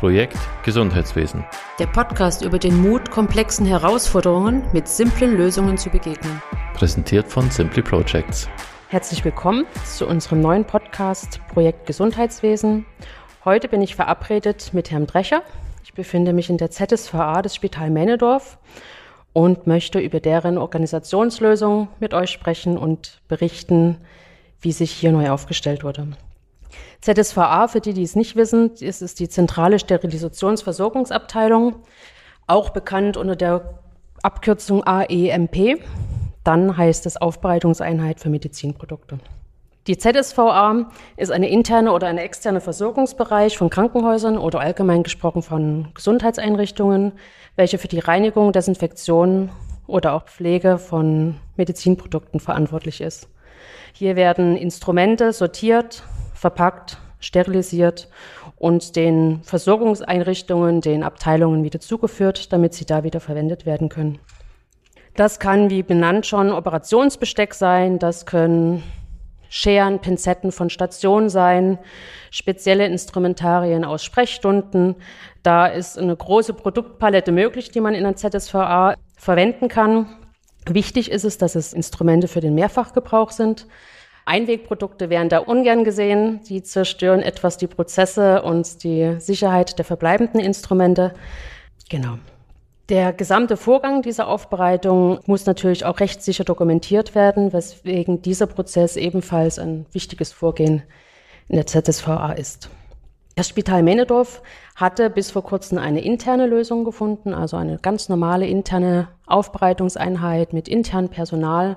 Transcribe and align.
Projekt 0.00 0.38
Gesundheitswesen. 0.64 1.44
Der 1.78 1.86
Podcast 1.86 2.40
über 2.40 2.58
den 2.58 2.80
Mut, 2.80 3.10
komplexen 3.10 3.66
Herausforderungen 3.66 4.64
mit 4.72 4.88
simplen 4.88 5.36
Lösungen 5.36 5.76
zu 5.76 5.90
begegnen. 5.90 6.40
Präsentiert 6.72 7.28
von 7.28 7.50
Simply 7.50 7.82
Projects. 7.82 8.48
Herzlich 8.88 9.22
willkommen 9.26 9.66
zu 9.84 10.06
unserem 10.06 10.40
neuen 10.40 10.64
Podcast 10.64 11.38
Projekt 11.52 11.84
Gesundheitswesen. 11.84 12.86
Heute 13.44 13.68
bin 13.68 13.82
ich 13.82 13.94
verabredet 13.94 14.70
mit 14.72 14.90
Herrn 14.90 15.06
Drecher. 15.06 15.42
Ich 15.84 15.92
befinde 15.92 16.32
mich 16.32 16.48
in 16.48 16.56
der 16.56 16.70
ZSVA 16.70 17.42
des 17.42 17.54
Spital 17.54 17.90
Männedorf 17.90 18.56
und 19.34 19.66
möchte 19.66 20.00
über 20.00 20.20
deren 20.20 20.56
Organisationslösung 20.56 21.88
mit 22.00 22.14
euch 22.14 22.30
sprechen 22.30 22.78
und 22.78 23.20
berichten, 23.28 23.98
wie 24.62 24.72
sich 24.72 24.92
hier 24.92 25.12
neu 25.12 25.28
aufgestellt 25.28 25.84
wurde. 25.84 26.08
ZSVA, 27.00 27.68
für 27.68 27.80
die, 27.80 27.94
die 27.94 28.02
es 28.02 28.14
nicht 28.14 28.36
wissen, 28.36 28.72
ist 28.74 29.00
es 29.00 29.14
die 29.14 29.28
zentrale 29.28 29.78
Sterilisationsversorgungsabteilung, 29.78 31.76
auch 32.46 32.70
bekannt 32.70 33.16
unter 33.16 33.36
der 33.36 33.80
Abkürzung 34.22 34.84
AEMP. 34.84 35.82
Dann 36.44 36.76
heißt 36.76 37.06
es 37.06 37.16
Aufbereitungseinheit 37.16 38.20
für 38.20 38.28
Medizinprodukte. 38.28 39.18
Die 39.86 39.96
ZSVA 39.96 40.90
ist 41.16 41.32
eine 41.32 41.48
interne 41.48 41.92
oder 41.92 42.06
eine 42.06 42.20
externe 42.20 42.60
Versorgungsbereich 42.60 43.56
von 43.56 43.70
Krankenhäusern 43.70 44.36
oder 44.36 44.60
allgemein 44.60 45.02
gesprochen 45.02 45.42
von 45.42 45.88
Gesundheitseinrichtungen, 45.94 47.12
welche 47.56 47.78
für 47.78 47.88
die 47.88 47.98
Reinigung, 47.98 48.52
Desinfektion 48.52 49.48
oder 49.86 50.12
auch 50.12 50.26
Pflege 50.26 50.76
von 50.76 51.36
Medizinprodukten 51.56 52.40
verantwortlich 52.40 53.00
ist. 53.00 53.28
Hier 53.92 54.16
werden 54.16 54.56
Instrumente 54.56 55.32
sortiert, 55.32 56.04
verpackt, 56.40 56.96
sterilisiert 57.20 58.08
und 58.56 58.96
den 58.96 59.42
Versorgungseinrichtungen, 59.42 60.80
den 60.80 61.02
Abteilungen 61.02 61.64
wieder 61.64 61.80
zugeführt, 61.80 62.50
damit 62.50 62.72
sie 62.72 62.86
da 62.86 63.04
wieder 63.04 63.20
verwendet 63.20 63.66
werden 63.66 63.90
können. 63.90 64.18
Das 65.16 65.38
kann, 65.38 65.68
wie 65.68 65.82
benannt 65.82 66.24
schon, 66.24 66.50
Operationsbesteck 66.50 67.52
sein, 67.52 67.98
das 67.98 68.24
können 68.24 68.82
Scheren, 69.50 69.98
Pinzetten 69.98 70.50
von 70.50 70.70
Stationen 70.70 71.28
sein, 71.28 71.78
spezielle 72.30 72.86
Instrumentarien 72.86 73.84
aus 73.84 74.02
Sprechstunden. 74.02 74.94
Da 75.42 75.66
ist 75.66 75.98
eine 75.98 76.16
große 76.16 76.54
Produktpalette 76.54 77.32
möglich, 77.32 77.70
die 77.70 77.80
man 77.80 77.92
in 77.92 78.04
der 78.04 78.16
ZSVA 78.16 78.94
verwenden 79.16 79.68
kann. 79.68 80.06
Wichtig 80.66 81.10
ist 81.10 81.24
es, 81.24 81.36
dass 81.36 81.54
es 81.54 81.74
Instrumente 81.74 82.28
für 82.28 82.40
den 82.40 82.54
Mehrfachgebrauch 82.54 83.30
sind. 83.30 83.66
Einwegprodukte 84.24 85.10
werden 85.10 85.28
da 85.28 85.38
ungern 85.38 85.84
gesehen. 85.84 86.40
Die 86.48 86.62
zerstören 86.62 87.20
etwas 87.20 87.56
die 87.56 87.66
Prozesse 87.66 88.42
und 88.42 88.84
die 88.84 89.16
Sicherheit 89.18 89.78
der 89.78 89.84
verbleibenden 89.84 90.40
Instrumente. 90.40 91.14
Genau. 91.88 92.18
Der 92.88 93.12
gesamte 93.12 93.56
Vorgang 93.56 94.02
dieser 94.02 94.26
Aufbereitung 94.26 95.20
muss 95.26 95.46
natürlich 95.46 95.84
auch 95.84 96.00
rechtssicher 96.00 96.42
dokumentiert 96.42 97.14
werden, 97.14 97.52
weswegen 97.52 98.20
dieser 98.20 98.48
Prozess 98.48 98.96
ebenfalls 98.96 99.60
ein 99.60 99.86
wichtiges 99.92 100.32
Vorgehen 100.32 100.82
in 101.48 101.56
der 101.56 101.66
ZSVA 101.66 102.32
ist. 102.32 102.68
Das 103.36 103.48
Spital 103.48 103.82
Mähnedorf 103.82 104.42
hatte 104.74 105.08
bis 105.08 105.30
vor 105.30 105.44
kurzem 105.44 105.78
eine 105.78 106.00
interne 106.00 106.46
Lösung 106.46 106.84
gefunden, 106.84 107.32
also 107.32 107.56
eine 107.56 107.78
ganz 107.78 108.08
normale 108.08 108.46
interne 108.46 109.08
Aufbereitungseinheit 109.24 110.52
mit 110.52 110.68
internem 110.68 111.10
Personal, 111.10 111.76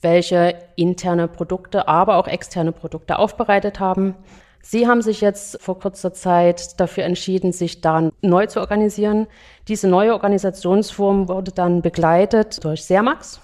welche 0.00 0.54
interne 0.76 1.28
Produkte, 1.28 1.88
aber 1.88 2.16
auch 2.16 2.28
externe 2.28 2.72
Produkte 2.72 3.18
aufbereitet 3.18 3.80
haben. 3.80 4.14
Sie 4.62 4.86
haben 4.86 5.02
sich 5.02 5.20
jetzt 5.20 5.60
vor 5.60 5.78
kurzer 5.78 6.14
Zeit 6.14 6.80
dafür 6.80 7.04
entschieden, 7.04 7.52
sich 7.52 7.82
da 7.82 8.10
neu 8.22 8.46
zu 8.46 8.60
organisieren. 8.60 9.26
Diese 9.68 9.88
neue 9.88 10.14
Organisationsform 10.14 11.28
wurde 11.28 11.52
dann 11.52 11.82
begleitet 11.82 12.64
durch 12.64 12.84
Sermax, 12.84 13.40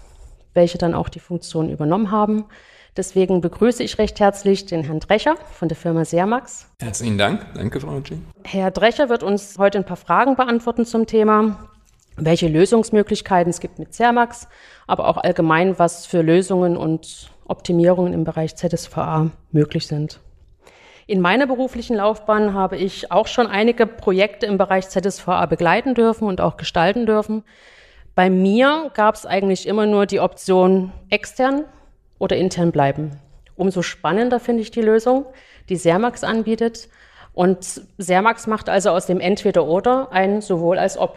welche 0.54 0.78
dann 0.78 0.94
auch 0.94 1.10
die 1.10 1.20
Funktion 1.20 1.68
übernommen 1.68 2.10
haben. 2.10 2.46
Deswegen 2.96 3.42
begrüße 3.42 3.82
ich 3.82 3.98
recht 3.98 4.18
herzlich 4.18 4.64
den 4.64 4.82
Herrn 4.82 5.00
Drecher 5.00 5.36
von 5.52 5.68
der 5.68 5.76
Firma 5.76 6.06
Sermax. 6.06 6.66
Herzlichen 6.80 7.18
Dank. 7.18 7.46
Danke, 7.54 7.80
Frau 7.80 8.00
G. 8.00 8.16
Herr 8.44 8.70
Drecher 8.70 9.10
wird 9.10 9.22
uns 9.22 9.58
heute 9.58 9.78
ein 9.78 9.84
paar 9.84 9.98
Fragen 9.98 10.36
beantworten 10.36 10.86
zum 10.86 11.06
Thema 11.06 11.68
welche 12.20 12.48
Lösungsmöglichkeiten 12.48 13.50
es 13.50 13.60
gibt 13.60 13.78
mit 13.78 13.94
Cermax, 13.94 14.48
aber 14.90 15.06
auch 15.06 15.16
allgemein, 15.16 15.78
was 15.78 16.04
für 16.04 16.20
Lösungen 16.20 16.76
und 16.76 17.30
Optimierungen 17.46 18.12
im 18.12 18.24
Bereich 18.24 18.56
ZSVA 18.56 19.30
möglich 19.52 19.86
sind. 19.86 20.20
In 21.06 21.20
meiner 21.20 21.46
beruflichen 21.46 21.96
Laufbahn 21.96 22.54
habe 22.54 22.76
ich 22.76 23.12
auch 23.12 23.28
schon 23.28 23.46
einige 23.46 23.86
Projekte 23.86 24.46
im 24.46 24.58
Bereich 24.58 24.88
ZSVA 24.88 25.46
begleiten 25.46 25.94
dürfen 25.94 26.26
und 26.26 26.40
auch 26.40 26.56
gestalten 26.56 27.06
dürfen. 27.06 27.44
Bei 28.16 28.30
mir 28.30 28.90
gab 28.94 29.14
es 29.14 29.26
eigentlich 29.26 29.66
immer 29.66 29.86
nur 29.86 30.06
die 30.06 30.20
Option 30.20 30.92
extern 31.08 31.64
oder 32.18 32.36
intern 32.36 32.72
bleiben. 32.72 33.12
Umso 33.56 33.82
spannender 33.82 34.40
finde 34.40 34.62
ich 34.62 34.72
die 34.72 34.82
Lösung, 34.82 35.24
die 35.68 35.76
Sermax 35.76 36.24
anbietet. 36.24 36.88
Und 37.32 37.82
Sermax 37.98 38.48
macht 38.48 38.68
also 38.68 38.90
aus 38.90 39.06
dem 39.06 39.20
Entweder-Oder 39.20 40.10
ein 40.10 40.40
sowohl 40.40 40.78
als 40.78 40.98
ob. 40.98 41.16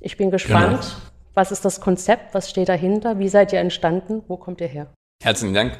Ich 0.00 0.16
bin 0.16 0.30
gespannt. 0.32 0.82
Genau. 0.82 1.11
Was 1.34 1.50
ist 1.50 1.64
das 1.64 1.80
Konzept? 1.80 2.34
Was 2.34 2.50
steht 2.50 2.68
dahinter? 2.68 3.18
Wie 3.18 3.28
seid 3.28 3.54
ihr 3.54 3.60
entstanden? 3.60 4.22
Wo 4.28 4.36
kommt 4.36 4.60
ihr 4.60 4.66
her? 4.66 4.92
Herzlichen 5.22 5.54
Dank. 5.54 5.78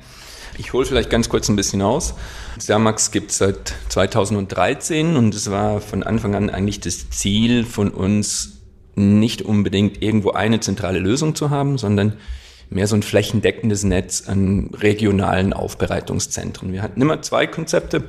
Ich 0.56 0.72
hole 0.72 0.86
vielleicht 0.86 1.10
ganz 1.10 1.28
kurz 1.28 1.48
ein 1.50 1.56
bisschen 1.56 1.82
aus. 1.82 2.14
Sermax 2.58 3.10
gibt 3.10 3.32
es 3.32 3.38
seit 3.38 3.74
2013 3.90 5.16
und 5.16 5.34
es 5.34 5.50
war 5.50 5.82
von 5.82 6.04
Anfang 6.04 6.34
an 6.34 6.48
eigentlich 6.48 6.80
das 6.80 7.10
Ziel 7.10 7.64
von 7.64 7.90
uns, 7.90 8.62
nicht 8.94 9.42
unbedingt 9.42 10.02
irgendwo 10.02 10.30
eine 10.30 10.60
zentrale 10.60 10.98
Lösung 10.98 11.34
zu 11.34 11.50
haben, 11.50 11.76
sondern 11.76 12.18
mehr 12.70 12.86
so 12.86 12.96
ein 12.96 13.02
flächendeckendes 13.02 13.84
Netz 13.84 14.26
an 14.26 14.70
regionalen 14.72 15.52
Aufbereitungszentren. 15.52 16.72
Wir 16.72 16.82
hatten 16.82 17.00
immer 17.00 17.20
zwei 17.20 17.46
Konzepte. 17.46 18.04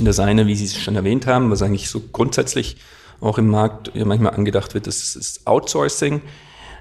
Das 0.00 0.18
eine, 0.18 0.48
wie 0.48 0.56
Sie 0.56 0.64
es 0.64 0.80
schon 0.80 0.96
erwähnt 0.96 1.28
haben, 1.28 1.52
was 1.52 1.62
eigentlich 1.62 1.88
so 1.88 2.00
grundsätzlich 2.00 2.78
auch 3.20 3.38
im 3.38 3.48
Markt 3.48 3.94
manchmal 3.94 4.34
angedacht 4.34 4.74
wird, 4.74 4.88
das 4.88 5.14
ist 5.14 5.46
Outsourcing. 5.46 6.20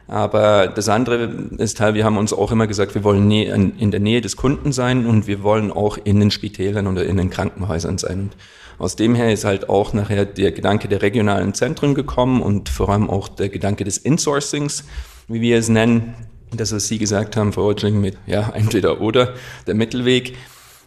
Aber 0.07 0.67
das 0.67 0.89
andere 0.89 1.23
ist 1.57 1.79
halt, 1.79 1.95
wir 1.95 2.03
haben 2.03 2.17
uns 2.17 2.33
auch 2.33 2.51
immer 2.51 2.67
gesagt, 2.67 2.93
wir 2.93 3.03
wollen 3.03 3.31
in 3.31 3.91
der 3.91 3.99
Nähe 3.99 4.21
des 4.21 4.35
Kunden 4.35 4.71
sein 4.71 5.05
und 5.05 5.27
wir 5.27 5.43
wollen 5.43 5.71
auch 5.71 5.97
in 6.03 6.19
den 6.19 6.29
Spitälern 6.29 6.87
oder 6.87 7.05
in 7.05 7.17
den 7.17 7.29
Krankenhäusern 7.29 7.97
sein. 7.97 8.19
Und 8.19 8.35
aus 8.79 8.95
dem 8.95 9.15
her 9.15 9.31
ist 9.31 9.45
halt 9.45 9.69
auch 9.69 9.93
nachher 9.93 10.25
der 10.25 10.51
Gedanke 10.51 10.87
der 10.87 11.01
regionalen 11.01 11.53
Zentren 11.53 11.95
gekommen 11.95 12.41
und 12.41 12.69
vor 12.69 12.89
allem 12.89 13.09
auch 13.09 13.29
der 13.29 13.49
Gedanke 13.49 13.83
des 13.83 13.97
Insourcings, 13.97 14.85
wie 15.27 15.41
wir 15.41 15.57
es 15.57 15.69
nennen. 15.69 16.15
Das, 16.51 16.73
was 16.73 16.87
Sie 16.87 16.97
gesagt 16.97 17.37
haben, 17.37 17.53
Frau 17.53 17.67
Oetschling, 17.67 17.99
mit 17.99 18.17
ja, 18.25 18.49
entweder 18.53 19.01
oder, 19.01 19.33
der 19.67 19.75
Mittelweg. 19.75 20.35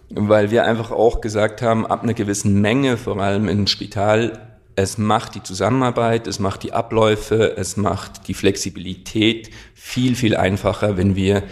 Weil 0.08 0.52
wir 0.52 0.64
einfach 0.64 0.92
auch 0.92 1.20
gesagt 1.20 1.62
haben, 1.62 1.84
ab 1.84 2.04
einer 2.04 2.14
gewissen 2.14 2.60
Menge, 2.60 2.96
vor 2.96 3.18
allem 3.18 3.48
im 3.48 3.66
Spital, 3.66 4.45
es 4.76 4.98
macht 4.98 5.34
die 5.34 5.42
Zusammenarbeit, 5.42 6.26
es 6.26 6.38
macht 6.38 6.62
die 6.62 6.74
Abläufe, 6.74 7.56
es 7.56 7.78
macht 7.78 8.28
die 8.28 8.34
Flexibilität 8.34 9.50
viel, 9.74 10.14
viel 10.14 10.36
einfacher, 10.36 10.98
wenn 10.98 11.16
wir 11.16 11.42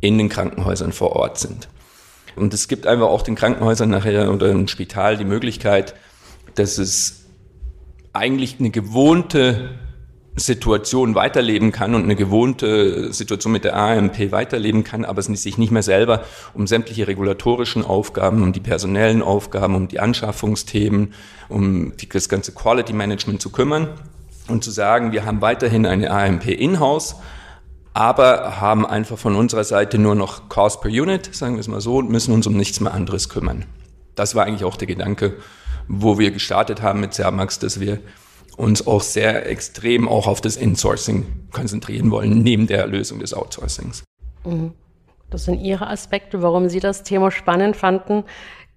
in 0.00 0.18
den 0.18 0.28
Krankenhäusern 0.28 0.92
vor 0.92 1.14
Ort 1.14 1.38
sind. 1.38 1.68
Und 2.34 2.52
es 2.52 2.66
gibt 2.66 2.86
einfach 2.88 3.06
auch 3.06 3.22
den 3.22 3.36
Krankenhäusern 3.36 3.88
nachher 3.88 4.32
oder 4.32 4.50
im 4.50 4.66
Spital 4.66 5.16
die 5.16 5.24
Möglichkeit, 5.24 5.94
dass 6.56 6.78
es 6.78 7.26
eigentlich 8.12 8.56
eine 8.58 8.70
gewohnte 8.70 9.78
Situation 10.34 11.14
weiterleben 11.14 11.72
kann 11.72 11.94
und 11.94 12.04
eine 12.04 12.16
gewohnte 12.16 13.12
Situation 13.12 13.52
mit 13.52 13.64
der 13.64 13.76
AMP 13.76 14.32
weiterleben 14.32 14.82
kann, 14.82 15.04
aber 15.04 15.18
es 15.18 15.26
sich 15.26 15.58
nicht 15.58 15.70
mehr 15.70 15.82
selber 15.82 16.24
um 16.54 16.66
sämtliche 16.66 17.06
regulatorischen 17.06 17.84
Aufgaben, 17.84 18.42
um 18.42 18.52
die 18.52 18.60
personellen 18.60 19.22
Aufgaben, 19.22 19.74
um 19.74 19.88
die 19.88 20.00
Anschaffungsthemen, 20.00 21.12
um 21.50 21.92
das 22.12 22.30
ganze 22.30 22.52
Quality 22.52 22.94
Management 22.94 23.42
zu 23.42 23.50
kümmern 23.50 23.88
und 24.48 24.64
zu 24.64 24.70
sagen, 24.70 25.12
wir 25.12 25.26
haben 25.26 25.42
weiterhin 25.42 25.84
eine 25.84 26.10
AMP 26.10 26.46
in-house, 26.46 27.16
aber 27.92 28.58
haben 28.58 28.86
einfach 28.86 29.18
von 29.18 29.36
unserer 29.36 29.64
Seite 29.64 29.98
nur 29.98 30.14
noch 30.14 30.48
Cost 30.48 30.80
per 30.80 30.90
Unit, 30.90 31.34
sagen 31.34 31.56
wir 31.56 31.60
es 31.60 31.68
mal 31.68 31.82
so, 31.82 31.96
und 31.96 32.08
müssen 32.10 32.32
uns 32.32 32.46
um 32.46 32.56
nichts 32.56 32.80
mehr 32.80 32.94
anderes 32.94 33.28
kümmern. 33.28 33.66
Das 34.14 34.34
war 34.34 34.46
eigentlich 34.46 34.64
auch 34.64 34.76
der 34.76 34.88
Gedanke, 34.88 35.36
wo 35.88 36.18
wir 36.18 36.30
gestartet 36.30 36.80
haben 36.80 37.00
mit 37.00 37.12
Sermax, 37.12 37.58
dass 37.58 37.80
wir 37.80 37.98
uns 38.56 38.86
auch 38.86 39.00
sehr 39.00 39.48
extrem 39.48 40.08
auch 40.08 40.26
auf 40.26 40.40
das 40.40 40.56
Insourcing 40.56 41.48
konzentrieren 41.50 42.10
wollen, 42.10 42.42
neben 42.42 42.66
der 42.66 42.86
Lösung 42.86 43.18
des 43.20 43.34
Outsourcings. 43.34 44.04
Mhm. 44.44 44.72
Das 45.30 45.46
sind 45.46 45.60
Ihre 45.60 45.86
Aspekte, 45.86 46.42
warum 46.42 46.68
Sie 46.68 46.80
das 46.80 47.04
Thema 47.04 47.30
spannend 47.30 47.74
fanden. 47.76 48.24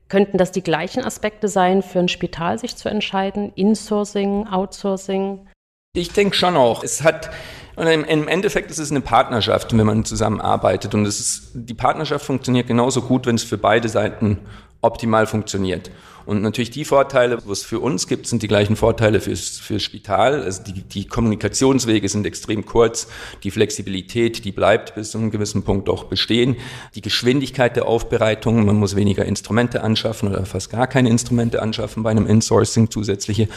Könnten 0.07 0.37
das 0.37 0.51
die 0.51 0.63
gleichen 0.63 1.03
Aspekte 1.03 1.47
sein, 1.47 1.81
für 1.81 1.99
ein 1.99 2.07
Spital 2.07 2.59
sich 2.59 2.77
zu 2.77 2.89
entscheiden? 2.89 3.51
Insourcing, 3.55 4.47
Outsourcing? 4.47 5.47
Ich 5.95 6.11
denke 6.11 6.35
schon 6.35 6.55
auch. 6.55 6.83
Es 6.83 7.03
hat, 7.03 7.31
und 7.75 7.87
im 7.87 8.27
Endeffekt 8.27 8.69
ist 8.71 8.77
es 8.77 8.91
eine 8.91 9.01
Partnerschaft, 9.01 9.75
wenn 9.75 9.85
man 9.85 10.05
zusammenarbeitet. 10.05 10.93
Und 10.93 11.05
es 11.05 11.19
ist, 11.19 11.51
die 11.55 11.73
Partnerschaft 11.73 12.25
funktioniert 12.25 12.67
genauso 12.67 13.01
gut, 13.01 13.25
wenn 13.25 13.35
es 13.35 13.43
für 13.43 13.57
beide 13.57 13.89
Seiten 13.89 14.39
optimal 14.85 15.27
funktioniert. 15.27 15.91
Und 16.25 16.41
natürlich 16.41 16.71
die 16.71 16.85
Vorteile, 16.85 17.37
was 17.45 17.61
für 17.63 17.79
uns 17.79 18.07
gibt, 18.07 18.25
sind 18.25 18.41
die 18.41 18.47
gleichen 18.47 18.75
Vorteile 18.75 19.21
fürs, 19.21 19.59
fürs 19.59 19.83
Spital. 19.83 20.41
Also 20.41 20.63
die, 20.63 20.81
die 20.81 21.05
Kommunikationswege 21.05 22.09
sind 22.09 22.25
extrem 22.25 22.65
kurz. 22.65 23.07
Die 23.43 23.51
Flexibilität, 23.51 24.43
die 24.43 24.51
bleibt 24.51 24.95
bis 24.95 25.11
zu 25.11 25.19
einem 25.19 25.29
gewissen 25.29 25.63
Punkt 25.63 25.87
auch 25.87 26.05
bestehen. 26.05 26.55
Die 26.95 27.01
Geschwindigkeit 27.01 27.75
der 27.75 27.85
Aufbereitung, 27.85 28.65
man 28.65 28.77
muss 28.77 28.95
weniger 28.95 29.25
Instrumente 29.25 29.83
anschaffen 29.83 30.29
oder 30.29 30.45
fast 30.45 30.71
gar 30.71 30.87
keine 30.87 31.09
Instrumente 31.09 31.61
anschaffen 31.61 32.01
bei 32.01 32.09
einem 32.09 32.25
Insourcing 32.25 32.89
zusätzliche 32.89 33.47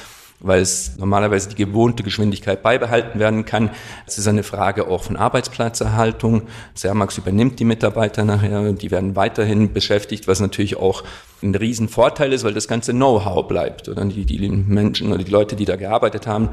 weil 0.40 0.60
es 0.60 0.96
normalerweise 0.98 1.48
die 1.48 1.56
gewohnte 1.56 2.02
Geschwindigkeit 2.02 2.62
beibehalten 2.62 3.18
werden 3.18 3.44
kann. 3.44 3.70
Es 4.06 4.18
ist 4.18 4.28
eine 4.28 4.42
Frage 4.42 4.88
auch 4.88 5.02
von 5.02 5.16
Arbeitsplatzerhaltung. 5.16 6.42
Sermax 6.74 7.18
übernimmt 7.18 7.58
die 7.58 7.64
Mitarbeiter 7.64 8.24
nachher, 8.24 8.72
die 8.72 8.90
werden 8.90 9.16
weiterhin 9.16 9.72
beschäftigt, 9.72 10.28
was 10.28 10.40
natürlich 10.40 10.76
auch 10.76 11.02
ein 11.42 11.54
Riesenvorteil 11.54 12.32
ist, 12.32 12.44
weil 12.44 12.54
das 12.54 12.68
ganze 12.68 12.92
Know-how 12.92 13.46
bleibt. 13.48 13.88
Oder 13.88 14.04
die, 14.04 14.24
die 14.24 14.48
Menschen 14.48 15.12
oder 15.12 15.24
die 15.24 15.30
Leute, 15.30 15.56
die 15.56 15.64
da 15.64 15.76
gearbeitet 15.76 16.26
haben, 16.26 16.50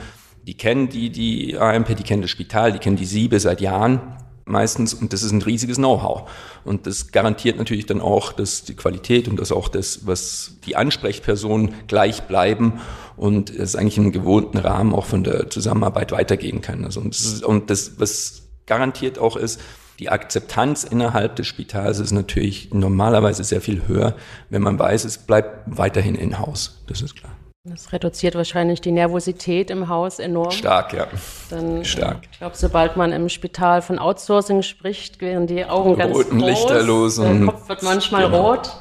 die 0.48 0.56
kennen 0.56 0.90
die, 0.90 1.10
die 1.10 1.58
AMP, 1.58 1.96
die 1.96 2.04
kennen 2.04 2.22
das 2.22 2.32
Spital, 2.32 2.72
die 2.72 2.80
kennen 2.80 2.98
die 2.98 3.06
Siebe 3.06 3.40
seit 3.40 3.62
Jahren 3.62 4.02
meistens 4.46 4.94
und 4.94 5.12
das 5.12 5.24
ist 5.24 5.32
ein 5.32 5.42
riesiges 5.42 5.78
Know-how. 5.78 6.30
Und 6.64 6.88
das 6.88 7.12
garantiert 7.12 7.58
natürlich 7.58 7.86
dann 7.86 8.00
auch, 8.00 8.32
dass 8.32 8.64
die 8.64 8.76
Qualität 8.76 9.28
und 9.28 9.40
dass 9.40 9.52
auch 9.52 9.68
das, 9.68 10.06
was 10.06 10.54
die 10.66 10.76
Ansprechpersonen 10.76 11.74
gleich 11.88 12.24
bleiben 12.24 12.80
und 13.18 13.50
es 13.50 13.76
eigentlich 13.76 13.98
im 13.98 14.12
gewohnten 14.12 14.58
Rahmen 14.58 14.94
auch 14.94 15.06
von 15.06 15.24
der 15.24 15.50
Zusammenarbeit 15.50 16.12
weitergehen 16.12 16.62
kann. 16.62 16.86
Also 16.86 17.02
und 17.02 17.16
das, 17.16 17.26
ist, 17.26 17.44
und 17.44 17.70
das 17.70 18.00
was 18.00 18.44
garantiert 18.66 19.20
auch 19.20 19.36
ist, 19.36 19.60
die 20.00 20.10
Akzeptanz 20.10 20.84
innerhalb 20.84 21.36
des 21.38 21.48
Spitals 21.48 22.00
ist 22.00 22.12
natürlich 22.12 22.74
normalerweise 22.74 23.44
sehr 23.44 23.62
viel 23.62 23.88
höher, 23.88 24.16
wenn 24.50 24.62
man 24.62 24.78
weiß, 24.78 25.06
es 25.06 25.18
bleibt 25.20 25.78
weiterhin 25.78 26.16
in-house. 26.16 26.84
Das 26.88 27.02
ist 27.02 27.16
klar. 27.16 27.35
Das 27.68 27.92
reduziert 27.92 28.36
wahrscheinlich 28.36 28.80
die 28.80 28.92
Nervosität 28.92 29.72
im 29.72 29.90
Haus 29.90 30.20
enorm. 30.20 30.52
Stark, 30.52 30.94
ja. 30.94 31.08
Dann, 31.50 31.84
Stark. 31.84 32.20
Ich 32.32 32.38
glaube, 32.38 32.56
sobald 32.56 32.96
man 32.96 33.12
im 33.12 33.28
Spital 33.28 33.82
von 33.82 33.98
Outsourcing 33.98 34.62
spricht, 34.62 35.20
werden 35.20 35.48
die 35.48 35.66
Augen 35.66 35.96
ganz 35.96 36.16
Roten 36.16 36.38
groß. 36.38 36.48
Lichterlos 36.48 37.16
Der 37.16 37.40
Kopf 37.40 37.68
wird 37.68 37.82
manchmal 37.82 38.26
genau. 38.26 38.52
rot. 38.52 38.72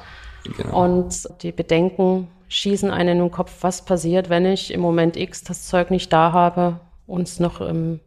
Genau. 0.58 0.84
Und 0.84 1.26
die 1.42 1.52
Bedenken 1.52 2.28
schießen 2.48 2.90
einen 2.90 3.20
im 3.20 3.30
Kopf, 3.30 3.52
was 3.62 3.86
passiert, 3.86 4.28
wenn 4.28 4.44
ich 4.44 4.70
im 4.70 4.80
Moment 4.80 5.16
X 5.16 5.44
das 5.44 5.66
Zeug 5.66 5.90
nicht 5.90 6.12
da 6.12 6.32
habe 6.32 6.78
und 7.06 7.26
es 7.26 7.40
noch 7.40 7.62
im, 7.62 8.00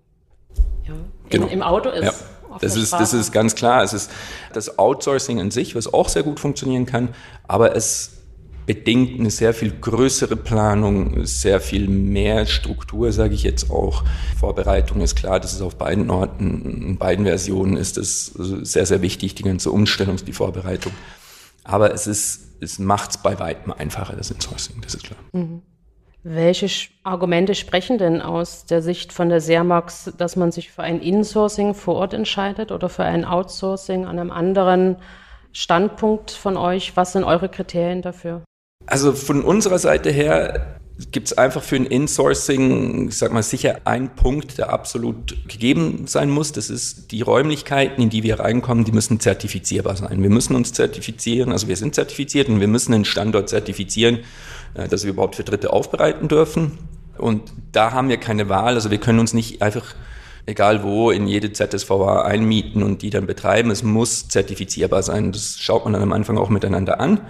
ja, 0.88 0.94
genau. 1.30 1.48
im 1.48 1.64
Auto 1.64 1.90
ist. 1.90 2.04
Ja. 2.06 2.14
Das 2.62 2.76
ist, 2.76 2.94
das 2.94 3.14
ist 3.14 3.32
ganz 3.32 3.56
klar. 3.56 3.84
Es 3.84 3.94
ist 3.94 4.12
das 4.54 4.78
Outsourcing 4.78 5.40
an 5.40 5.50
sich, 5.50 5.76
was 5.76 5.92
auch 5.92 6.08
sehr 6.08 6.24
gut 6.24 6.40
funktionieren 6.40 6.86
kann, 6.86 7.10
aber 7.48 7.76
es 7.76 8.17
bedingt 8.68 9.20
eine 9.20 9.32
sehr 9.32 9.54
viel 9.54 9.72
größere 9.72 10.36
Planung, 10.36 11.26
sehr 11.26 11.62
viel 11.62 11.88
mehr 11.88 12.46
Struktur, 12.46 13.12
sage 13.14 13.34
ich 13.34 13.42
jetzt 13.42 13.72
auch. 13.72 14.04
Vorbereitung 14.38 15.02
ist 15.02 15.16
klar, 15.16 15.40
das 15.40 15.54
ist 15.54 15.62
auf 15.62 15.78
beiden 15.78 16.12
Orten, 16.12 16.84
in 16.90 16.98
beiden 16.98 17.26
Versionen 17.26 17.78
ist 17.78 17.98
es 17.98 18.26
sehr, 18.26 18.86
sehr 18.86 19.02
wichtig, 19.02 19.36
die 19.36 19.44
ganze 19.44 19.72
Umstellung, 19.72 20.18
die 20.18 20.34
Vorbereitung. 20.34 20.92
Aber 21.64 21.94
es 21.94 22.08
ist, 22.08 22.62
es 22.62 22.78
macht 22.78 23.12
es 23.12 23.18
bei 23.18 23.40
weitem 23.40 23.72
einfacher, 23.72 24.18
das 24.18 24.32
Insourcing, 24.32 24.82
das 24.82 24.96
ist 24.96 25.06
klar. 25.06 25.20
Mhm. 25.32 25.62
Welche 26.24 26.90
Argumente 27.04 27.56
sprechen 27.56 27.98
denn 27.98 28.22
aus 28.22 28.66
der 28.66 28.82
Sicht 28.82 29.14
von 29.14 29.30
der 29.30 29.40
Sermax, 29.40 30.12
dass 30.18 30.36
man 30.36 30.52
sich 30.52 30.72
für 30.72 30.84
ein 30.84 31.00
Insourcing 31.00 31.74
vor 31.74 31.96
Ort 31.96 32.14
entscheidet 32.14 32.74
oder 32.74 32.90
für 32.90 33.06
ein 33.06 33.24
Outsourcing 33.24 34.06
an 34.06 34.20
einem 34.20 34.32
anderen 34.32 34.98
Standpunkt 35.54 36.32
von 36.32 36.58
euch? 36.58 36.98
Was 36.98 37.14
sind 37.14 37.24
eure 37.24 37.48
Kriterien 37.48 38.02
dafür? 38.02 38.44
Also 38.88 39.14
von 39.14 39.44
unserer 39.44 39.80
Seite 39.80 40.10
her 40.10 40.78
gibt 41.12 41.28
es 41.28 41.38
einfach 41.38 41.62
für 41.62 41.76
ein 41.76 41.86
Insourcing, 41.86 43.10
ich 43.10 43.18
sag 43.18 43.32
mal 43.32 43.44
sicher 43.44 43.82
einen 43.86 44.10
Punkt, 44.10 44.58
der 44.58 44.74
absolut 44.74 45.36
gegeben 45.48 46.08
sein 46.08 46.30
muss. 46.30 46.52
Das 46.54 46.70
ist 46.70 47.12
die 47.12 47.22
Räumlichkeiten, 47.22 48.02
in 48.02 48.10
die 48.10 48.24
wir 48.24 48.40
reinkommen, 48.40 48.84
die 48.84 48.92
müssen 48.92 49.20
zertifizierbar 49.20 49.96
sein. 49.96 50.24
Wir 50.24 50.30
müssen 50.30 50.56
uns 50.56 50.74
zertifizieren, 50.74 51.52
also 51.52 51.68
wir 51.68 51.76
sind 51.76 51.94
zertifiziert 51.94 52.50
und 52.50 52.60
wir 52.60 52.68
müssen 52.68 52.94
einen 52.94 53.06
Standort 53.06 53.50
zertifizieren, 53.50 54.20
äh, 54.74 54.88
dass 54.88 55.04
wir 55.04 55.12
überhaupt 55.12 55.36
für 55.36 55.44
Dritte 55.44 55.72
aufbereiten 55.72 56.28
dürfen. 56.28 56.80
Und 57.18 57.52
da 57.72 57.92
haben 57.92 58.10
wir 58.10 58.18
keine 58.18 58.50
Wahl. 58.50 58.74
Also 58.76 58.90
wir 58.90 59.00
können 59.00 59.20
uns 59.20 59.34
nicht 59.34 59.62
einfach 59.62 59.96
egal 60.48 60.82
wo, 60.84 61.12
in 61.12 61.28
jede 61.28 61.52
ZSVA 61.52 62.24
einmieten 62.24 62.82
und 62.82 63.04
die 63.04 63.12
dann 63.12 63.28
betreiben. 63.28 63.70
Es 63.70 63.84
muss 63.84 64.30
zertifizierbar 64.30 65.04
sein. 65.04 65.32
Das 65.32 65.58
schaut 65.60 65.84
man 65.84 65.94
dann 65.94 66.02
am 66.02 66.14
Anfang 66.14 66.38
auch 66.38 66.50
miteinander 66.50 67.00
an. 67.00 67.22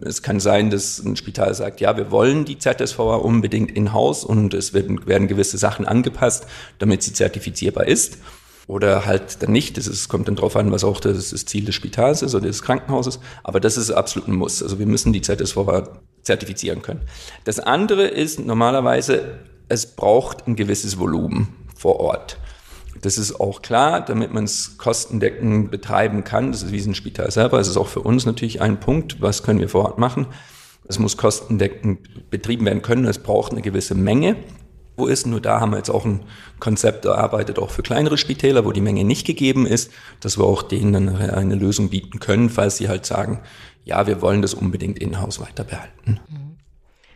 Es 0.00 0.22
kann 0.22 0.40
sein, 0.40 0.70
dass 0.70 0.98
ein 0.98 1.16
Spital 1.16 1.54
sagt, 1.54 1.82
ja, 1.82 1.96
wir 1.98 2.10
wollen 2.10 2.46
die 2.46 2.58
ZSVA 2.58 3.16
unbedingt 3.16 3.70
in-house 3.70 4.24
und 4.24 4.54
es 4.54 4.72
werden, 4.72 5.06
werden 5.06 5.28
gewisse 5.28 5.58
Sachen 5.58 5.86
angepasst, 5.86 6.46
damit 6.78 7.02
sie 7.02 7.12
zertifizierbar 7.12 7.86
ist. 7.86 8.18
Oder 8.66 9.04
halt 9.04 9.42
dann 9.42 9.52
nicht. 9.52 9.76
Ist, 9.76 10.08
kommt 10.08 10.28
dann 10.28 10.36
drauf 10.36 10.56
an, 10.56 10.72
was 10.72 10.82
auch 10.82 10.98
das, 10.98 11.30
das 11.30 11.44
Ziel 11.44 11.66
des 11.66 11.74
Spitals 11.74 12.22
ist 12.22 12.34
oder 12.34 12.46
des 12.46 12.62
Krankenhauses. 12.62 13.20
Aber 13.44 13.60
das 13.60 13.76
ist 13.76 13.90
absolut 13.90 14.28
ein 14.28 14.34
Muss. 14.34 14.62
Also 14.62 14.78
wir 14.78 14.86
müssen 14.86 15.12
die 15.12 15.20
ZSVA 15.20 15.88
zertifizieren 16.22 16.80
können. 16.80 17.02
Das 17.44 17.58
andere 17.60 18.06
ist 18.06 18.40
normalerweise, 18.40 19.40
es 19.68 19.86
braucht 19.86 20.46
ein 20.46 20.56
gewisses 20.56 20.98
Volumen 20.98 21.48
vor 21.76 22.00
Ort. 22.00 22.38
Das 23.02 23.18
ist 23.18 23.40
auch 23.40 23.62
klar, 23.62 24.00
damit 24.00 24.32
man 24.32 24.44
es 24.44 24.78
kostendeckend 24.78 25.70
betreiben 25.70 26.24
kann. 26.24 26.52
Das 26.52 26.62
ist 26.62 26.72
wie 26.72 26.80
ein 26.80 26.94
Spital 26.94 27.30
selber. 27.30 27.58
Es 27.58 27.68
ist 27.68 27.76
auch 27.76 27.88
für 27.88 28.00
uns 28.00 28.24
natürlich 28.24 28.62
ein 28.62 28.80
Punkt. 28.80 29.20
Was 29.20 29.42
können 29.42 29.58
wir 29.58 29.68
vor 29.68 29.84
Ort 29.84 29.98
machen? 29.98 30.26
Es 30.88 30.98
muss 30.98 31.16
kostendeckend 31.16 32.30
betrieben 32.30 32.64
werden 32.64 32.80
können. 32.80 33.04
Es 33.04 33.18
braucht 33.18 33.52
eine 33.52 33.60
gewisse 33.60 33.94
Menge. 33.96 34.36
Wo 34.96 35.06
ist? 35.06 35.26
Nur 35.26 35.40
da 35.40 35.58
haben 35.58 35.72
wir 35.72 35.78
jetzt 35.78 35.90
auch 35.90 36.04
ein 36.04 36.20
Konzept 36.60 37.04
erarbeitet, 37.04 37.58
auch 37.58 37.70
für 37.70 37.82
kleinere 37.82 38.18
Spitäler, 38.18 38.64
wo 38.64 38.72
die 38.72 38.80
Menge 38.80 39.04
nicht 39.04 39.26
gegeben 39.26 39.66
ist, 39.66 39.90
dass 40.20 40.38
wir 40.38 40.44
auch 40.44 40.62
denen 40.62 40.92
dann 40.92 41.08
eine 41.16 41.54
Lösung 41.54 41.88
bieten 41.88 42.20
können, 42.20 42.50
falls 42.50 42.76
sie 42.76 42.88
halt 42.88 43.04
sagen, 43.04 43.40
ja, 43.84 44.06
wir 44.06 44.22
wollen 44.22 44.42
das 44.42 44.54
unbedingt 44.54 44.98
in-house 44.98 45.40
weiter 45.40 45.64
behalten. 45.64 46.20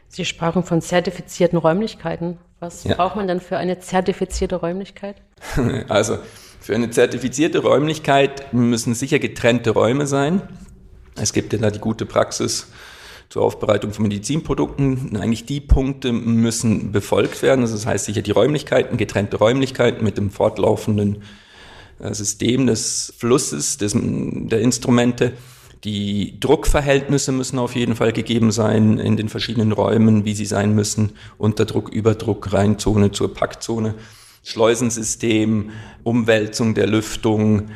Sie 0.08 0.24
sprachen 0.24 0.64
von 0.64 0.80
zertifizierten 0.80 1.58
Räumlichkeiten. 1.58 2.38
Was 2.60 2.84
ja. 2.84 2.94
braucht 2.94 3.16
man 3.16 3.28
denn 3.28 3.40
für 3.40 3.58
eine 3.58 3.80
zertifizierte 3.80 4.56
Räumlichkeit? 4.56 5.16
Also 5.88 6.18
für 6.60 6.74
eine 6.74 6.90
zertifizierte 6.90 7.60
Räumlichkeit 7.60 8.52
müssen 8.52 8.94
sicher 8.94 9.18
getrennte 9.18 9.70
Räume 9.70 10.06
sein. 10.06 10.42
Es 11.14 11.32
gibt 11.32 11.52
ja 11.52 11.58
da 11.58 11.70
die 11.70 11.78
gute 11.78 12.06
Praxis 12.06 12.68
zur 13.28 13.42
Aufbereitung 13.42 13.92
von 13.92 14.02
Medizinprodukten. 14.02 15.16
Eigentlich 15.16 15.46
die 15.46 15.60
Punkte 15.60 16.12
müssen 16.12 16.92
befolgt 16.92 17.42
werden. 17.42 17.60
Das 17.62 17.86
heißt 17.86 18.06
sicher 18.06 18.22
die 18.22 18.30
Räumlichkeiten, 18.30 18.96
getrennte 18.96 19.36
Räumlichkeiten 19.36 20.02
mit 20.02 20.16
dem 20.16 20.30
fortlaufenden 20.30 21.22
äh, 22.00 22.12
System 22.14 22.66
des 22.66 23.14
Flusses 23.18 23.78
des, 23.78 23.94
der 23.94 24.60
Instrumente. 24.60 25.34
Die 25.86 26.40
Druckverhältnisse 26.40 27.30
müssen 27.30 27.60
auf 27.60 27.76
jeden 27.76 27.94
Fall 27.94 28.12
gegeben 28.12 28.50
sein 28.50 28.98
in 28.98 29.16
den 29.16 29.28
verschiedenen 29.28 29.70
Räumen, 29.70 30.24
wie 30.24 30.34
sie 30.34 30.44
sein 30.44 30.74
müssen. 30.74 31.12
Unterdruck, 31.38 31.90
Überdruck, 31.90 32.52
Reinzone 32.52 33.12
zur 33.12 33.32
Packzone. 33.32 33.94
Schleusensystem, 34.42 35.70
Umwälzung 36.02 36.74
der 36.74 36.88
Lüftung. 36.88 37.68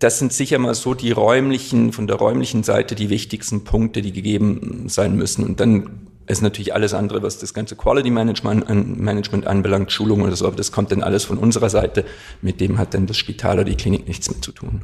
Das 0.00 0.18
sind 0.18 0.32
sicher 0.32 0.58
mal 0.58 0.74
so 0.74 0.94
die 0.94 1.12
räumlichen, 1.12 1.92
von 1.92 2.08
der 2.08 2.16
räumlichen 2.16 2.64
Seite 2.64 2.96
die 2.96 3.10
wichtigsten 3.10 3.62
Punkte, 3.62 4.02
die 4.02 4.12
gegeben 4.12 4.88
sein 4.88 5.14
müssen. 5.14 5.44
Und 5.44 5.60
dann 5.60 6.08
ist 6.26 6.42
natürlich 6.42 6.74
alles 6.74 6.94
andere, 6.94 7.22
was 7.22 7.38
das 7.38 7.54
ganze 7.54 7.76
Quality 7.76 8.10
Management, 8.10 8.68
Management 8.98 9.46
anbelangt, 9.46 9.92
Schulung 9.92 10.22
oder 10.22 10.34
so, 10.34 10.48
aber 10.48 10.56
das 10.56 10.72
kommt 10.72 10.90
dann 10.90 11.04
alles 11.04 11.26
von 11.26 11.38
unserer 11.38 11.70
Seite. 11.70 12.04
Mit 12.40 12.60
dem 12.60 12.78
hat 12.78 12.92
dann 12.92 13.06
das 13.06 13.18
Spital 13.18 13.60
oder 13.60 13.64
die 13.70 13.76
Klinik 13.76 14.08
nichts 14.08 14.28
mehr 14.28 14.42
zu 14.42 14.50
tun. 14.50 14.82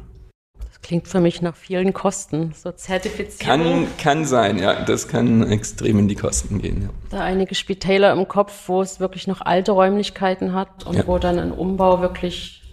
Klingt 0.81 1.07
für 1.07 1.19
mich 1.19 1.41
nach 1.41 1.55
vielen 1.55 1.93
Kosten, 1.93 2.53
so 2.55 2.71
Zertifizierung. 2.71 3.63
Kann, 3.63 3.87
kann 3.97 4.25
sein, 4.25 4.57
ja. 4.57 4.85
Das 4.85 5.07
kann 5.07 5.49
extrem 5.51 5.99
in 5.99 6.07
die 6.07 6.15
Kosten 6.15 6.61
gehen, 6.61 6.83
ja. 6.83 6.89
Da 7.09 7.19
einige 7.19 7.53
Spitäler 7.53 8.13
im 8.13 8.27
Kopf, 8.27 8.67
wo 8.67 8.81
es 8.81 8.99
wirklich 8.99 9.27
noch 9.27 9.41
alte 9.41 9.73
Räumlichkeiten 9.73 10.53
hat 10.53 10.85
und 10.85 10.95
ja. 10.95 11.07
wo 11.07 11.17
dann 11.17 11.37
ein 11.37 11.51
Umbau 11.51 12.01
wirklich 12.01 12.63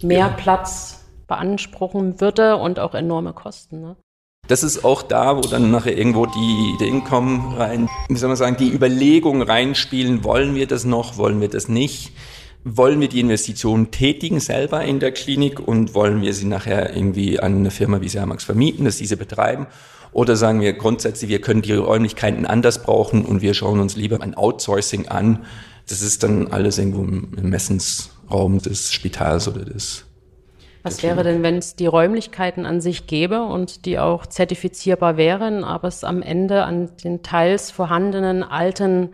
mehr 0.00 0.18
ja. 0.18 0.28
Platz 0.28 1.04
beanspruchen 1.26 2.20
würde 2.20 2.56
und 2.56 2.78
auch 2.78 2.94
enorme 2.94 3.32
Kosten. 3.32 3.80
Ne? 3.80 3.96
Das 4.48 4.62
ist 4.62 4.84
auch 4.84 5.02
da, 5.02 5.36
wo 5.36 5.40
dann 5.40 5.70
nachher 5.70 5.96
irgendwo 5.96 6.26
die 6.26 6.74
Ideen 6.76 7.02
kommen 7.02 7.54
rein, 7.56 7.88
wie 8.08 8.16
soll 8.16 8.28
man 8.28 8.36
sagen, 8.36 8.56
die 8.56 8.72
Überlegungen 8.72 9.42
reinspielen, 9.42 10.22
wollen 10.22 10.54
wir 10.54 10.68
das 10.68 10.84
noch, 10.84 11.18
wollen 11.18 11.40
wir 11.40 11.48
das 11.48 11.68
nicht 11.68 12.12
wollen 12.68 13.00
wir 13.00 13.08
die 13.08 13.20
Investition 13.20 13.92
tätigen 13.92 14.40
selber 14.40 14.82
in 14.82 14.98
der 14.98 15.12
Klinik 15.12 15.60
und 15.60 15.94
wollen 15.94 16.20
wir 16.20 16.34
sie 16.34 16.46
nachher 16.46 16.96
irgendwie 16.96 17.38
an 17.38 17.54
eine 17.54 17.70
Firma 17.70 18.00
wie 18.00 18.08
Sermax 18.08 18.42
vermieten, 18.42 18.84
dass 18.84 18.96
diese 18.96 19.16
betreiben? 19.16 19.68
Oder 20.10 20.34
sagen 20.34 20.60
wir 20.60 20.72
grundsätzlich, 20.72 21.30
wir 21.30 21.40
können 21.40 21.62
die 21.62 21.74
Räumlichkeiten 21.74 22.44
anders 22.44 22.82
brauchen 22.82 23.24
und 23.24 23.40
wir 23.40 23.54
schauen 23.54 23.78
uns 23.78 23.94
lieber 23.94 24.20
ein 24.20 24.34
Outsourcing 24.34 25.06
an. 25.06 25.44
Das 25.88 26.02
ist 26.02 26.24
dann 26.24 26.48
alles 26.48 26.78
irgendwo 26.78 27.04
im 27.04 27.50
Messensraum 27.50 28.60
des 28.60 28.92
Spitals 28.92 29.46
oder 29.46 29.64
des 29.64 30.04
Was 30.82 31.04
wäre 31.04 31.22
denn, 31.22 31.44
wenn 31.44 31.58
es 31.58 31.76
die 31.76 31.86
Räumlichkeiten 31.86 32.66
an 32.66 32.80
sich 32.80 33.06
gäbe 33.06 33.44
und 33.44 33.84
die 33.86 34.00
auch 34.00 34.26
zertifizierbar 34.26 35.16
wären, 35.16 35.62
aber 35.62 35.86
es 35.86 36.02
am 36.02 36.20
Ende 36.20 36.64
an 36.64 36.90
den 37.04 37.22
teils 37.22 37.70
vorhandenen 37.70 38.42
alten 38.42 39.10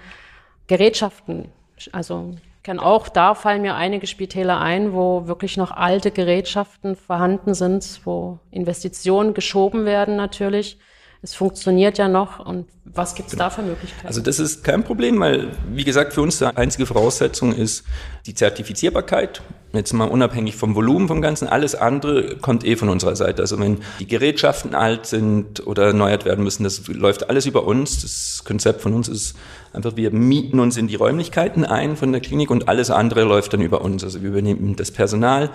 Gerätschaften, 0.68 1.49
also 1.90 2.35
kann 2.62 2.78
auch 2.78 3.09
da 3.09 3.35
fallen 3.35 3.62
mir 3.62 3.75
einige 3.75 4.07
Spitäler 4.07 4.61
ein, 4.61 4.92
wo 4.92 5.26
wirklich 5.26 5.57
noch 5.57 5.73
alte 5.73 6.11
Gerätschaften 6.11 6.97
vorhanden 6.97 7.54
sind, 7.54 8.00
wo 8.04 8.38
Investitionen 8.50 9.35
geschoben 9.35 9.85
werden 9.85 10.16
natürlich 10.16 10.78
es 11.23 11.35
funktioniert 11.35 11.99
ja 11.99 12.09
noch 12.09 12.45
und 12.45 12.67
was 12.85 13.14
gibt 13.14 13.29
es 13.29 13.33
genau. 13.33 13.45
da 13.45 13.50
für 13.50 13.62
Möglichkeiten? 13.62 14.09
Also 14.09 14.21
das 14.21 14.41
ist 14.41 14.64
kein 14.64 14.83
Problem, 14.83 15.21
weil 15.21 15.52
wie 15.73 15.85
gesagt, 15.85 16.12
für 16.12 16.21
uns 16.21 16.38
die 16.38 16.45
einzige 16.45 16.85
Voraussetzung 16.85 17.55
ist 17.55 17.85
die 18.26 18.35
Zertifizierbarkeit. 18.35 19.41
Jetzt 19.73 19.93
mal 19.93 20.09
unabhängig 20.09 20.57
vom 20.57 20.75
Volumen 20.75 21.07
vom 21.07 21.23
Ganzen, 21.23 21.47
alles 21.47 21.76
andere 21.76 22.37
kommt 22.38 22.64
eh 22.67 22.75
von 22.75 22.88
unserer 22.88 23.14
Seite. 23.14 23.41
Also 23.41 23.59
wenn 23.61 23.79
die 24.00 24.07
Gerätschaften 24.09 24.75
alt 24.75 25.07
sind 25.07 25.64
oder 25.64 25.85
erneuert 25.87 26.25
werden 26.25 26.43
müssen, 26.43 26.64
das 26.64 26.87
läuft 26.88 27.31
alles 27.31 27.47
über 27.47 27.64
uns. 27.64 28.02
Das 28.02 28.43
Konzept 28.45 28.83
von 28.83 28.93
uns 28.93 29.09
ist 29.09 29.37
einfach, 29.73 29.95
wir 29.95 30.11
mieten 30.11 30.59
uns 30.59 30.76
in 30.76 30.88
die 30.88 30.97
Räumlichkeiten 30.97 31.64
ein 31.64 31.97
von 31.97 32.11
der 32.11 32.21
Klinik 32.21 32.50
und 32.50 32.69
alles 32.69 32.91
andere 32.91 33.23
läuft 33.23 33.52
dann 33.52 33.62
über 33.62 33.81
uns. 33.83 34.02
Also 34.02 34.23
wir 34.23 34.29
übernehmen 34.31 34.75
das 34.75 34.91
Personal, 34.91 35.50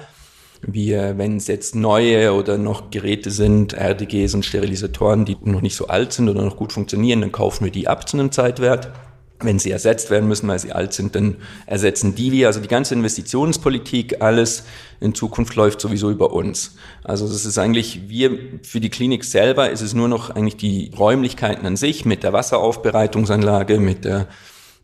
wir, 0.62 1.18
wenn 1.18 1.38
es 1.38 1.48
jetzt 1.48 1.76
neue 1.76 2.34
oder 2.34 2.58
noch 2.58 2.90
Geräte 2.90 3.32
sind, 3.32 3.74
RDGs 3.74 4.34
und 4.34 4.46
Sterilisatoren, 4.46 5.26
die 5.26 5.38
noch 5.44 5.62
nicht 5.62 5.76
so 5.76 5.88
alt 5.88 6.14
sind 6.14 6.30
oder 6.30 6.44
noch 6.44 6.58
gut 6.58 6.74
funktionieren, 6.74 7.22
dann 7.22 7.32
kaufen 7.32 7.66
wir 7.66 7.72
die 7.72 7.88
ab 7.88 8.08
zu 8.08 8.18
einem 8.18 8.32
Zeitwert. 8.32 8.92
Wenn 9.40 9.60
sie 9.60 9.70
ersetzt 9.70 10.10
werden 10.10 10.28
müssen, 10.28 10.48
weil 10.48 10.58
sie 10.58 10.72
alt 10.72 10.94
sind, 10.94 11.14
dann 11.14 11.36
ersetzen 11.68 12.16
die 12.16 12.32
wir. 12.32 12.48
Also 12.48 12.60
die 12.60 12.68
ganze 12.68 12.96
Investitionspolitik, 12.96 14.20
alles 14.20 14.64
in 15.00 15.14
Zukunft 15.14 15.54
läuft 15.54 15.80
sowieso 15.80 16.10
über 16.10 16.34
uns. 16.34 16.76
Also 17.04 17.28
das 17.28 17.46
ist 17.46 17.60
eigentlich, 17.60 18.10
wir, 18.10 18.32
für 18.64 18.80
die 18.80 18.90
Klinik 18.90 19.24
selber 19.24 19.70
ist 19.70 19.82
es 19.82 19.94
nur 19.94 20.08
noch 20.08 20.32
eigentlich 20.32 20.58
die 20.58 20.90
Räumlichkeiten 20.98 21.68
an 21.68 21.76
sich 21.76 22.04
mit 22.04 22.24
der 22.24 22.34
Wasseraufbereitungsanlage, 22.34 23.80
mit 23.80 24.06
der 24.06 24.28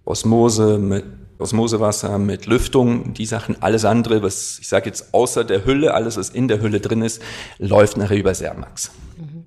Osmose, 0.06 0.78
mit 0.78 1.06
Osmosewasser, 1.40 2.18
mit 2.20 2.46
Lüftung, 2.46 3.14
die 3.14 3.26
Sachen, 3.26 3.62
alles 3.62 3.86
andere, 3.86 4.22
was 4.22 4.60
ich 4.60 4.68
sage 4.68 4.86
jetzt 4.88 5.14
außer 5.14 5.44
der 5.44 5.66
Hülle, 5.66 5.94
alles 5.94 6.18
was 6.18 6.30
in 6.30 6.48
der 6.48 6.62
Hülle 6.62 6.80
drin 6.80 7.02
ist, 7.02 7.22
läuft 7.58 7.98
nachher 7.98 8.18
über 8.18 8.34
Sermax. 8.34 8.92
Mhm. 9.18 9.46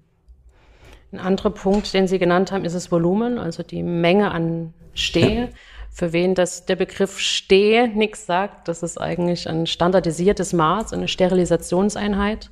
Ein 1.13 1.21
anderer 1.21 1.51
Punkt, 1.51 1.95
den 1.95 2.09
Sie 2.09 2.19
genannt 2.19 2.53
haben, 2.53 2.65
ist 2.65 2.75
das 2.75 2.91
Volumen, 2.91 3.39
also 3.39 3.63
die 3.63 3.83
Menge 3.83 4.31
an 4.33 4.75
Stehe. 4.95 5.43
Ja. 5.43 5.49
Für 5.91 6.13
wen 6.13 6.35
das 6.35 6.67
der 6.67 6.77
Begriff 6.77 7.19
Stehe 7.19 7.89
nichts 7.89 8.27
sagt, 8.27 8.69
das 8.69 8.83
ist 8.83 9.01
eigentlich 9.01 9.49
ein 9.49 9.67
standardisiertes 9.67 10.53
Maß, 10.53 10.93
eine 10.93 11.09
Sterilisationseinheit. 11.09 12.51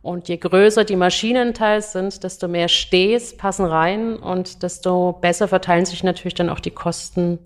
Und 0.00 0.28
je 0.28 0.38
größer 0.38 0.84
die 0.84 0.96
Maschinenteils 0.96 1.92
sind, 1.92 2.22
desto 2.24 2.48
mehr 2.48 2.68
Stehs 2.68 3.36
passen 3.36 3.66
rein 3.66 4.16
und 4.16 4.62
desto 4.62 5.12
besser 5.20 5.48
verteilen 5.48 5.84
sich 5.84 6.02
natürlich 6.02 6.34
dann 6.34 6.48
auch 6.48 6.60
die 6.60 6.70
Kosten 6.70 7.40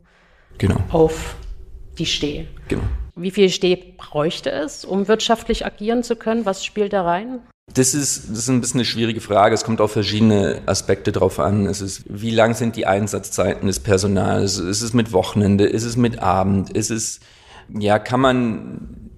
genau. 0.58 0.76
auf 0.90 1.36
die 1.98 2.06
Steh. 2.06 2.46
Genau. 2.68 2.82
Wie 3.14 3.30
viel 3.30 3.50
Steh 3.50 3.76
bräuchte 3.98 4.50
es, 4.50 4.84
um 4.84 5.06
wirtschaftlich 5.06 5.66
agieren 5.66 6.02
zu 6.02 6.16
können? 6.16 6.46
Was 6.46 6.64
spielt 6.64 6.92
da 6.92 7.02
rein? 7.02 7.40
Das 7.74 7.94
ist, 7.94 8.30
das 8.30 8.38
ist 8.38 8.48
ein 8.48 8.60
bisschen 8.60 8.80
eine 8.80 8.84
schwierige 8.84 9.20
Frage. 9.20 9.54
Es 9.54 9.64
kommt 9.64 9.80
auf 9.80 9.92
verschiedene 9.92 10.62
Aspekte 10.66 11.12
drauf 11.12 11.38
an. 11.38 11.66
Es 11.66 11.80
ist, 11.80 12.04
wie 12.08 12.30
lang 12.30 12.54
sind 12.54 12.76
die 12.76 12.86
Einsatzzeiten 12.86 13.66
des 13.66 13.80
Personals? 13.80 14.58
Ist 14.58 14.82
es 14.82 14.92
mit 14.92 15.12
Wochenende? 15.12 15.64
Ist 15.64 15.84
es 15.84 15.96
mit 15.96 16.20
Abend? 16.20 16.70
Ist 16.70 16.90
es, 16.90 17.20
ja, 17.78 17.98
kann 17.98 18.20
man, 18.20 19.10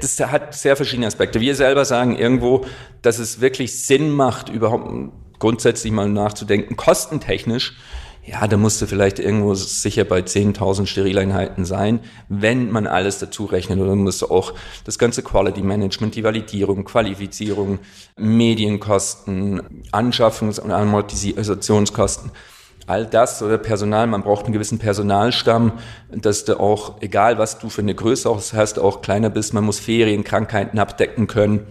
das 0.00 0.18
hat 0.20 0.54
sehr 0.54 0.76
verschiedene 0.76 1.06
Aspekte. 1.06 1.40
Wir 1.40 1.54
selber 1.54 1.84
sagen 1.84 2.16
irgendwo, 2.16 2.64
dass 3.02 3.18
es 3.18 3.40
wirklich 3.40 3.80
Sinn 3.84 4.10
macht, 4.10 4.48
überhaupt 4.48 4.90
grundsätzlich 5.38 5.92
mal 5.92 6.08
nachzudenken, 6.08 6.76
kostentechnisch, 6.76 7.76
ja, 8.24 8.46
da 8.46 8.56
musst 8.56 8.80
du 8.80 8.86
vielleicht 8.86 9.18
irgendwo 9.18 9.54
sicher 9.54 10.04
bei 10.04 10.20
10.000 10.20 10.86
Sterileinheiten 10.86 11.64
sein, 11.64 12.00
wenn 12.28 12.70
man 12.70 12.86
alles 12.86 13.18
dazu 13.18 13.46
rechnet. 13.46 13.80
Oder 13.80 13.96
musst 13.96 14.22
du 14.22 14.26
auch 14.26 14.54
das 14.84 14.98
ganze 14.98 15.22
Quality 15.22 15.62
Management, 15.62 16.14
die 16.14 16.22
Validierung, 16.22 16.84
Qualifizierung, 16.84 17.80
Medienkosten, 18.16 19.62
Anschaffungs- 19.90 20.60
und 20.60 20.70
Amortisationskosten, 20.70 22.30
all 22.86 23.06
das 23.06 23.42
oder 23.42 23.58
Personal, 23.58 24.06
man 24.06 24.22
braucht 24.22 24.44
einen 24.44 24.52
gewissen 24.52 24.78
Personalstamm, 24.78 25.72
dass 26.10 26.44
du 26.44 26.60
auch, 26.60 27.00
egal 27.00 27.38
was 27.38 27.58
du 27.58 27.70
für 27.70 27.82
eine 27.82 27.94
Größe 27.94 28.32
hast, 28.54 28.78
auch 28.78 29.02
kleiner 29.02 29.30
bist, 29.30 29.52
man 29.52 29.64
muss 29.64 29.80
Ferien, 29.80 30.22
Krankheiten 30.22 30.78
abdecken 30.78 31.26
können. 31.26 31.66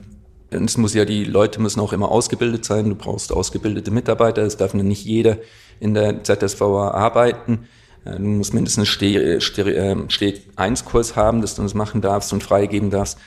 Es 0.49 0.75
muss 0.75 0.93
ja, 0.93 1.05
die 1.05 1.23
Leute 1.23 1.61
müssen 1.61 1.79
auch 1.79 1.93
immer 1.93 2.11
ausgebildet 2.11 2.65
sein. 2.65 2.89
Du 2.89 2.95
brauchst 2.95 3.31
ausgebildete 3.31 3.89
Mitarbeiter. 3.89 4.41
Es 4.41 4.57
darf 4.57 4.73
nicht 4.73 5.05
jeder 5.05 5.37
in 5.81 5.93
der 5.93 6.23
ZSVA 6.23 6.91
arbeiten. 6.91 7.67
Äh, 8.05 8.11
du 8.11 8.23
musst 8.23 8.53
mindestens 8.53 9.01
einen 9.01 9.41
Steh-1-Kurs 9.41 11.17
haben, 11.17 11.41
dass 11.41 11.55
du 11.55 11.63
das 11.63 11.73
machen 11.73 11.99
darfst 11.99 12.31
und 12.31 12.41
freigeben 12.43 12.89
darfst. 12.89 13.17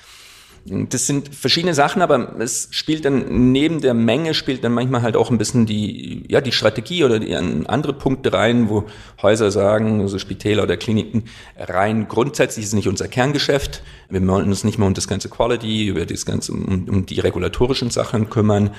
Das 0.66 1.06
sind 1.06 1.34
verschiedene 1.34 1.74
Sachen, 1.74 2.00
aber 2.00 2.40
es 2.40 2.68
spielt 2.70 3.04
dann 3.04 3.52
neben 3.52 3.82
der 3.82 3.92
Menge 3.92 4.32
spielt 4.32 4.64
dann 4.64 4.72
manchmal 4.72 5.02
halt 5.02 5.14
auch 5.14 5.30
ein 5.30 5.36
bisschen 5.36 5.66
die, 5.66 6.24
ja, 6.30 6.40
die 6.40 6.52
Strategie 6.52 7.04
oder 7.04 7.18
die 7.18 7.36
andere 7.36 7.92
Punkte 7.92 8.32
rein, 8.32 8.70
wo 8.70 8.84
Häuser 9.20 9.50
sagen, 9.50 10.00
also 10.00 10.18
Spitäler 10.18 10.62
oder 10.62 10.78
Kliniken, 10.78 11.24
rein 11.58 12.08
grundsätzlich 12.08 12.64
ist 12.64 12.72
nicht 12.72 12.88
unser 12.88 13.08
Kerngeschäft. 13.08 13.82
Wir 14.08 14.26
wollen 14.26 14.48
uns 14.48 14.64
nicht 14.64 14.78
mehr 14.78 14.88
um 14.88 14.94
das 14.94 15.06
ganze 15.06 15.28
Quality, 15.28 15.88
über 15.88 16.06
das 16.06 16.24
ganze, 16.24 16.52
um, 16.52 16.88
um 16.88 17.04
die 17.04 17.20
regulatorischen 17.20 17.90
Sachen 17.90 18.30
kümmern. 18.30 18.70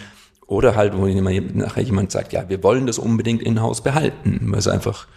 Oder 0.48 0.75
halt, 0.75 0.96
wo 0.96 1.08
nachher 1.08 1.84
jemand 1.84 2.12
sagt, 2.12 2.34
ja, 2.34 2.48
wir 2.50 2.62
wollen 2.64 2.86
das 2.86 3.00
unbedingt 3.00 3.42
in-house 3.42 3.82
behalten, 3.82 4.40
weil 4.52 4.60
es 4.60 4.68
einfach 4.68 5.08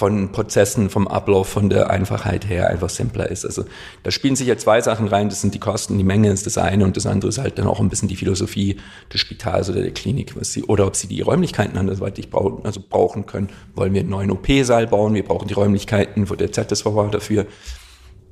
von 0.00 0.32
Prozessen, 0.32 0.88
vom 0.88 1.06
Ablauf, 1.06 1.46
von 1.46 1.68
der 1.68 1.90
Einfachheit 1.90 2.48
her 2.48 2.70
einfach 2.70 2.88
simpler 2.88 3.30
ist. 3.30 3.44
Also 3.44 3.66
da 4.02 4.10
spielen 4.10 4.34
sich 4.34 4.46
ja 4.46 4.56
zwei 4.56 4.80
Sachen 4.80 5.08
rein, 5.08 5.28
das 5.28 5.42
sind 5.42 5.52
die 5.52 5.58
Kosten, 5.58 5.98
die 5.98 6.04
Menge 6.04 6.30
ist 6.30 6.46
das 6.46 6.56
eine 6.56 6.84
und 6.84 6.96
das 6.96 7.04
andere 7.04 7.28
ist 7.28 7.36
halt 7.36 7.58
dann 7.58 7.66
auch 7.66 7.80
ein 7.80 7.90
bisschen 7.90 8.08
die 8.08 8.16
Philosophie 8.16 8.78
des 9.12 9.20
Spitals 9.20 9.68
oder 9.68 9.82
der 9.82 9.90
Klinik, 9.90 10.40
was 10.40 10.54
sie, 10.54 10.62
oder 10.62 10.86
ob 10.86 10.96
sie 10.96 11.06
die 11.06 11.20
Räumlichkeiten 11.20 11.76
andersweitig 11.76 12.30
brauchen, 12.30 12.64
also 12.64 12.80
brauchen 12.80 13.26
können. 13.26 13.50
Wollen 13.74 13.92
wir 13.92 14.00
einen 14.00 14.08
neuen 14.08 14.30
OP-Saal 14.30 14.86
bauen, 14.86 15.12
wir 15.12 15.22
brauchen 15.22 15.48
die 15.48 15.54
Räumlichkeiten, 15.54 16.30
wo 16.30 16.34
der 16.34 16.50
ZSV 16.50 16.86
dafür. 17.12 17.44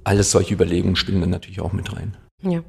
Alles 0.05 0.31
solche 0.31 0.55
Überlegungen 0.55 0.97
spielen 0.97 1.21
dann 1.21 1.29
natürlich 1.29 1.61
auch 1.61 1.75
mit 1.75 1.95
rein. 1.95 2.17
Ja. 2.41 2.63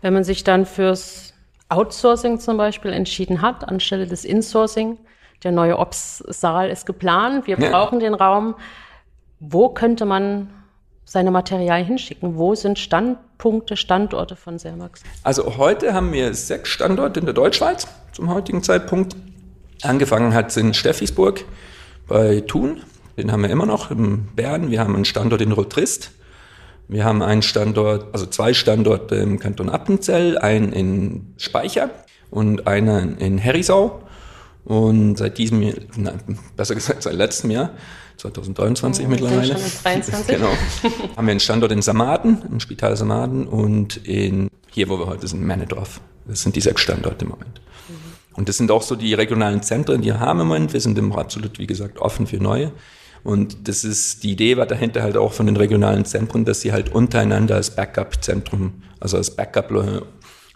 Wenn 0.00 0.14
man 0.14 0.24
sich 0.24 0.44
dann 0.44 0.64
fürs 0.64 1.33
Outsourcing 1.68 2.38
zum 2.38 2.56
Beispiel 2.56 2.92
entschieden 2.92 3.42
hat, 3.42 3.68
anstelle 3.68 4.06
des 4.06 4.24
Insourcing, 4.24 4.98
der 5.42 5.52
neue 5.52 5.78
Ops-Saal 5.78 6.70
ist 6.70 6.86
geplant, 6.86 7.46
wir 7.46 7.58
ja. 7.58 7.70
brauchen 7.70 8.00
den 8.00 8.14
Raum. 8.14 8.54
Wo 9.40 9.68
könnte 9.68 10.04
man 10.04 10.50
seine 11.04 11.30
Materialien 11.30 11.86
hinschicken? 11.86 12.36
Wo 12.36 12.54
sind 12.54 12.78
Standpunkte, 12.78 13.76
Standorte 13.76 14.36
von 14.36 14.58
Sermax? 14.58 15.02
Also 15.22 15.58
heute 15.58 15.92
haben 15.92 16.12
wir 16.12 16.32
sechs 16.34 16.70
Standorte 16.70 17.20
in 17.20 17.26
der 17.26 17.34
Deutschschweiz 17.34 17.86
zum 18.12 18.32
heutigen 18.32 18.62
Zeitpunkt. 18.62 19.16
Angefangen 19.82 20.32
hat 20.32 20.48
es 20.48 20.56
in 20.56 20.72
Steffisburg 20.72 21.44
bei 22.06 22.40
Thun, 22.40 22.82
den 23.16 23.30
haben 23.30 23.42
wir 23.42 23.50
immer 23.50 23.66
noch, 23.66 23.90
in 23.90 24.26
Bern. 24.34 24.70
Wir 24.70 24.80
haben 24.80 24.94
einen 24.94 25.04
Standort 25.04 25.40
in 25.40 25.52
Rotrist. 25.52 26.10
Wir 26.88 27.04
haben 27.04 27.22
einen 27.22 27.42
Standort, 27.42 28.12
also 28.12 28.26
zwei 28.26 28.52
Standorte 28.52 29.16
im 29.16 29.38
Kanton 29.38 29.68
Appenzell, 29.68 30.38
einen 30.38 30.72
in 30.72 31.34
Speicher 31.38 31.90
und 32.30 32.66
einen 32.66 33.16
in 33.18 33.38
Herisau. 33.38 34.02
Und 34.64 35.16
seit 35.16 35.38
diesem 35.38 35.62
Jahr, 35.62 35.74
nein, 35.96 36.38
besser 36.56 36.74
gesagt 36.74 37.02
seit 37.02 37.14
letztem 37.14 37.50
Jahr, 37.50 37.70
2023 38.16 39.04
oh, 39.04 39.08
mittlerweile, 39.08 39.56
genau, 40.26 40.52
haben 41.16 41.26
wir 41.26 41.30
einen 41.32 41.40
Standort 41.40 41.72
in 41.72 41.82
Samaden, 41.82 42.42
im 42.50 42.60
Spital 42.60 42.96
Samaden 42.96 43.46
und 43.46 43.98
in, 44.06 44.48
hier 44.70 44.88
wo 44.88 44.98
wir 44.98 45.06
heute 45.06 45.26
sind, 45.26 45.42
Männedorf. 45.42 46.00
Das 46.26 46.42
sind 46.42 46.56
die 46.56 46.60
sechs 46.60 46.80
Standorte 46.80 47.24
im 47.24 47.32
Moment. 47.32 47.60
Mhm. 47.88 47.94
Und 48.34 48.48
das 48.48 48.56
sind 48.56 48.70
auch 48.70 48.82
so 48.82 48.94
die 48.94 49.12
regionalen 49.12 49.62
Zentren, 49.62 50.00
die 50.00 50.06
wir 50.06 50.20
haben 50.20 50.40
im 50.40 50.48
Moment. 50.48 50.72
Wir 50.72 50.80
sind 50.80 50.96
immer 50.96 51.18
absolut, 51.18 51.58
wie 51.58 51.66
gesagt, 51.66 51.98
offen 51.98 52.26
für 52.26 52.38
neue. 52.38 52.72
Und 53.24 53.68
das 53.68 53.84
ist, 53.84 54.22
die 54.22 54.32
Idee 54.32 54.56
war 54.56 54.66
dahinter 54.66 55.02
halt 55.02 55.16
auch 55.16 55.32
von 55.32 55.46
den 55.46 55.56
regionalen 55.56 56.04
Zentren, 56.04 56.44
dass 56.44 56.60
sie 56.60 56.72
halt 56.72 56.94
untereinander 56.94 57.56
als 57.56 57.70
Backup-Zentrum, 57.70 58.82
also 59.00 59.16
als 59.16 59.30
Backup 59.30 59.72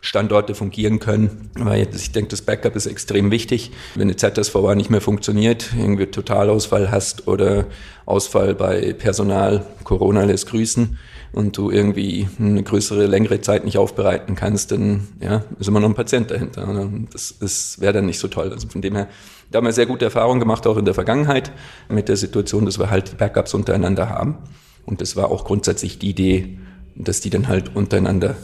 Standorte 0.00 0.54
fungieren 0.54 1.00
können, 1.00 1.50
weil 1.58 1.88
ich 1.92 2.12
denke, 2.12 2.30
das 2.30 2.42
Backup 2.42 2.76
ist 2.76 2.86
extrem 2.86 3.32
wichtig. 3.32 3.72
Wenn 3.96 4.08
eine 4.08 4.16
ZSVA 4.16 4.76
nicht 4.76 4.90
mehr 4.90 5.00
funktioniert, 5.00 5.70
irgendwie 5.76 6.06
Totalausfall 6.06 6.90
hast 6.92 7.26
oder 7.26 7.66
Ausfall 8.06 8.54
bei 8.54 8.92
Personal, 8.92 9.66
Corona 9.82 10.22
lässt 10.22 10.46
grüßen 10.48 10.98
und 11.32 11.56
du 11.56 11.70
irgendwie 11.70 12.28
eine 12.38 12.62
größere, 12.62 13.06
längere 13.06 13.40
Zeit 13.40 13.64
nicht 13.64 13.76
aufbereiten 13.76 14.36
kannst, 14.36 14.70
dann 14.70 15.08
ja, 15.20 15.44
ist 15.58 15.66
immer 15.66 15.80
noch 15.80 15.88
ein 15.88 15.94
Patient 15.94 16.30
dahinter. 16.30 16.88
Das, 17.12 17.34
das 17.40 17.80
wäre 17.80 17.94
dann 17.94 18.06
nicht 18.06 18.20
so 18.20 18.28
toll. 18.28 18.52
Also 18.52 18.68
von 18.68 18.80
dem 18.80 18.94
her, 18.94 19.08
da 19.50 19.58
haben 19.58 19.64
wir 19.64 19.72
sehr 19.72 19.86
gute 19.86 20.04
Erfahrungen 20.04 20.40
gemacht, 20.40 20.66
auch 20.66 20.76
in 20.76 20.84
der 20.84 20.94
Vergangenheit, 20.94 21.52
mit 21.88 22.08
der 22.08 22.16
Situation, 22.16 22.66
dass 22.66 22.78
wir 22.78 22.90
halt 22.90 23.16
Backups 23.18 23.54
untereinander 23.54 24.10
haben. 24.10 24.38
Und 24.84 25.00
das 25.00 25.16
war 25.16 25.30
auch 25.30 25.44
grundsätzlich 25.44 25.98
die 25.98 26.10
Idee, 26.10 26.58
dass 26.94 27.20
die 27.20 27.30
dann 27.30 27.48
halt 27.48 27.74
untereinander 27.74 28.36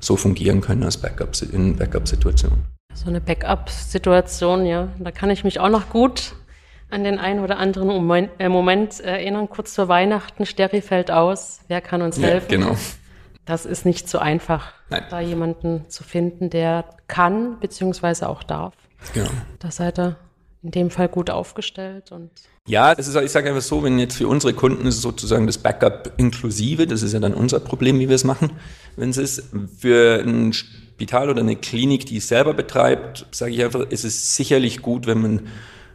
so 0.00 0.16
fungieren 0.16 0.60
können 0.60 0.82
als 0.82 0.98
Backup 0.98 1.30
in 1.52 1.76
Backup-Situationen. 1.76 2.64
So 2.94 3.08
eine 3.08 3.20
Backup-Situation, 3.20 4.66
ja, 4.66 4.88
da 4.98 5.10
kann 5.10 5.30
ich 5.30 5.44
mich 5.44 5.60
auch 5.60 5.68
noch 5.68 5.88
gut 5.90 6.34
an 6.90 7.04
den 7.04 7.18
einen 7.18 7.40
oder 7.40 7.58
anderen 7.58 7.88
Moment, 7.88 8.30
äh, 8.38 8.48
Moment 8.48 9.00
erinnern. 9.00 9.48
Kurz 9.48 9.74
vor 9.74 9.88
Weihnachten, 9.88 10.46
Steri 10.46 10.80
fällt 10.80 11.10
aus, 11.10 11.60
wer 11.68 11.80
kann 11.80 12.02
uns 12.02 12.18
helfen? 12.20 12.52
Ja, 12.52 12.58
genau. 12.58 12.76
Das 13.46 13.66
ist 13.66 13.84
nicht 13.84 14.08
so 14.08 14.18
einfach, 14.18 14.72
Nein. 14.90 15.02
da 15.10 15.20
jemanden 15.20 15.88
zu 15.88 16.04
finden, 16.04 16.50
der 16.50 16.84
kann 17.08 17.58
beziehungsweise 17.60 18.28
auch 18.28 18.42
darf. 18.42 18.74
Genau. 19.12 19.28
Da 19.58 19.70
seid 19.70 19.98
ihr 19.98 20.16
in 20.64 20.70
dem 20.70 20.90
Fall 20.90 21.08
gut 21.08 21.30
aufgestellt 21.30 22.10
und 22.10 22.30
ja, 22.66 22.94
das 22.94 23.06
ist, 23.06 23.14
ich 23.14 23.30
sage 23.30 23.50
einfach 23.50 23.60
so, 23.60 23.82
wenn 23.82 23.98
jetzt 23.98 24.16
für 24.16 24.26
unsere 24.26 24.54
Kunden 24.54 24.86
ist 24.86 25.02
sozusagen 25.02 25.46
das 25.46 25.58
Backup 25.58 26.14
inklusive, 26.16 26.86
das 26.86 27.02
ist 27.02 27.12
ja 27.12 27.20
dann 27.20 27.34
unser 27.34 27.60
Problem, 27.60 28.00
wie 28.00 28.08
wir 28.08 28.16
es 28.16 28.24
machen. 28.24 28.52
Wenn 28.96 29.10
es 29.10 29.18
ist 29.18 29.50
für 29.78 30.24
ein 30.26 30.54
Spital 30.54 31.28
oder 31.28 31.40
eine 31.40 31.56
Klinik, 31.56 32.06
die 32.06 32.16
es 32.16 32.28
selber 32.28 32.54
betreibt, 32.54 33.26
sage 33.32 33.52
ich 33.52 33.62
einfach, 33.62 33.80
ist 33.90 34.04
es 34.04 34.34
sicherlich 34.34 34.80
gut, 34.80 35.06
wenn 35.06 35.20
man 35.20 35.42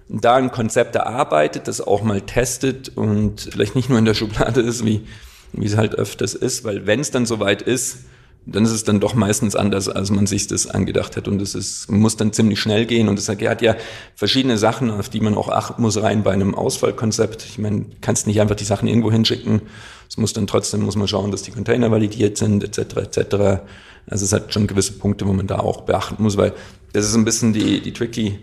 da 0.09 0.35
ein 0.35 0.51
Konzept 0.51 0.95
erarbeitet, 0.95 1.67
das 1.67 1.81
auch 1.81 2.03
mal 2.03 2.21
testet 2.21 2.95
und 2.95 3.49
vielleicht 3.51 3.75
nicht 3.75 3.89
nur 3.89 3.97
in 3.97 4.05
der 4.05 4.13
Schublade 4.13 4.61
ist, 4.61 4.85
wie, 4.85 5.07
wie 5.53 5.65
es 5.65 5.75
halt 5.75 5.95
öfters 5.95 6.35
ist, 6.35 6.63
weil 6.65 6.85
wenn 6.85 6.99
es 6.99 7.09
dann 7.09 7.25
soweit 7.25 7.63
ist, 7.63 8.05
dann 8.51 8.65
ist 8.65 8.71
es 8.71 8.83
dann 8.83 8.99
doch 8.99 9.13
meistens 9.13 9.55
anders, 9.55 9.89
als 9.89 10.11
man 10.11 10.27
sich 10.27 10.47
das 10.47 10.67
angedacht 10.67 11.17
hat. 11.17 11.27
Und 11.27 11.41
es 11.41 11.55
ist, 11.55 11.91
muss 11.91 12.17
dann 12.17 12.33
ziemlich 12.33 12.59
schnell 12.59 12.85
gehen. 12.85 13.07
Und 13.07 13.19
es 13.19 13.29
hat 13.29 13.61
ja 13.61 13.75
verschiedene 14.15 14.57
Sachen, 14.57 14.91
auf 14.91 15.09
die 15.09 15.19
man 15.19 15.35
auch 15.35 15.49
achten 15.49 15.81
muss 15.81 16.01
rein 16.01 16.23
bei 16.23 16.31
einem 16.31 16.55
Ausfallkonzept. 16.55 17.45
Ich 17.45 17.57
meine, 17.57 17.85
kannst 18.01 18.27
nicht 18.27 18.41
einfach 18.41 18.55
die 18.55 18.63
Sachen 18.63 18.87
irgendwo 18.87 19.11
hinschicken. 19.11 19.61
Es 20.09 20.17
muss 20.17 20.33
dann 20.33 20.47
trotzdem, 20.47 20.81
muss 20.81 20.95
man 20.95 21.07
schauen, 21.07 21.31
dass 21.31 21.43
die 21.43 21.51
Container 21.51 21.91
validiert 21.91 22.37
sind, 22.37 22.63
etc., 22.63 22.97
etc. 22.97 23.61
Also 24.07 24.25
es 24.25 24.33
hat 24.33 24.53
schon 24.53 24.67
gewisse 24.67 24.93
Punkte, 24.93 25.27
wo 25.27 25.33
man 25.33 25.47
da 25.47 25.59
auch 25.59 25.81
beachten 25.81 26.23
muss, 26.23 26.37
weil 26.37 26.53
das 26.93 27.05
ist 27.05 27.15
ein 27.15 27.25
bisschen 27.25 27.53
die, 27.53 27.81
die 27.81 27.93
tricky 27.93 28.39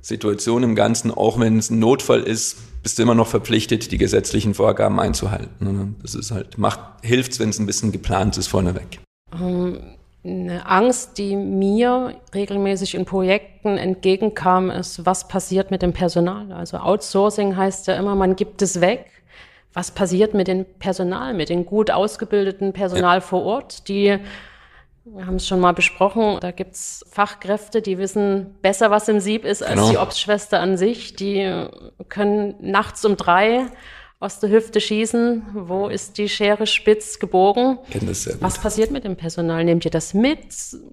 Situation 0.00 0.62
im 0.62 0.74
Ganzen. 0.74 1.10
Auch 1.10 1.40
wenn 1.40 1.58
es 1.58 1.70
ein 1.70 1.78
Notfall 1.78 2.22
ist, 2.22 2.56
bist 2.82 2.98
du 2.98 3.02
immer 3.02 3.14
noch 3.14 3.28
verpflichtet, 3.28 3.92
die 3.92 3.98
gesetzlichen 3.98 4.54
Vorgaben 4.54 5.00
einzuhalten. 5.00 5.96
Das 6.02 6.14
ist 6.14 6.30
halt, 6.30 6.58
macht, 6.58 6.80
hilft, 7.02 7.38
wenn 7.38 7.48
es 7.48 7.58
ein 7.58 7.66
bisschen 7.66 7.92
geplant 7.92 8.36
ist 8.36 8.48
vorneweg. 8.48 9.00
Ähm, 9.32 9.96
eine 10.24 10.66
Angst, 10.66 11.18
die 11.18 11.34
mir 11.34 12.14
regelmäßig 12.32 12.94
in 12.94 13.04
Projekten 13.04 13.76
entgegenkam, 13.76 14.70
ist, 14.70 15.04
was 15.04 15.26
passiert 15.26 15.70
mit 15.70 15.82
dem 15.82 15.92
Personal? 15.92 16.52
Also 16.52 16.76
Outsourcing 16.78 17.56
heißt 17.56 17.88
ja 17.88 17.94
immer, 17.94 18.14
man 18.14 18.36
gibt 18.36 18.62
es 18.62 18.80
weg. 18.80 19.06
Was 19.74 19.90
passiert 19.90 20.34
mit 20.34 20.48
dem 20.48 20.64
Personal, 20.78 21.34
mit 21.34 21.48
dem 21.48 21.64
gut 21.64 21.90
ausgebildeten 21.90 22.72
Personal 22.72 23.16
ja. 23.16 23.20
vor 23.20 23.42
Ort, 23.42 23.88
die 23.88 24.18
wir 25.04 25.26
haben 25.26 25.36
es 25.36 25.48
schon 25.48 25.58
mal 25.58 25.72
besprochen, 25.72 26.38
da 26.40 26.52
gibt's 26.52 27.04
Fachkräfte, 27.10 27.82
die 27.82 27.98
wissen 27.98 28.54
besser, 28.62 28.90
was 28.90 29.08
im 29.08 29.18
Sieb 29.18 29.44
ist, 29.44 29.62
als 29.62 29.74
genau. 29.74 29.90
die 29.90 29.96
Obstschwester 29.96 30.60
an 30.60 30.76
sich. 30.76 31.16
Die 31.16 31.66
können 32.08 32.54
nachts 32.60 33.04
um 33.04 33.16
drei 33.16 33.66
aus 34.22 34.38
der 34.38 34.50
Hüfte 34.50 34.80
schießen, 34.80 35.42
wo 35.52 35.88
ist 35.88 36.16
die 36.16 36.28
Schere 36.28 36.66
spitz 36.66 37.18
gebogen? 37.18 37.78
das 38.06 38.22
sehr 38.22 38.34
gut. 38.34 38.42
Was 38.42 38.58
passiert 38.58 38.92
mit 38.92 39.02
dem 39.02 39.16
Personal? 39.16 39.64
Nehmt 39.64 39.84
ihr 39.84 39.90
das 39.90 40.14
mit? 40.14 40.38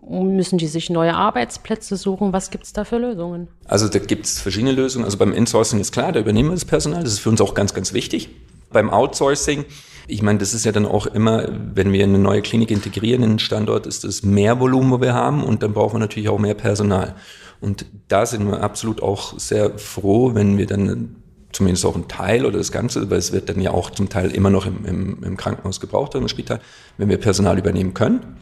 Müssen 0.10 0.58
die 0.58 0.66
sich 0.66 0.90
neue 0.90 1.14
Arbeitsplätze 1.14 1.96
suchen? 1.96 2.34
Was 2.34 2.50
gibt's 2.50 2.74
da 2.74 2.86
für 2.86 2.98
Lösungen? 2.98 3.48
Also 3.66 3.88
da 3.88 4.00
gibt's 4.00 4.42
verschiedene 4.42 4.72
Lösungen. 4.72 5.06
Also 5.06 5.18
beim 5.20 5.32
Insourcing 5.32 5.80
ist 5.80 5.92
klar, 5.92 6.12
da 6.12 6.20
übernehmen 6.20 6.50
wir 6.50 6.56
das 6.56 6.66
Personal. 6.66 7.04
Das 7.04 7.14
ist 7.14 7.20
für 7.20 7.30
uns 7.30 7.40
auch 7.40 7.54
ganz, 7.54 7.76
ganz 7.76 7.94
wichtig. 7.94 8.30
Beim 8.72 8.90
Outsourcing, 8.90 9.66
ich 10.08 10.24
meine, 10.24 10.40
das 10.40 10.56
ist 10.56 10.66
ja 10.66 10.72
dann 10.72 10.88
auch 10.88 11.06
immer, 11.06 11.48
wenn 11.76 11.94
wir 11.94 12.04
eine 12.04 12.18
neue 12.18 12.42
Klinik 12.42 12.72
integrieren 12.72 13.22
in 13.22 13.30
den 13.34 13.40
Standort, 13.40 13.86
ist 13.86 14.06
das 14.06 14.24
mehr 14.24 14.60
Volumen, 14.60 14.92
wo 14.92 15.02
wir 15.02 15.14
haben 15.14 15.44
und 15.44 15.62
dann 15.62 15.74
brauchen 15.74 15.96
wir 15.96 16.00
natürlich 16.00 16.30
auch 16.30 16.40
mehr 16.40 16.56
Personal. 16.56 17.16
Und 17.62 17.86
da 18.08 18.26
sind 18.26 18.48
wir 18.48 18.64
absolut 18.64 19.04
auch 19.04 19.38
sehr 19.38 19.78
froh, 19.78 20.34
wenn 20.34 20.58
wir 20.58 20.66
dann 20.66 21.18
zumindest 21.52 21.86
auch 21.86 21.96
ein 21.96 22.08
Teil 22.08 22.46
oder 22.46 22.58
das 22.58 22.72
Ganze, 22.72 23.10
weil 23.10 23.18
es 23.18 23.32
wird 23.32 23.50
dann 23.50 23.60
ja 23.60 23.72
auch 23.72 23.90
zum 23.90 24.10
Teil 24.10 24.32
immer 24.32 24.50
noch 24.50 24.66
im, 24.66 24.86
im, 24.86 25.24
im 25.24 25.38
Krankenhaus 25.38 25.80
gebraucht 25.80 26.16
oder 26.16 26.22
im 26.22 26.28
Spital, 26.28 26.60
wenn 26.98 27.10
wir 27.10 27.18
Personal 27.18 27.58
übernehmen 27.58 27.94
können. 27.94 28.38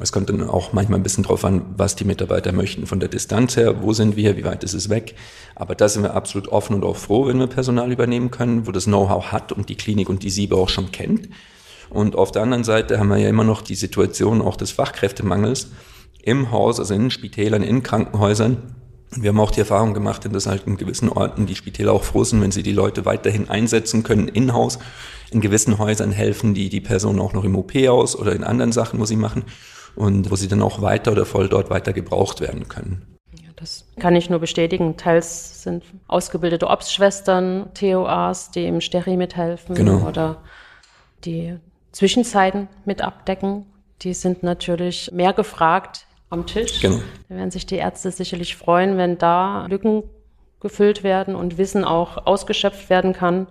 Es 0.00 0.10
kommt 0.10 0.28
dann 0.28 0.42
auch 0.42 0.72
manchmal 0.72 0.98
ein 0.98 1.04
bisschen 1.04 1.22
drauf 1.22 1.44
an, 1.44 1.62
was 1.76 1.94
die 1.94 2.04
Mitarbeiter 2.04 2.50
möchten 2.50 2.86
von 2.86 2.98
der 2.98 3.08
Distanz 3.08 3.56
her, 3.56 3.80
wo 3.82 3.92
sind 3.92 4.16
wir, 4.16 4.36
wie 4.36 4.44
weit 4.44 4.64
ist 4.64 4.74
es 4.74 4.88
weg. 4.88 5.14
Aber 5.54 5.76
da 5.76 5.88
sind 5.88 6.02
wir 6.02 6.14
absolut 6.14 6.48
offen 6.48 6.74
und 6.74 6.84
auch 6.84 6.96
froh, 6.96 7.28
wenn 7.28 7.38
wir 7.38 7.46
Personal 7.46 7.92
übernehmen 7.92 8.32
können, 8.32 8.66
wo 8.66 8.72
das 8.72 8.86
Know-how 8.86 9.30
hat 9.30 9.52
und 9.52 9.68
die 9.68 9.76
Klinik 9.76 10.08
und 10.08 10.24
die 10.24 10.30
Siebe 10.30 10.56
auch 10.56 10.68
schon 10.68 10.90
kennt. 10.90 11.28
Und 11.90 12.16
auf 12.16 12.32
der 12.32 12.42
anderen 12.42 12.64
Seite 12.64 12.98
haben 12.98 13.08
wir 13.08 13.18
ja 13.18 13.28
immer 13.28 13.44
noch 13.44 13.62
die 13.62 13.76
Situation 13.76 14.42
auch 14.42 14.56
des 14.56 14.72
Fachkräftemangels 14.72 15.68
im 16.22 16.50
Haus, 16.50 16.80
also 16.80 16.92
in 16.94 17.12
Spitälern, 17.12 17.62
in 17.62 17.84
Krankenhäusern, 17.84 18.74
wir 19.16 19.28
haben 19.30 19.40
auch 19.40 19.50
die 19.50 19.60
Erfahrung 19.60 19.94
gemacht, 19.94 20.28
dass 20.32 20.46
halt 20.46 20.66
in 20.66 20.76
gewissen 20.76 21.08
Orten 21.08 21.46
die 21.46 21.54
Spitäler 21.54 21.92
auch 21.92 22.04
froh 22.04 22.24
sind, 22.24 22.40
wenn 22.40 22.50
sie 22.50 22.62
die 22.62 22.72
Leute 22.72 23.04
weiterhin 23.04 23.48
einsetzen 23.48 24.02
können 24.02 24.28
in-house. 24.28 24.78
In 25.30 25.40
gewissen 25.40 25.78
Häusern 25.78 26.12
helfen 26.12 26.54
die 26.54 26.68
die 26.68 26.80
Personen 26.80 27.20
auch 27.20 27.32
noch 27.32 27.44
im 27.44 27.56
OP 27.56 27.74
aus 27.88 28.16
oder 28.16 28.32
in 28.32 28.44
anderen 28.44 28.72
Sachen, 28.72 29.00
wo 29.00 29.04
sie 29.04 29.16
machen 29.16 29.44
und 29.96 30.30
wo 30.30 30.36
sie 30.36 30.48
dann 30.48 30.62
auch 30.62 30.82
weiter 30.82 31.12
oder 31.12 31.24
voll 31.24 31.48
dort 31.48 31.70
weiter 31.70 31.92
gebraucht 31.92 32.40
werden 32.40 32.68
können. 32.68 33.18
Ja, 33.32 33.50
das 33.56 33.86
kann 33.98 34.16
ich 34.16 34.30
nur 34.30 34.38
bestätigen. 34.38 34.96
Teils 34.96 35.62
sind 35.62 35.84
ausgebildete 36.08 36.68
Obstschwestern, 36.68 37.70
TOAs, 37.74 38.50
die 38.50 38.66
im 38.66 38.80
Steri 38.80 39.16
mithelfen 39.16 39.74
genau. 39.74 40.06
oder 40.06 40.42
die 41.24 41.56
Zwischenzeiten 41.92 42.68
mit 42.84 43.02
abdecken. 43.02 43.66
Die 44.02 44.14
sind 44.14 44.42
natürlich 44.42 45.10
mehr 45.12 45.32
gefragt 45.32 46.06
am 46.34 46.46
Tisch. 46.46 46.80
Genau. 46.80 47.00
Da 47.28 47.36
werden 47.36 47.50
sich 47.50 47.64
die 47.64 47.76
Ärzte 47.76 48.10
sicherlich 48.10 48.56
freuen, 48.56 48.98
wenn 48.98 49.16
da 49.16 49.66
Lücken 49.66 50.02
gefüllt 50.60 51.02
werden 51.02 51.34
und 51.34 51.56
Wissen 51.56 51.84
auch 51.84 52.26
ausgeschöpft 52.26 52.90
werden 52.90 53.12
kann. 53.12 53.46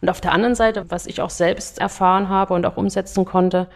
Und 0.00 0.10
auf 0.10 0.20
der 0.20 0.32
anderen 0.32 0.54
Seite, 0.54 0.90
was 0.90 1.06
ich 1.06 1.22
auch 1.22 1.30
selbst 1.30 1.78
erfahren 1.78 2.28
habe 2.28 2.54
und 2.54 2.66
auch 2.66 2.76
umsetzen 2.76 3.24
konnte, 3.24 3.68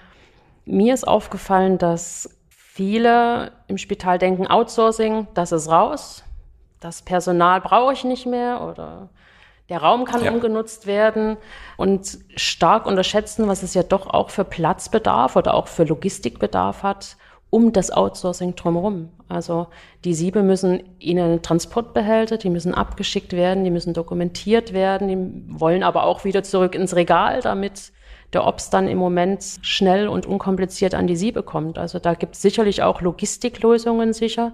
mir 0.66 0.92
ist 0.92 1.06
aufgefallen, 1.06 1.78
dass 1.78 2.38
viele 2.48 3.52
im 3.68 3.78
Spital 3.78 4.18
denken, 4.18 4.46
Outsourcing, 4.46 5.28
das 5.34 5.52
ist 5.52 5.68
raus, 5.68 6.24
das 6.80 7.02
Personal 7.02 7.60
brauche 7.60 7.92
ich 7.92 8.04
nicht 8.04 8.26
mehr 8.26 8.62
oder 8.62 9.08
der 9.68 9.82
Raum 9.82 10.04
kann 10.04 10.24
ja. 10.24 10.32
umgenutzt 10.32 10.86
werden 10.86 11.36
und 11.76 12.18
stark 12.34 12.86
unterschätzen, 12.86 13.46
was 13.46 13.62
es 13.62 13.74
ja 13.74 13.84
doch 13.84 14.06
auch 14.08 14.30
für 14.30 14.44
Platzbedarf 14.44 15.36
oder 15.36 15.54
auch 15.54 15.68
für 15.68 15.84
Logistikbedarf 15.84 16.82
hat 16.82 17.16
um 17.50 17.72
das 17.72 17.90
Outsourcing 17.90 18.54
drumherum. 18.54 19.10
Also 19.28 19.66
die 20.04 20.14
Siebe 20.14 20.42
müssen 20.42 20.82
in 20.98 21.18
einen 21.18 21.42
Transportbehälter, 21.42 22.38
die 22.38 22.50
müssen 22.50 22.74
abgeschickt 22.74 23.32
werden, 23.32 23.64
die 23.64 23.70
müssen 23.70 23.92
dokumentiert 23.92 24.72
werden, 24.72 25.08
die 25.08 25.60
wollen 25.60 25.82
aber 25.82 26.04
auch 26.04 26.24
wieder 26.24 26.42
zurück 26.42 26.74
ins 26.74 26.94
Regal, 26.94 27.40
damit 27.42 27.92
der 28.32 28.46
Obst 28.46 28.72
dann 28.72 28.86
im 28.88 28.98
Moment 28.98 29.58
schnell 29.62 30.08
und 30.08 30.26
unkompliziert 30.26 30.94
an 30.94 31.08
die 31.08 31.16
Siebe 31.16 31.42
kommt. 31.42 31.78
Also 31.78 31.98
da 31.98 32.14
gibt 32.14 32.36
es 32.36 32.42
sicherlich 32.42 32.82
auch 32.82 33.00
Logistiklösungen 33.00 34.12
sicher, 34.12 34.52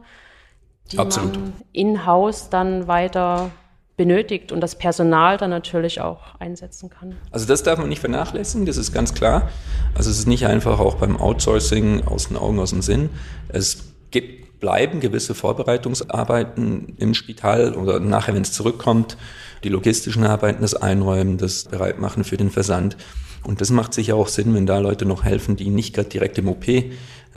die 0.92 0.98
Absolut. 0.98 1.34
man 1.34 1.52
in-house 1.72 2.48
dann 2.48 2.88
weiter 2.88 3.50
benötigt 3.96 4.52
und 4.52 4.60
das 4.60 4.76
Personal 4.76 5.38
dann 5.38 5.50
natürlich 5.50 6.00
auch 6.00 6.38
einsetzen 6.38 6.90
kann. 6.90 7.16
Also 7.30 7.46
das 7.46 7.62
darf 7.62 7.78
man 7.78 7.88
nicht 7.88 8.00
vernachlässigen, 8.00 8.66
das 8.66 8.76
ist 8.76 8.92
ganz 8.92 9.14
klar. 9.14 9.48
Also 9.94 10.10
es 10.10 10.18
ist 10.18 10.26
nicht 10.26 10.46
einfach 10.46 10.78
auch 10.80 10.96
beim 10.96 11.16
Outsourcing 11.16 12.06
aus 12.06 12.28
den 12.28 12.36
Augen, 12.36 12.58
aus 12.58 12.70
dem 12.70 12.82
Sinn. 12.82 13.10
Es 13.48 13.84
gibt, 14.10 14.60
bleiben 14.60 15.00
gewisse 15.00 15.34
Vorbereitungsarbeiten 15.34 16.94
im 16.98 17.14
Spital 17.14 17.74
oder 17.74 18.00
nachher, 18.00 18.34
wenn 18.34 18.42
es 18.42 18.52
zurückkommt, 18.52 19.16
die 19.64 19.68
logistischen 19.68 20.24
Arbeiten, 20.24 20.62
das 20.62 20.74
Einräumen, 20.74 21.38
das 21.38 21.64
Bereitmachen 21.64 22.24
für 22.24 22.36
den 22.36 22.50
Versand. 22.50 22.96
Und 23.44 23.60
das 23.60 23.70
macht 23.70 23.94
sicher 23.94 24.16
auch 24.16 24.28
Sinn, 24.28 24.54
wenn 24.54 24.66
da 24.66 24.78
Leute 24.78 25.04
noch 25.04 25.24
helfen, 25.24 25.56
die 25.56 25.68
nicht 25.68 25.94
gerade 25.94 26.08
direkt 26.08 26.38
im 26.38 26.48
OP 26.48 26.64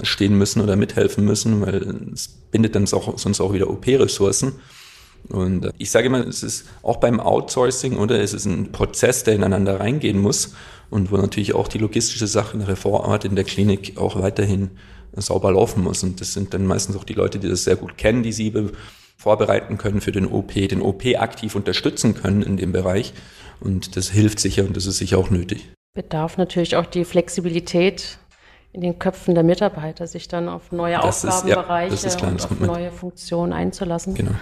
stehen 0.02 0.38
müssen 0.38 0.62
oder 0.62 0.76
mithelfen 0.76 1.26
müssen, 1.26 1.62
weil 1.62 2.10
es 2.14 2.28
bindet 2.28 2.76
dann 2.76 2.88
sonst 2.88 3.42
auch 3.42 3.54
wieder 3.54 3.70
OP-Ressourcen. 3.70 4.54
Und 5.28 5.66
äh, 5.66 5.72
ich 5.78 5.92
sage 5.92 6.08
immer, 6.08 6.26
es 6.26 6.44
ist 6.44 6.68
auch 6.84 6.98
beim 6.98 7.20
Outsourcing 7.20 7.98
oder 7.98 8.20
es 8.20 8.34
ist 8.34 8.46
ein 8.46 8.72
Prozess, 8.72 9.24
der 9.24 9.36
ineinander 9.36 9.80
reingehen 9.80 10.20
muss 10.20 10.54
und 10.90 11.12
wo 11.12 11.18
natürlich 11.18 11.54
auch 11.54 11.68
die 11.68 11.78
logistische 11.78 12.28
Sache 12.28 12.58
nachher 12.58 12.76
vor 12.76 13.06
Ort 13.06 13.26
in 13.26 13.36
der 13.36 13.44
Klinik 13.44 13.98
auch 13.98 14.22
weiterhin 14.22 14.72
sauber 15.14 15.52
laufen 15.52 15.84
muss. 15.84 16.04
Und 16.04 16.22
das 16.22 16.34
sind 16.34 16.54
dann 16.54 16.66
meistens 16.66 16.96
auch 16.96 17.04
die 17.04 17.14
Leute, 17.14 17.40
die 17.40 17.50
das 17.50 17.64
sehr 17.64 17.76
gut 17.76 17.98
kennen, 17.98 18.24
die 18.24 18.32
Siebe 18.32 18.72
vorbereiten 19.18 19.78
können 19.78 20.02
für 20.02 20.12
den 20.12 20.26
OP, 20.26 20.54
den 20.54 20.82
OP 20.82 21.04
aktiv 21.18 21.56
unterstützen 21.56 22.14
können 22.16 22.42
in 22.42 22.58
dem 22.58 22.72
Bereich. 22.72 23.14
Und 23.60 23.98
das 23.98 24.10
hilft 24.10 24.40
sicher 24.40 24.64
und 24.64 24.78
das 24.78 24.86
ist 24.86 24.98
sicher 24.98 25.18
auch 25.18 25.30
nötig. 25.30 25.70
Bedarf 25.94 26.38
natürlich 26.38 26.76
auch 26.76 26.86
die 26.86 27.04
Flexibilität 27.04 28.18
in 28.72 28.82
den 28.82 29.00
Köpfen 29.00 29.34
der 29.34 29.44
Mitarbeiter, 29.44 30.08
sich 30.08 30.28
dann 30.28 30.48
auf 30.48 30.72
neue 30.72 31.00
das 31.02 31.26
Aufgabenbereiche 31.26 31.94
ist, 31.94 32.22
ja, 32.22 32.28
und 32.28 32.44
auf 32.44 32.60
neue 32.60 32.92
Funktionen 32.92 33.52
einzulassen. 33.52 34.14
Genau 34.14 34.36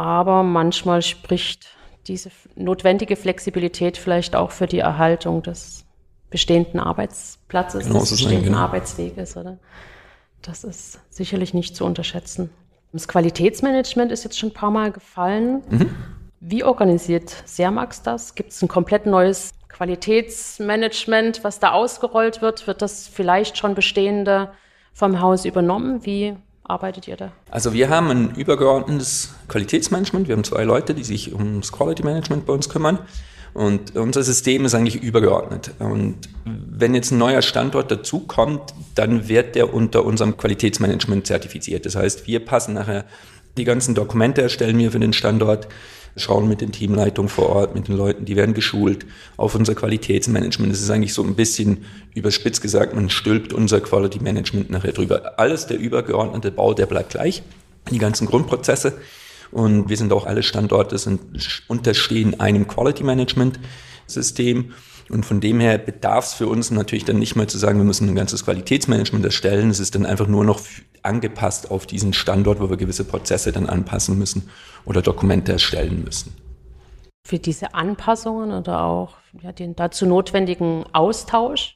aber 0.00 0.42
manchmal 0.42 1.02
spricht 1.02 1.66
diese 2.06 2.30
notwendige 2.54 3.16
Flexibilität 3.16 3.98
vielleicht 3.98 4.34
auch 4.34 4.50
für 4.50 4.66
die 4.66 4.78
Erhaltung 4.78 5.42
des 5.42 5.84
bestehenden 6.30 6.80
Arbeitsplatzes, 6.80 7.86
genau, 7.86 8.00
des 8.00 8.10
bestehenden 8.10 8.44
genau. 8.44 8.58
Arbeitsweges, 8.60 9.36
oder? 9.36 9.58
Das 10.40 10.64
ist 10.64 11.00
sicherlich 11.10 11.52
nicht 11.52 11.76
zu 11.76 11.84
unterschätzen. 11.84 12.48
Das 12.94 13.08
Qualitätsmanagement 13.08 14.10
ist 14.10 14.24
jetzt 14.24 14.38
schon 14.38 14.48
ein 14.48 14.54
paar 14.54 14.70
Mal 14.70 14.90
gefallen. 14.90 15.62
Mhm. 15.68 15.94
Wie 16.40 16.64
organisiert 16.64 17.42
Sermax 17.44 18.00
das? 18.00 18.34
Gibt 18.34 18.52
es 18.52 18.62
ein 18.62 18.68
komplett 18.68 19.04
neues 19.04 19.52
Qualitätsmanagement, 19.68 21.44
was 21.44 21.58
da 21.60 21.72
ausgerollt 21.72 22.40
wird? 22.40 22.66
Wird 22.66 22.80
das 22.80 23.06
vielleicht 23.06 23.58
schon 23.58 23.74
bestehende 23.74 24.50
vom 24.94 25.20
Haus 25.20 25.44
übernommen? 25.44 26.06
Wie 26.06 26.36
arbeitet 26.70 27.08
ihr 27.08 27.16
da? 27.16 27.32
Also 27.50 27.72
wir 27.72 27.90
haben 27.90 28.10
ein 28.10 28.34
übergeordnetes 28.34 29.34
Qualitätsmanagement. 29.48 30.28
Wir 30.28 30.36
haben 30.36 30.44
zwei 30.44 30.64
Leute, 30.64 30.94
die 30.94 31.04
sich 31.04 31.34
ums 31.34 31.72
Quality 31.72 32.02
Management 32.04 32.46
bei 32.46 32.52
uns 32.52 32.68
kümmern. 32.68 32.98
Und 33.52 33.96
unser 33.96 34.22
System 34.22 34.64
ist 34.64 34.74
eigentlich 34.74 35.02
übergeordnet. 35.02 35.72
Und 35.80 36.28
wenn 36.44 36.94
jetzt 36.94 37.10
ein 37.10 37.18
neuer 37.18 37.42
Standort 37.42 37.90
dazukommt, 37.90 38.72
dann 38.94 39.28
wird 39.28 39.56
der 39.56 39.74
unter 39.74 40.04
unserem 40.04 40.36
Qualitätsmanagement 40.36 41.26
zertifiziert. 41.26 41.84
Das 41.84 41.96
heißt, 41.96 42.28
wir 42.28 42.44
passen 42.44 42.74
nachher 42.74 43.06
die 43.56 43.64
ganzen 43.64 43.96
Dokumente 43.96 44.42
erstellen 44.42 44.78
wir 44.78 44.92
für 44.92 45.00
den 45.00 45.12
Standort, 45.12 45.66
schauen 46.16 46.48
mit 46.48 46.60
den 46.60 46.72
Teamleitungen 46.72 47.28
vor 47.28 47.50
Ort, 47.50 47.74
mit 47.74 47.88
den 47.88 47.96
Leuten, 47.96 48.24
die 48.24 48.36
werden 48.36 48.54
geschult 48.54 49.06
auf 49.36 49.54
unser 49.54 49.74
Qualitätsmanagement. 49.74 50.72
Das 50.72 50.80
ist 50.80 50.90
eigentlich 50.90 51.14
so 51.14 51.22
ein 51.22 51.34
bisschen 51.34 51.84
überspitzt 52.14 52.62
gesagt, 52.62 52.94
man 52.94 53.10
stülpt 53.10 53.52
unser 53.52 53.80
Quality 53.80 54.20
Management 54.20 54.70
nachher 54.70 54.92
drüber. 54.92 55.38
Alles 55.38 55.66
der 55.66 55.78
übergeordnete 55.78 56.50
Bau, 56.50 56.74
der 56.74 56.86
bleibt 56.86 57.10
gleich. 57.10 57.42
Die 57.90 57.98
ganzen 57.98 58.26
Grundprozesse. 58.26 58.98
Und 59.50 59.88
wir 59.88 59.96
sind 59.96 60.12
auch 60.12 60.26
alle 60.26 60.42
Standorte, 60.42 60.98
sind, 60.98 61.20
unterstehen 61.66 62.38
einem 62.38 62.68
Quality 62.68 63.02
Management 63.02 63.58
System. 64.06 64.72
Und 65.10 65.26
von 65.26 65.40
dem 65.40 65.60
her 65.60 65.76
bedarf 65.78 66.26
es 66.26 66.34
für 66.34 66.46
uns 66.46 66.70
natürlich 66.70 67.04
dann 67.04 67.18
nicht 67.18 67.34
mehr 67.34 67.48
zu 67.48 67.58
sagen, 67.58 67.78
wir 67.78 67.84
müssen 67.84 68.08
ein 68.08 68.14
ganzes 68.14 68.44
Qualitätsmanagement 68.44 69.24
erstellen. 69.24 69.70
Es 69.70 69.80
ist 69.80 69.94
dann 69.94 70.06
einfach 70.06 70.28
nur 70.28 70.44
noch 70.44 70.60
angepasst 71.02 71.70
auf 71.70 71.86
diesen 71.86 72.12
Standort, 72.12 72.60
wo 72.60 72.70
wir 72.70 72.76
gewisse 72.76 73.04
Prozesse 73.04 73.52
dann 73.52 73.66
anpassen 73.66 74.18
müssen 74.18 74.48
oder 74.84 75.02
Dokumente 75.02 75.52
erstellen 75.52 76.04
müssen. 76.04 76.34
Für 77.26 77.38
diese 77.38 77.74
Anpassungen 77.74 78.52
oder 78.52 78.82
auch 78.84 79.16
ja, 79.42 79.52
den 79.52 79.74
dazu 79.76 80.06
notwendigen 80.06 80.84
Austausch, 80.92 81.74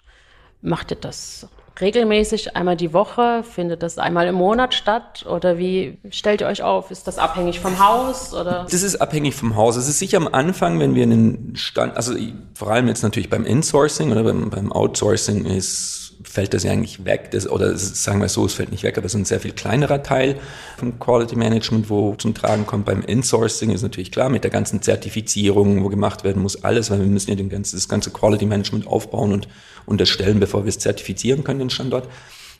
macht 0.63 0.93
ihr 0.93 0.97
das 0.97 1.49
regelmäßig 1.81 2.57
einmal 2.57 2.77
die 2.77 2.93
Woche? 2.93 3.43
Findet 3.43 3.83
das 3.83 3.99
einmal 3.99 4.29
im 4.29 4.35
Monat 4.35 4.75
statt? 4.75 5.25
Oder 5.29 5.59
wie 5.59 5.99
stellt 6.11 6.41
ihr 6.41 6.47
euch 6.47 6.63
auf? 6.63 6.91
Ist 6.91 7.07
das 7.07 7.19
abhängig 7.19 7.61
vom 7.61 7.79
Haus? 7.79 8.33
Oder? 8.35 8.67
Das 8.71 8.83
ist 8.83 8.97
abhängig 8.97 9.35
vom 9.35 9.57
Haus. 9.57 9.77
Es 9.77 9.89
ist 9.89 9.99
sicher 9.99 10.19
am 10.19 10.29
Anfang, 10.29 10.79
wenn 10.81 10.95
wir 10.95 11.03
einen 11.05 11.57
Stand, 11.57 11.97
also 11.97 12.15
vor 12.55 12.71
allem 12.71 12.89
jetzt 12.89 13.03
natürlich 13.03 13.31
beim 13.31 13.45
Insourcing 13.45 14.13
oder 14.13 14.23
beim, 14.23 14.51
beim 14.51 14.73
Outsourcing 14.73 15.45
ist 15.47 16.04
fällt 16.35 16.53
das 16.53 16.65
ja 16.65 16.73
eigentlich 16.73 17.05
weg. 17.05 17.31
Das, 17.31 17.49
oder 17.49 17.77
sagen 17.79 18.21
wir 18.21 18.29
so, 18.29 18.45
es 18.45 18.55
fällt 18.55 18.73
nicht 18.73 18.83
weg, 18.83 18.99
aber 18.99 19.07
es 19.07 19.15
ist 19.15 19.21
ein 19.21 19.25
sehr 19.25 19.39
viel 19.39 19.53
kleinerer 19.53 20.03
Teil 20.03 20.35
vom 20.77 20.99
Quality 20.99 21.37
Management, 21.37 21.89
wo 21.89 22.17
zum 22.17 22.35
Tragen 22.35 22.67
kommt. 22.67 22.87
Beim 22.87 23.03
Insourcing 23.03 23.71
ist 23.71 23.83
natürlich 23.83 24.11
klar, 24.11 24.29
mit 24.29 24.43
der 24.43 24.51
ganzen 24.51 24.83
Zertifizierung, 24.83 25.85
wo 25.85 25.89
gemacht 25.89 26.25
werden 26.25 26.43
muss, 26.43 26.65
alles, 26.65 26.91
weil 26.91 26.99
wir 26.99 27.07
müssen 27.07 27.31
ja 27.31 27.37
ganzen, 27.47 27.77
das 27.77 27.89
ganze 27.89 28.11
Quality 28.11 28.47
Management 28.47 28.89
aufbauen 28.89 29.33
und 29.33 29.47
unterstellen, 29.87 30.41
bevor 30.41 30.65
wir 30.65 30.71
es 30.71 30.81
zertifizieren 30.81 31.45
können, 31.45 31.61
den 31.61 31.71
Standort. 31.71 32.09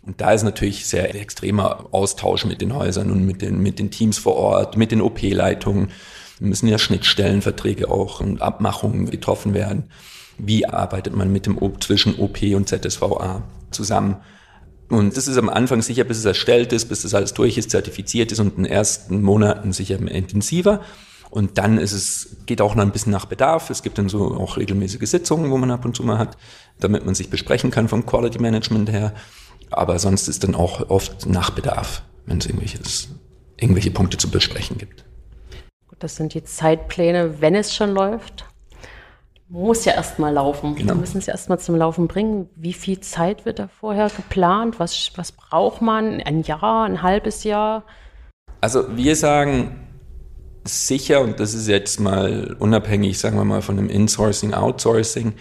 Und 0.07 0.21
da 0.21 0.33
ist 0.33 0.45
natürlich 0.45 0.87
sehr 0.87 1.13
extremer 1.13 1.87
Austausch 1.91 2.45
mit 2.45 2.61
den 2.61 2.77
Häusern 2.77 3.11
und 3.11 3.27
mit 3.27 3.43
den, 3.43 3.59
mit 3.59 3.81
den 3.81 3.91
Teams 3.91 4.19
vor 4.19 4.37
Ort, 4.37 4.77
mit 4.77 4.93
den 4.93 5.01
OP-Leitungen. 5.01 5.89
Müssen 6.45 6.69
ja 6.69 6.79
Schnittstellenverträge 6.79 7.91
auch 7.91 8.21
und 8.21 8.43
Abmachungen 8.43 9.11
getroffen 9.11 9.55
werden 9.55 9.89
wie 10.39 10.67
arbeitet 10.67 11.15
man 11.15 11.33
mit 11.33 11.47
dem 11.47 11.59
zwischen 11.81 12.19
OP 12.19 12.43
und 12.43 12.69
ZSVA 12.69 13.43
zusammen. 13.71 14.17
Und 14.89 15.17
das 15.17 15.29
ist 15.29 15.39
am 15.39 15.49
Anfang 15.49 15.83
sicher, 15.83 16.05
bis 16.05 16.19
es 16.19 16.25
erstellt 16.25 16.73
ist, 16.73 16.89
bis 16.89 17.03
das 17.03 17.15
alles 17.15 17.35
durch 17.35 17.57
ist, 17.57 17.71
zertifiziert 17.71 18.33
ist 18.33 18.39
und 18.39 18.57
in 18.57 18.65
den 18.65 18.73
ersten 18.73 19.23
Monaten 19.23 19.73
sicher 19.73 19.99
intensiver. 19.99 20.81
Und 21.31 21.59
dann 21.59 21.79
ist 21.79 21.93
es, 21.93 22.37
geht 22.47 22.61
auch 22.61 22.75
noch 22.75 22.85
ein 22.85 22.93
bisschen 22.93 23.11
nach 23.11 23.25
Bedarf. 23.25 23.71
Es 23.71 23.83
gibt 23.83 23.99
dann 23.99 24.09
so 24.09 24.35
auch 24.37 24.57
regelmäßige 24.57 25.09
Sitzungen, 25.09 25.51
wo 25.51 25.57
man 25.57 25.71
ab 25.71 25.85
und 25.85 25.97
zu 25.97 26.05
mal 26.05 26.19
hat, 26.19 26.37
damit 26.79 27.05
man 27.05 27.15
sich 27.15 27.29
besprechen 27.29 27.71
kann 27.71 27.89
vom 27.89 28.07
Quality 28.07 28.39
Management 28.39 28.91
her. 28.93 29.15
Aber 29.71 29.99
sonst 29.99 30.29
ist 30.29 30.45
dann 30.45 30.55
auch 30.55 30.91
oft 30.91 31.27
nach 31.27 31.51
Bedarf, 31.51 32.03
wenn 32.27 32.39
es 32.39 32.47
irgendwelche 33.57 33.91
Punkte 33.91 34.19
zu 34.19 34.31
besprechen 34.31 34.79
gibt. 34.79 35.05
Das 35.99 36.17
sind 36.17 36.35
die 36.35 36.45
Zeitpläne, 36.45 37.41
wenn 37.41 37.55
es 37.55 37.75
schon 37.75 37.95
läuft 37.95 38.47
muss 39.55 39.85
ja 39.85 39.93
erstmal 39.93 40.33
laufen. 40.33 40.75
Genau. 40.75 40.95
Wir 40.95 41.01
müssen 41.01 41.19
es 41.19 41.27
ja 41.27 41.33
erstmal 41.33 41.59
zum 41.59 41.77
Laufen 41.77 42.09
bringen. 42.09 42.49
Wie 42.57 42.73
viel 42.73 43.01
Zeit 43.01 43.45
wird 43.45 43.59
da 43.59 43.69
vorher 43.69 44.11
geplant? 44.11 44.81
Was, 44.81 45.13
was 45.17 45.33
braucht 45.33 45.81
man? 45.81 46.21
Ein 46.21 46.43
Jahr, 46.43 46.85
ein 46.85 47.03
halbes 47.03 47.45
Jahr? 47.45 47.85
Also 48.61 48.97
wir 48.97 49.15
sagen 49.15 49.77
sicher, 50.65 51.21
und 51.21 51.39
das 51.39 51.55
ist 51.55 51.69
jetzt 51.69 52.01
mal 52.01 52.57
unabhängig, 52.59 53.19
sagen 53.19 53.37
wir 53.37 53.45
mal, 53.45 53.63
von 53.63 53.77
dem 53.77 53.91
Insourcing, 53.91 54.55
Outsourcing, 54.55 55.35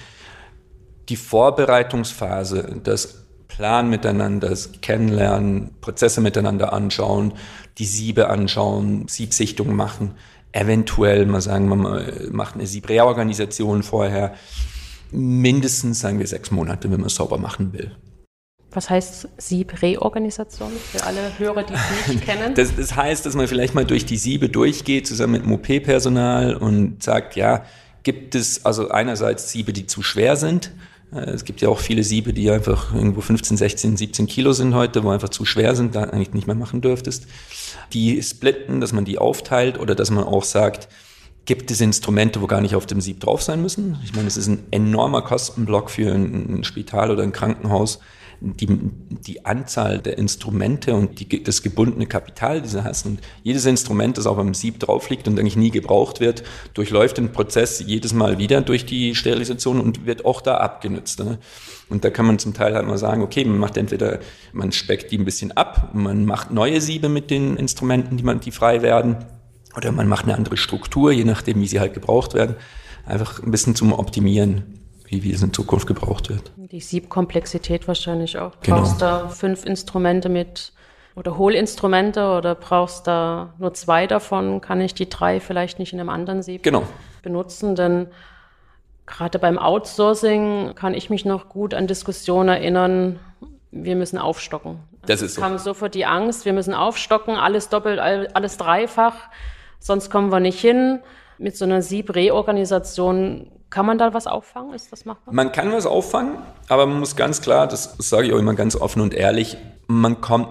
die 1.10 1.16
Vorbereitungsphase, 1.16 2.82
das 2.84 3.26
Plan 3.48 3.90
miteinander, 3.90 4.50
das 4.50 4.82
Kennenlernen, 4.82 5.76
Prozesse 5.80 6.22
miteinander 6.22 6.74
anschauen, 6.74 7.34
die 7.78 7.86
Siebe 7.86 8.30
anschauen, 8.30 9.08
Siebsichtungen 9.08 9.76
machen, 9.76 10.16
eventuell 10.54 11.26
mal 11.26 11.42
sagen, 11.42 11.68
man 11.68 12.32
macht 12.32 12.56
eine 12.56 12.66
Sieb-Reorganisation 12.66 13.84
vorher. 13.84 14.36
Mindestens, 15.12 16.00
sagen 16.00 16.20
wir, 16.20 16.28
sechs 16.28 16.52
Monate, 16.52 16.90
wenn 16.90 17.00
man 17.00 17.08
es 17.08 17.16
sauber 17.16 17.38
machen 17.38 17.74
will. 17.74 17.92
Was 18.72 18.90
heißt 18.90 19.28
Sieb-Reorganisation 19.38 20.72
für 20.92 21.04
alle 21.04 21.38
Hörer, 21.38 21.64
die 21.64 21.74
es 21.74 22.08
nicht 22.08 22.26
kennen? 22.26 22.56
Das, 22.56 22.76
das, 22.76 22.96
heißt, 22.96 23.26
dass 23.26 23.36
man 23.36 23.48
vielleicht 23.48 23.76
mal 23.76 23.86
durch 23.86 24.06
die 24.06 24.18
Siebe 24.18 24.50
durchgeht, 24.50 25.06
zusammen 25.06 25.34
mit 25.34 25.44
dem 25.44 25.52
OP-Personal 25.52 26.56
und 26.56 27.04
sagt, 27.04 27.36
ja, 27.36 27.66
gibt 28.02 28.34
es 28.36 28.66
also 28.66 28.90
einerseits 28.90 29.52
Siebe, 29.52 29.74
die 29.74 29.86
zu 29.86 30.02
schwer 30.02 30.36
sind. 30.36 30.72
Äh, 31.14 31.32
es 31.32 31.46
gibt 31.46 31.62
ja 31.62 31.70
auch 31.70 31.80
viele 31.80 32.04
Siebe, 32.04 32.34
die 32.34 32.50
einfach 32.50 32.94
irgendwo 32.94 33.22
15, 33.22 33.58
16, 33.58 33.98
17 33.98 34.28
Kilo 34.28 34.54
sind 34.54 34.74
heute, 34.74 35.04
wo 35.04 35.10
einfach 35.10 35.30
zu 35.30 35.46
schwer 35.46 35.76
sind, 35.76 35.96
da 35.96 36.04
eigentlich 36.04 36.34
nicht 36.34 36.48
mehr 36.48 36.56
machen 36.56 36.82
dürftest 36.82 37.28
die 37.94 38.22
splitten, 38.22 38.82
dass 38.82 38.94
man 38.94 39.06
die 39.06 39.18
aufteilt 39.18 39.80
oder 39.80 39.96
dass 39.96 40.12
man 40.12 40.24
auch 40.24 40.44
sagt, 40.44 40.88
gibt 41.46 41.72
es 41.72 41.82
Instrumente, 41.82 42.42
wo 42.42 42.48
gar 42.48 42.62
nicht 42.62 42.76
auf 42.76 42.86
dem 42.86 43.02
Sieb 43.02 43.20
drauf 43.20 43.42
sein 43.42 43.62
müssen. 43.62 43.98
Ich 44.04 44.14
meine, 44.14 44.28
es 44.28 44.38
ist 44.38 44.48
ein 44.48 44.64
enormer 44.72 45.22
Kostenblock 45.22 45.90
für 45.90 46.14
ein 46.14 46.64
Spital 46.64 47.12
oder 47.12 47.24
ein 47.24 47.34
Krankenhaus, 47.34 48.00
die, 48.44 48.68
die 48.68 49.46
Anzahl 49.46 50.00
der 50.00 50.18
Instrumente 50.18 50.94
und 50.94 51.20
die, 51.20 51.44
das 51.44 51.64
gebundene 51.64 52.06
Kapital, 52.06 52.62
die 52.62 52.68
sie 52.68 52.84
hast. 52.84 53.06
Und 53.06 53.22
jedes 53.42 53.66
Instrument, 53.66 54.18
das 54.18 54.28
auf 54.28 54.38
einem 54.38 54.54
Sieb 54.54 54.80
drauf 54.80 55.10
liegt 55.10 55.28
und 55.28 55.40
eigentlich 55.40 55.56
nie 55.56 55.72
gebraucht 55.72 56.20
wird, 56.20 56.44
durchläuft 56.74 57.18
den 57.18 57.32
Prozess 57.32 57.82
jedes 57.86 58.14
Mal 58.14 58.38
wieder 58.40 58.62
durch 58.62 58.86
die 58.86 59.16
Sterilisation 59.16 59.80
und 59.80 60.06
wird 60.06 60.26
auch 60.26 60.42
da 60.42 60.58
abgenutzt. 60.58 61.20
Ne? 61.24 61.40
Und 61.90 62.04
da 62.04 62.10
kann 62.10 62.26
man 62.26 62.38
zum 62.38 62.54
Teil 62.54 62.76
halt 62.76 62.86
mal 62.86 62.98
sagen, 62.98 63.22
okay, 63.22 63.46
man 63.46 63.58
macht 63.58 63.78
entweder, 63.78 64.20
man 64.52 64.74
speckt 64.74 65.12
die 65.12 65.18
ein 65.18 65.26
bisschen 65.26 65.54
ab, 65.54 65.92
man 65.94 66.26
macht 66.26 66.52
neue 66.52 66.82
Siebe 66.82 67.08
mit 67.08 67.32
den 67.32 67.56
Instrumenten, 67.56 68.18
die 68.18 68.24
man, 68.24 68.42
die 68.42 68.52
frei 68.52 68.82
werden, 68.82 69.18
oder 69.78 69.92
man 69.92 70.08
macht 70.08 70.26
eine 70.26 70.36
andere 70.36 70.58
Struktur, 70.58 71.12
je 71.12 71.24
nachdem, 71.24 71.62
wie 71.62 71.68
sie 71.68 71.80
halt 71.80 71.94
gebraucht 71.94 72.34
werden. 72.34 72.56
Einfach 73.06 73.42
ein 73.42 73.52
bisschen 73.52 73.74
zum 73.74 73.94
Optimieren 73.94 74.83
wie, 75.22 75.32
es 75.32 75.44
in 75.44 75.54
Zukunft 75.54 75.86
gebraucht 75.86 76.30
wird. 76.30 76.52
Die 76.56 76.80
Siebkomplexität 76.80 77.88
wahrscheinlich 77.88 78.38
auch. 78.40 78.54
Genau. 78.62 78.78
Brauchst 78.78 79.02
da 79.02 79.28
fünf 79.28 79.66
Instrumente 79.66 80.30
mit 80.30 80.72
oder 81.16 81.38
Hohlinstrumente 81.38 82.32
oder 82.32 82.56
brauchst 82.56 83.06
da 83.06 83.54
nur 83.60 83.74
zwei 83.74 84.08
davon? 84.08 84.62
Kann 84.62 84.82
ich 84.82 84.94
die 84.94 85.10
drei 85.10 85.40
vielleicht 85.40 85.78
nicht 85.78 85.94
in 85.94 86.00
einem 86.00 86.10
anderen 86.10 86.42
Sieb 86.42 86.64
genau. 86.64 86.84
benutzen? 87.22 87.76
Denn 87.76 88.08
gerade 89.06 89.40
beim 89.40 89.60
Outsourcing 89.60 90.74
kann 90.76 90.94
ich 90.94 91.10
mich 91.10 91.26
noch 91.26 91.50
gut 91.50 91.74
an 91.74 91.88
Diskussionen 91.88 92.50
erinnern, 92.50 93.20
wir 93.72 93.96
müssen 93.96 94.18
aufstocken. 94.18 94.80
Das 95.06 95.22
ist 95.22 95.36
so. 95.36 95.42
kam 95.42 95.58
sofort 95.58 95.96
die 95.96 96.06
Angst, 96.06 96.46
wir 96.46 96.54
müssen 96.54 96.74
aufstocken, 96.74 97.36
alles 97.36 97.70
doppelt, 97.70 98.00
alles 98.00 98.58
dreifach, 98.58 99.16
sonst 99.80 100.10
kommen 100.10 100.32
wir 100.32 100.40
nicht 100.40 100.60
hin. 100.60 101.00
Mit 101.38 101.58
so 101.58 101.66
einer 101.66 101.82
Sieb-Reorganisation 101.82 103.52
kann 103.70 103.86
man 103.86 103.98
da 103.98 104.14
was 104.14 104.28
auffangen? 104.28 104.74
Ist 104.74 104.92
das 104.92 105.06
machbar? 105.06 105.34
Man 105.34 105.52
kann 105.52 105.72
was 105.72 105.86
auffangen, 105.86 106.38
aber 106.70 106.86
man 106.86 107.00
muss 107.00 107.16
ganz 107.16 107.42
klar, 107.42 107.68
das 107.68 107.96
sage 107.98 108.28
ich 108.28 108.34
auch 108.34 108.40
immer 108.40 108.54
ganz 108.54 108.76
offen 108.76 109.02
und 109.02 109.14
ehrlich, 109.14 109.58
man 109.88 110.22
kommt 110.22 110.48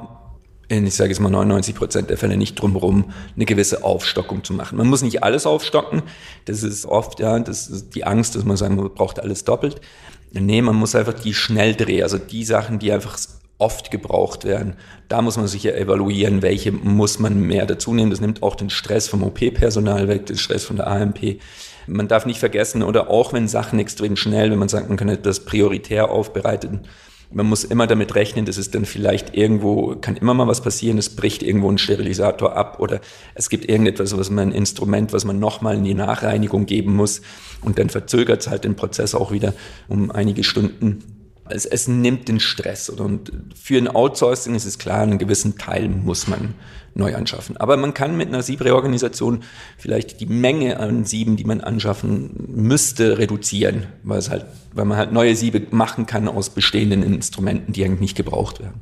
in, 0.69 0.87
ich 0.87 0.95
sage 0.95 1.11
jetzt 1.11 1.21
mal 1.21 1.31
99 1.31 1.75
Prozent 1.75 2.11
der 2.11 2.17
Fälle 2.17 2.37
nicht 2.37 2.55
drum 2.55 2.73
herum, 2.73 3.13
eine 3.37 3.45
gewisse 3.45 3.85
Aufstockung 3.85 4.43
zu 4.43 4.55
machen. 4.55 4.79
Man 4.79 4.89
muss 4.89 5.03
nicht 5.03 5.23
alles 5.23 5.47
aufstocken. 5.47 6.03
Das 6.47 6.63
ist 6.63 6.87
oft, 6.87 7.21
ja, 7.21 7.39
das 7.39 7.69
ist 7.69 7.95
die 7.95 8.05
Angst, 8.05 8.35
dass 8.35 8.45
man 8.45 8.57
sagen, 8.57 8.77
man 8.77 8.93
braucht 8.95 9.21
alles 9.21 9.45
doppelt. 9.45 9.81
Nee, 10.33 10.63
man 10.63 10.75
muss 10.77 10.95
einfach 10.95 11.13
die 11.13 11.35
Schnelldreh, 11.35 12.03
also 12.03 12.17
die 12.17 12.45
Sachen, 12.45 12.79
die 12.79 12.91
einfach 12.91 13.19
oft 13.63 13.93
gebraucht 13.93 14.45
werden. 14.45 14.75
Da 15.09 15.23
muss 15.23 15.37
man 15.37 15.47
sicher 15.47 15.77
evaluieren, 15.77 16.43
welche 16.43 16.73
muss 16.73 17.21
man 17.21 17.39
mehr 17.41 17.65
dazu 17.65 17.95
nehmen. 17.95 18.11
Das 18.11 18.21
nimmt 18.21 18.43
auch 18.43 18.57
den 18.57 18.71
Stress 18.71 19.09
vom 19.09 19.23
OP-Personal 19.23 20.09
weg, 20.09 20.27
den 20.27 20.37
Stress 20.37 20.65
von 20.65 20.77
der 20.77 20.89
AMP. 20.89 21.39
Man 21.87 22.09
darf 22.09 22.27
nicht 22.27 22.41
vergessen, 22.41 22.83
oder 22.83 23.09
auch 23.09 23.33
wenn 23.33 23.47
Sachen 23.47 23.79
extrem 23.79 24.17
schnell, 24.17 24.51
wenn 24.51 24.59
man 24.59 24.69
sagt, 24.69 24.89
man 24.89 24.99
kann 24.99 25.09
etwas 25.09 25.45
prioritär 25.45 26.11
aufbereiten, 26.11 26.81
man 27.35 27.47
muss 27.47 27.65
immer 27.65 27.87
damit 27.87 28.15
rechnen, 28.15 28.45
dass 28.45 28.59
es 28.59 28.71
dann 28.71 28.85
vielleicht 28.85 29.35
irgendwo, 29.35 29.97
kann 29.97 30.17
immer 30.17 30.35
mal 30.35 30.49
was 30.49 30.61
passieren, 30.61 30.99
es 30.99 31.17
bricht 31.17 31.43
irgendwo 31.43 31.71
ein 31.71 31.79
Sterilisator 31.79 32.57
ab 32.57 32.79
oder 32.79 33.01
es 33.35 33.49
gibt 33.49 33.65
irgendetwas, 33.71 34.17
was 34.19 34.29
man 34.29 34.49
ein 34.49 34.53
Instrument, 34.53 35.15
was 35.15 35.25
man 35.25 35.39
nochmal 35.39 35.77
in 35.77 35.85
die 35.85 35.95
Nachreinigung 35.95 36.67
geben 36.67 36.95
muss 36.95 37.23
und 37.63 37.79
dann 37.79 37.89
verzögert 37.89 38.43
es 38.43 38.51
halt 38.51 38.65
den 38.65 38.77
Prozess 38.77 39.15
auch 39.15 39.33
wieder 39.33 39.55
um 39.89 40.11
einige 40.11 40.45
Stunden 40.45 41.22
es, 41.49 41.67
es 41.67 41.89
nimmt 41.89 42.29
den 42.29 42.41
Stress. 42.41 42.89
Und 42.89 43.33
für 43.55 43.79
ein 43.79 43.89
Outsourcing 43.89 44.55
ist 44.55 44.65
es 44.65 44.79
klar, 44.79 45.03
einen 45.03 45.19
gewissen 45.19 45.59
Teil 45.59 45.89
muss 45.89 46.27
man 46.27 46.55
neu 46.95 47.15
anschaffen. 47.15 47.57
Aber 47.57 47.77
man 47.77 47.95
kann 47.95 48.17
mit 48.17 48.29
einer 48.29 48.43
Sieb-Reorganisation 48.43 49.43
vielleicht 49.79 50.21
die 50.21 50.27
Menge 50.27 50.79
an 50.79 51.05
Sieben, 51.05 51.37
die 51.37 51.45
man 51.45 51.61
anschaffen 51.61 52.31
müsste, 52.49 53.19
reduzieren, 53.19 53.87
weil 54.03 54.19
es 54.19 54.31
halt, 54.31 54.45
weil 54.73 54.85
man 54.85 54.99
halt 54.99 55.13
neue 55.13 55.35
Siebe 55.35 55.63
machen 55.71 56.07
kann 56.07 56.29
aus 56.29 56.51
bestehenden 56.51 57.03
Instrumenten, 57.03 57.73
die 57.73 57.85
eigentlich 57.85 58.01
nicht 58.01 58.17
gebraucht 58.17 58.61
werden. 58.61 58.81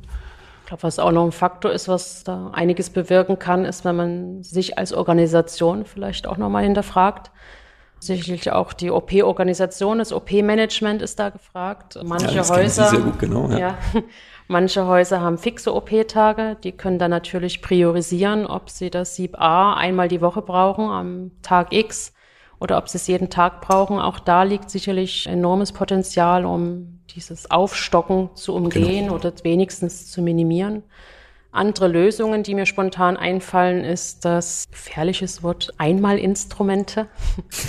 Ich 0.63 0.67
glaube, 0.67 0.83
was 0.83 0.99
auch 0.99 1.11
noch 1.11 1.25
ein 1.25 1.31
Faktor 1.31 1.71
ist, 1.71 1.87
was 1.87 2.23
da 2.23 2.51
einiges 2.53 2.89
bewirken 2.89 3.39
kann, 3.39 3.65
ist, 3.65 3.83
wenn 3.83 3.95
man 3.95 4.43
sich 4.43 4.77
als 4.77 4.93
Organisation 4.93 5.85
vielleicht 5.85 6.27
auch 6.27 6.37
nochmal 6.37 6.63
hinterfragt 6.63 7.31
Sicherlich 8.01 8.51
auch 8.51 8.73
die 8.73 8.89
OP-Organisation, 8.89 9.99
das 9.99 10.11
OP-Management 10.11 11.03
ist 11.03 11.19
da 11.19 11.29
gefragt. 11.29 11.99
Manche 12.03 12.35
ja, 12.35 12.49
Häuser, 12.49 12.89
sehr 12.89 12.99
gut, 12.99 13.19
genau, 13.19 13.47
ja. 13.51 13.57
ja. 13.59 13.77
manche 14.47 14.87
Häuser 14.87 15.21
haben 15.21 15.37
fixe 15.37 15.71
OP-Tage, 15.71 16.57
die 16.63 16.71
können 16.71 16.97
dann 16.97 17.11
natürlich 17.11 17.61
priorisieren, 17.61 18.47
ob 18.47 18.71
sie 18.71 18.89
das 18.89 19.15
Sieb 19.15 19.39
A 19.39 19.75
einmal 19.75 20.07
die 20.07 20.19
Woche 20.19 20.41
brauchen 20.41 20.85
am 20.85 21.31
Tag 21.43 21.73
X 21.73 22.11
oder 22.59 22.79
ob 22.79 22.89
sie 22.89 22.97
es 22.97 23.05
jeden 23.05 23.29
Tag 23.29 23.61
brauchen. 23.61 23.99
Auch 23.99 24.17
da 24.17 24.41
liegt 24.41 24.71
sicherlich 24.71 25.27
enormes 25.27 25.71
Potenzial, 25.71 26.43
um 26.43 27.01
dieses 27.15 27.51
Aufstocken 27.51 28.31
zu 28.33 28.55
umgehen 28.55 29.05
genau. 29.05 29.15
oder 29.15 29.31
wenigstens 29.43 30.09
zu 30.09 30.23
minimieren. 30.23 30.81
Andere 31.51 31.87
Lösungen, 31.89 32.43
die 32.43 32.55
mir 32.55 32.65
spontan 32.65 33.17
einfallen, 33.17 33.83
ist 33.83 34.23
das 34.23 34.65
gefährliches 34.71 35.43
Wort 35.43 35.73
Einmalinstrumente. 35.77 37.07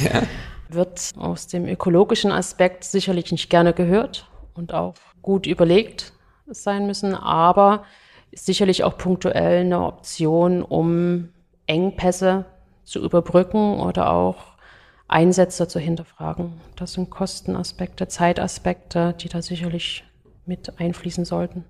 Ja. 0.03 0.23
Wird 0.69 1.11
aus 1.19 1.49
dem 1.49 1.67
ökologischen 1.67 2.33
Aspekt 2.33 2.85
sicherlich 2.85 3.31
nicht 3.31 3.51
gerne 3.51 3.75
gehört 3.75 4.31
und 4.55 4.73
auch 4.73 4.95
gut 5.21 5.47
überlegt 5.47 6.13
sein 6.47 6.87
müssen, 6.87 7.15
aber 7.15 7.85
sicherlich 8.33 8.83
auch 8.85 8.97
punktuell 8.97 9.61
eine 9.61 9.85
Option, 9.85 10.63
um 10.63 11.29
Engpässe 11.67 12.47
zu 12.85 13.05
überbrücken 13.05 13.81
oder 13.81 14.13
auch 14.13 14.53
Einsätze 15.09 15.69
zu 15.69 15.79
hinterfragen. 15.79 16.55
Das 16.77 16.95
sind 16.95 17.11
Kostenaspekte, 17.11 18.09
Zeitaspekte, 18.09 19.15
die 19.21 19.29
da 19.29 19.43
sicherlich 19.43 20.05
mit 20.47 20.81
einfließen 20.81 21.25
sollten. 21.25 21.65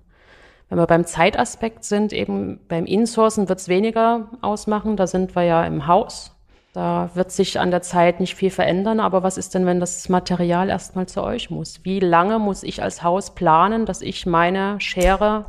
Wenn 0.69 0.77
wir 0.77 0.87
beim 0.87 1.05
Zeitaspekt 1.05 1.83
sind, 1.83 2.13
eben 2.13 2.59
beim 2.67 2.85
Insourcen 2.85 3.49
wird 3.49 3.59
es 3.59 3.67
weniger 3.67 4.29
ausmachen. 4.41 4.97
Da 4.97 5.07
sind 5.07 5.35
wir 5.35 5.43
ja 5.43 5.65
im 5.65 5.87
Haus. 5.87 6.31
Da 6.73 7.11
wird 7.13 7.31
sich 7.31 7.59
an 7.59 7.69
der 7.69 7.83
Zeit 7.83 8.19
nicht 8.19 8.35
viel 8.35 8.49
verändern. 8.49 8.99
Aber 8.99 9.21
was 9.21 9.37
ist 9.37 9.53
denn, 9.53 9.65
wenn 9.65 9.79
das 9.79 10.09
Material 10.09 10.69
erstmal 10.69 11.07
zu 11.07 11.21
euch 11.23 11.51
muss? 11.51 11.81
Wie 11.83 11.99
lange 11.99 12.39
muss 12.39 12.63
ich 12.63 12.81
als 12.81 13.03
Haus 13.03 13.35
planen, 13.35 13.85
dass 13.85 14.01
ich 14.01 14.25
meine 14.25 14.79
Schere 14.81 15.45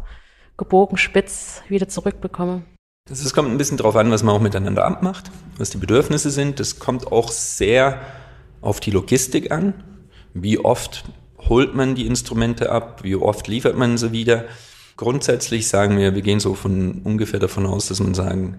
gebogen 0.58 0.98
spitz 0.98 1.62
wieder 1.68 1.88
zurückbekomme? 1.88 2.62
Das 3.08 3.32
kommt 3.34 3.50
ein 3.50 3.58
bisschen 3.58 3.76
darauf 3.76 3.96
an, 3.96 4.10
was 4.10 4.22
man 4.22 4.34
auch 4.34 4.40
miteinander 4.40 4.84
abmacht, 4.84 5.30
was 5.58 5.70
die 5.70 5.78
Bedürfnisse 5.78 6.30
sind. 6.30 6.60
Das 6.60 6.78
kommt 6.78 7.10
auch 7.10 7.30
sehr 7.30 8.00
auf 8.60 8.80
die 8.80 8.90
Logistik 8.90 9.50
an. 9.50 9.74
Wie 10.32 10.58
oft 10.58 11.04
holt 11.48 11.74
man 11.74 11.94
die 11.94 12.06
Instrumente 12.06 12.70
ab? 12.70 13.02
Wie 13.02 13.14
oft 13.14 13.46
liefert 13.48 13.76
man 13.76 13.98
sie 13.98 14.12
wieder? 14.12 14.44
Grundsätzlich 14.96 15.68
sagen 15.68 15.98
wir, 15.98 16.14
wir 16.14 16.22
gehen 16.22 16.40
so 16.40 16.54
von 16.54 17.00
ungefähr 17.02 17.40
davon 17.40 17.66
aus, 17.66 17.88
dass 17.88 18.00
man 18.00 18.14
sagen, 18.14 18.56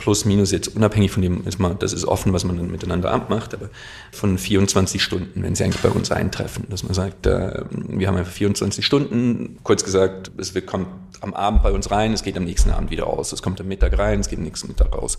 plus 0.00 0.24
minus 0.24 0.50
jetzt 0.50 0.74
unabhängig 0.74 1.10
von 1.10 1.22
dem, 1.22 1.46
ist 1.46 1.60
mal, 1.60 1.74
das 1.74 1.92
ist 1.92 2.06
offen, 2.06 2.32
was 2.32 2.44
man 2.44 2.56
dann 2.56 2.70
miteinander 2.70 3.12
abmacht, 3.12 3.54
aber 3.54 3.68
von 4.12 4.38
24 4.38 5.02
Stunden, 5.02 5.42
wenn 5.42 5.54
sie 5.54 5.64
eigentlich 5.64 5.82
bei 5.82 5.90
uns 5.90 6.10
eintreffen, 6.10 6.66
dass 6.70 6.82
man 6.82 6.94
sagt, 6.94 7.26
äh, 7.26 7.62
wir 7.70 8.08
haben 8.08 8.16
einfach 8.16 8.32
24 8.32 8.84
Stunden, 8.84 9.58
kurz 9.62 9.84
gesagt, 9.84 10.32
es 10.38 10.54
kommt 10.66 10.88
am 11.20 11.34
Abend 11.34 11.62
bei 11.62 11.70
uns 11.70 11.90
rein, 11.90 12.12
es 12.12 12.22
geht 12.22 12.36
am 12.36 12.44
nächsten 12.44 12.70
Abend 12.70 12.90
wieder 12.90 13.04
raus, 13.04 13.32
es 13.32 13.42
kommt 13.42 13.60
am 13.60 13.68
Mittag 13.68 13.98
rein, 13.98 14.20
es 14.20 14.28
geht 14.28 14.38
am 14.38 14.44
nächsten 14.44 14.68
Mittag 14.68 14.92
raus. 14.92 15.18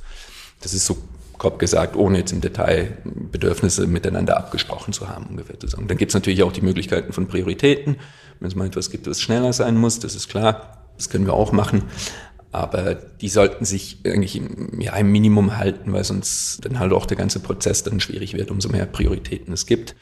Das 0.61 0.73
ist 0.73 0.85
so 0.85 0.97
grob 1.37 1.57
gesagt, 1.57 1.95
ohne 1.95 2.19
jetzt 2.19 2.31
im 2.31 2.41
Detail 2.41 2.97
Bedürfnisse 3.03 3.87
miteinander 3.87 4.37
abgesprochen 4.37 4.93
zu 4.93 5.09
haben, 5.09 5.25
ungefähr 5.25 5.59
zu 5.59 5.67
sagen. 5.67 5.87
Dann 5.87 5.97
gibt 5.97 6.11
es 6.11 6.13
natürlich 6.13 6.43
auch 6.43 6.51
die 6.51 6.61
Möglichkeiten 6.61 7.13
von 7.13 7.27
Prioritäten. 7.27 7.97
Wenn 8.39 8.47
es 8.47 8.55
mal 8.55 8.67
etwas 8.67 8.91
gibt, 8.91 9.07
was 9.07 9.19
schneller 9.19 9.51
sein 9.51 9.75
muss, 9.75 9.99
das 9.99 10.15
ist 10.15 10.29
klar. 10.29 10.77
Das 10.97 11.09
können 11.09 11.25
wir 11.25 11.33
auch 11.33 11.51
machen. 11.51 11.83
Aber 12.51 12.95
die 12.95 13.29
sollten 13.29 13.65
sich 13.65 13.99
eigentlich 14.05 14.35
im, 14.35 14.79
ja, 14.79 14.95
im 14.97 15.11
Minimum 15.11 15.57
halten, 15.57 15.93
weil 15.93 16.03
sonst 16.03 16.63
dann 16.65 16.79
halt 16.79 16.91
auch 16.91 17.05
der 17.05 17.17
ganze 17.17 17.39
Prozess 17.39 17.83
dann 17.83 17.99
schwierig 17.99 18.33
wird, 18.33 18.51
umso 18.51 18.69
mehr 18.69 18.85
Prioritäten 18.85 19.53
es 19.53 19.65
gibt. 19.65 19.95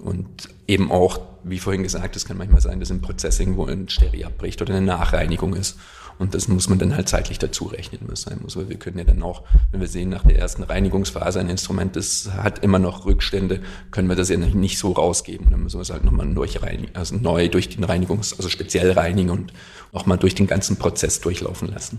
Und 0.00 0.48
eben 0.66 0.90
auch, 0.90 1.20
wie 1.44 1.58
vorhin 1.58 1.84
gesagt, 1.84 2.16
es 2.16 2.24
kann 2.24 2.36
manchmal 2.36 2.60
sein, 2.60 2.80
dass 2.80 2.90
im 2.90 3.00
Prozess 3.00 3.38
irgendwo 3.38 3.66
ein 3.66 3.88
Steri 3.88 4.24
abbricht 4.24 4.60
oder 4.60 4.74
eine 4.74 4.84
Nachreinigung 4.84 5.54
ist. 5.54 5.78
Und 6.22 6.36
das 6.36 6.46
muss 6.46 6.68
man 6.68 6.78
dann 6.78 6.94
halt 6.94 7.08
zeitlich 7.08 7.40
dazu 7.40 7.64
rechnen, 7.64 8.02
was 8.06 8.22
sein 8.22 8.38
muss. 8.40 8.56
Weil 8.56 8.68
wir 8.68 8.78
können 8.78 8.96
ja 8.96 9.02
dann 9.02 9.24
auch, 9.24 9.42
wenn 9.72 9.80
wir 9.80 9.88
sehen, 9.88 10.08
nach 10.08 10.22
der 10.22 10.38
ersten 10.38 10.62
Reinigungsphase 10.62 11.40
ein 11.40 11.50
Instrument, 11.50 11.96
das 11.96 12.30
hat 12.36 12.60
immer 12.60 12.78
noch 12.78 13.06
Rückstände, 13.06 13.60
können 13.90 14.08
wir 14.08 14.14
das 14.14 14.28
ja 14.28 14.36
nicht 14.36 14.78
so 14.78 14.92
rausgeben. 14.92 15.50
dann 15.50 15.64
müssen 15.64 15.78
wir 15.78 15.82
es 15.82 15.90
halt 15.90 16.04
nochmal 16.04 16.32
also 16.94 17.16
neu 17.16 17.48
durch 17.48 17.70
den 17.70 17.84
Reinigungs-, 17.84 18.36
also 18.36 18.48
speziell 18.48 18.92
reinigen 18.92 19.30
und 19.30 19.52
nochmal 19.92 20.16
durch 20.16 20.36
den 20.36 20.46
ganzen 20.46 20.76
Prozess 20.76 21.20
durchlaufen 21.20 21.66
lassen. 21.66 21.98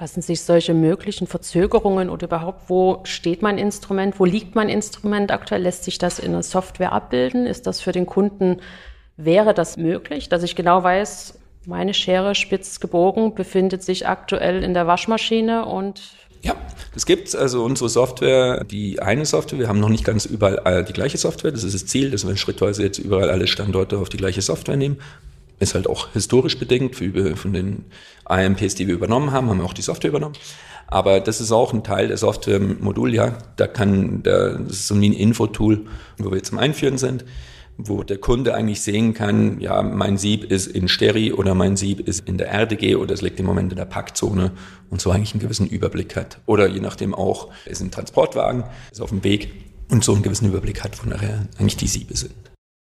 Lassen 0.00 0.22
sich 0.22 0.42
solche 0.42 0.74
möglichen 0.74 1.28
Verzögerungen 1.28 2.10
oder 2.10 2.26
überhaupt, 2.26 2.68
wo 2.68 3.02
steht 3.04 3.42
mein 3.42 3.58
Instrument, 3.58 4.18
wo 4.18 4.24
liegt 4.24 4.56
mein 4.56 4.70
Instrument 4.70 5.30
aktuell, 5.30 5.62
lässt 5.62 5.84
sich 5.84 5.98
das 5.98 6.18
in 6.18 6.32
der 6.32 6.42
Software 6.42 6.90
abbilden? 6.90 7.46
Ist 7.46 7.68
das 7.68 7.80
für 7.80 7.92
den 7.92 8.06
Kunden, 8.06 8.56
wäre 9.16 9.54
das 9.54 9.76
möglich, 9.76 10.28
dass 10.28 10.42
ich 10.42 10.56
genau 10.56 10.82
weiß, 10.82 11.38
meine 11.66 11.94
Schere 11.94 12.34
spitz 12.34 12.80
gebogen 12.80 13.34
befindet 13.34 13.82
sich 13.82 14.06
aktuell 14.06 14.62
in 14.62 14.74
der 14.74 14.86
Waschmaschine 14.86 15.64
und 15.64 16.00
ja, 16.42 16.56
das 16.92 17.06
gibt's. 17.06 17.36
Also 17.36 17.62
unsere 17.62 17.88
Software, 17.88 18.64
die 18.64 19.00
eine 19.00 19.24
Software, 19.24 19.60
wir 19.60 19.68
haben 19.68 19.78
noch 19.78 19.88
nicht 19.88 20.04
ganz 20.04 20.26
überall 20.26 20.84
die 20.84 20.92
gleiche 20.92 21.16
Software. 21.16 21.52
Das 21.52 21.62
ist 21.62 21.74
das 21.74 21.86
Ziel, 21.86 22.10
dass 22.10 22.26
wir 22.26 22.36
schrittweise 22.36 22.82
jetzt 22.82 22.98
überall 22.98 23.30
alle 23.30 23.46
Standorte 23.46 23.98
auf 23.98 24.08
die 24.08 24.16
gleiche 24.16 24.42
Software 24.42 24.76
nehmen. 24.76 24.98
Ist 25.60 25.76
halt 25.76 25.88
auch 25.88 26.08
historisch 26.14 26.58
bedingt. 26.58 26.96
Von 26.96 27.52
den 27.52 27.84
AMPs, 28.24 28.74
die 28.74 28.88
wir 28.88 28.94
übernommen 28.94 29.30
haben, 29.30 29.48
haben 29.48 29.58
wir 29.58 29.64
auch 29.64 29.72
die 29.72 29.82
Software 29.82 30.10
übernommen. 30.10 30.34
Aber 30.88 31.20
das 31.20 31.40
ist 31.40 31.52
auch 31.52 31.72
ein 31.72 31.84
Teil 31.84 32.08
der 32.08 32.16
Software-Modul, 32.16 33.14
ja. 33.14 33.38
Da 33.54 33.68
kann, 33.68 34.24
da, 34.24 34.54
das 34.54 34.72
ist 34.72 34.88
so 34.88 34.96
ein 34.96 35.02
Info-Tool, 35.04 35.86
wo 36.18 36.30
wir 36.30 36.38
jetzt 36.38 36.52
am 36.52 36.58
Einführen 36.58 36.98
sind 36.98 37.24
wo 37.78 38.02
der 38.02 38.18
Kunde 38.18 38.54
eigentlich 38.54 38.82
sehen 38.82 39.14
kann, 39.14 39.60
ja, 39.60 39.82
mein 39.82 40.18
Sieb 40.18 40.44
ist 40.44 40.66
in 40.66 40.88
Steri 40.88 41.32
oder 41.32 41.54
mein 41.54 41.76
Sieb 41.76 42.06
ist 42.06 42.28
in 42.28 42.38
der 42.38 42.52
RDG 42.52 42.96
oder 42.96 43.14
es 43.14 43.22
liegt 43.22 43.40
im 43.40 43.46
Moment 43.46 43.72
in 43.72 43.76
der 43.76 43.86
Packzone 43.86 44.52
und 44.90 45.00
so 45.00 45.10
eigentlich 45.10 45.32
einen 45.32 45.40
gewissen 45.40 45.66
Überblick 45.66 46.16
hat. 46.16 46.40
Oder 46.46 46.68
je 46.68 46.80
nachdem 46.80 47.14
auch, 47.14 47.50
ist 47.64 47.80
ein 47.80 47.90
Transportwagen, 47.90 48.64
ist 48.90 49.00
auf 49.00 49.10
dem 49.10 49.24
Weg 49.24 49.52
und 49.90 50.04
so 50.04 50.12
einen 50.12 50.22
gewissen 50.22 50.48
Überblick 50.48 50.84
hat, 50.84 51.04
wo 51.04 51.08
nachher 51.08 51.46
eigentlich 51.58 51.76
die 51.76 51.88
Siebe 51.88 52.16
sind. 52.16 52.32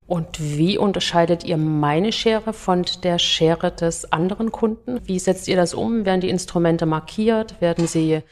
Und 0.05 0.39
wie 0.39 0.79
unterscheidet 0.79 1.43
ihr 1.43 1.57
meine 1.57 2.11
Schere 2.11 2.51
von 2.51 2.83
der 3.03 3.19
Schere 3.19 3.71
des 3.71 4.11
anderen 4.11 4.51
Kunden? 4.51 4.99
Wie 5.05 5.19
setzt 5.19 5.47
ihr 5.47 5.55
das 5.55 5.75
um? 5.75 6.03
Werden 6.03 6.21
die 6.21 6.29
Instrumente 6.29 6.87
markiert? 6.87 7.61
Werden 7.61 7.85
sie 7.85 8.23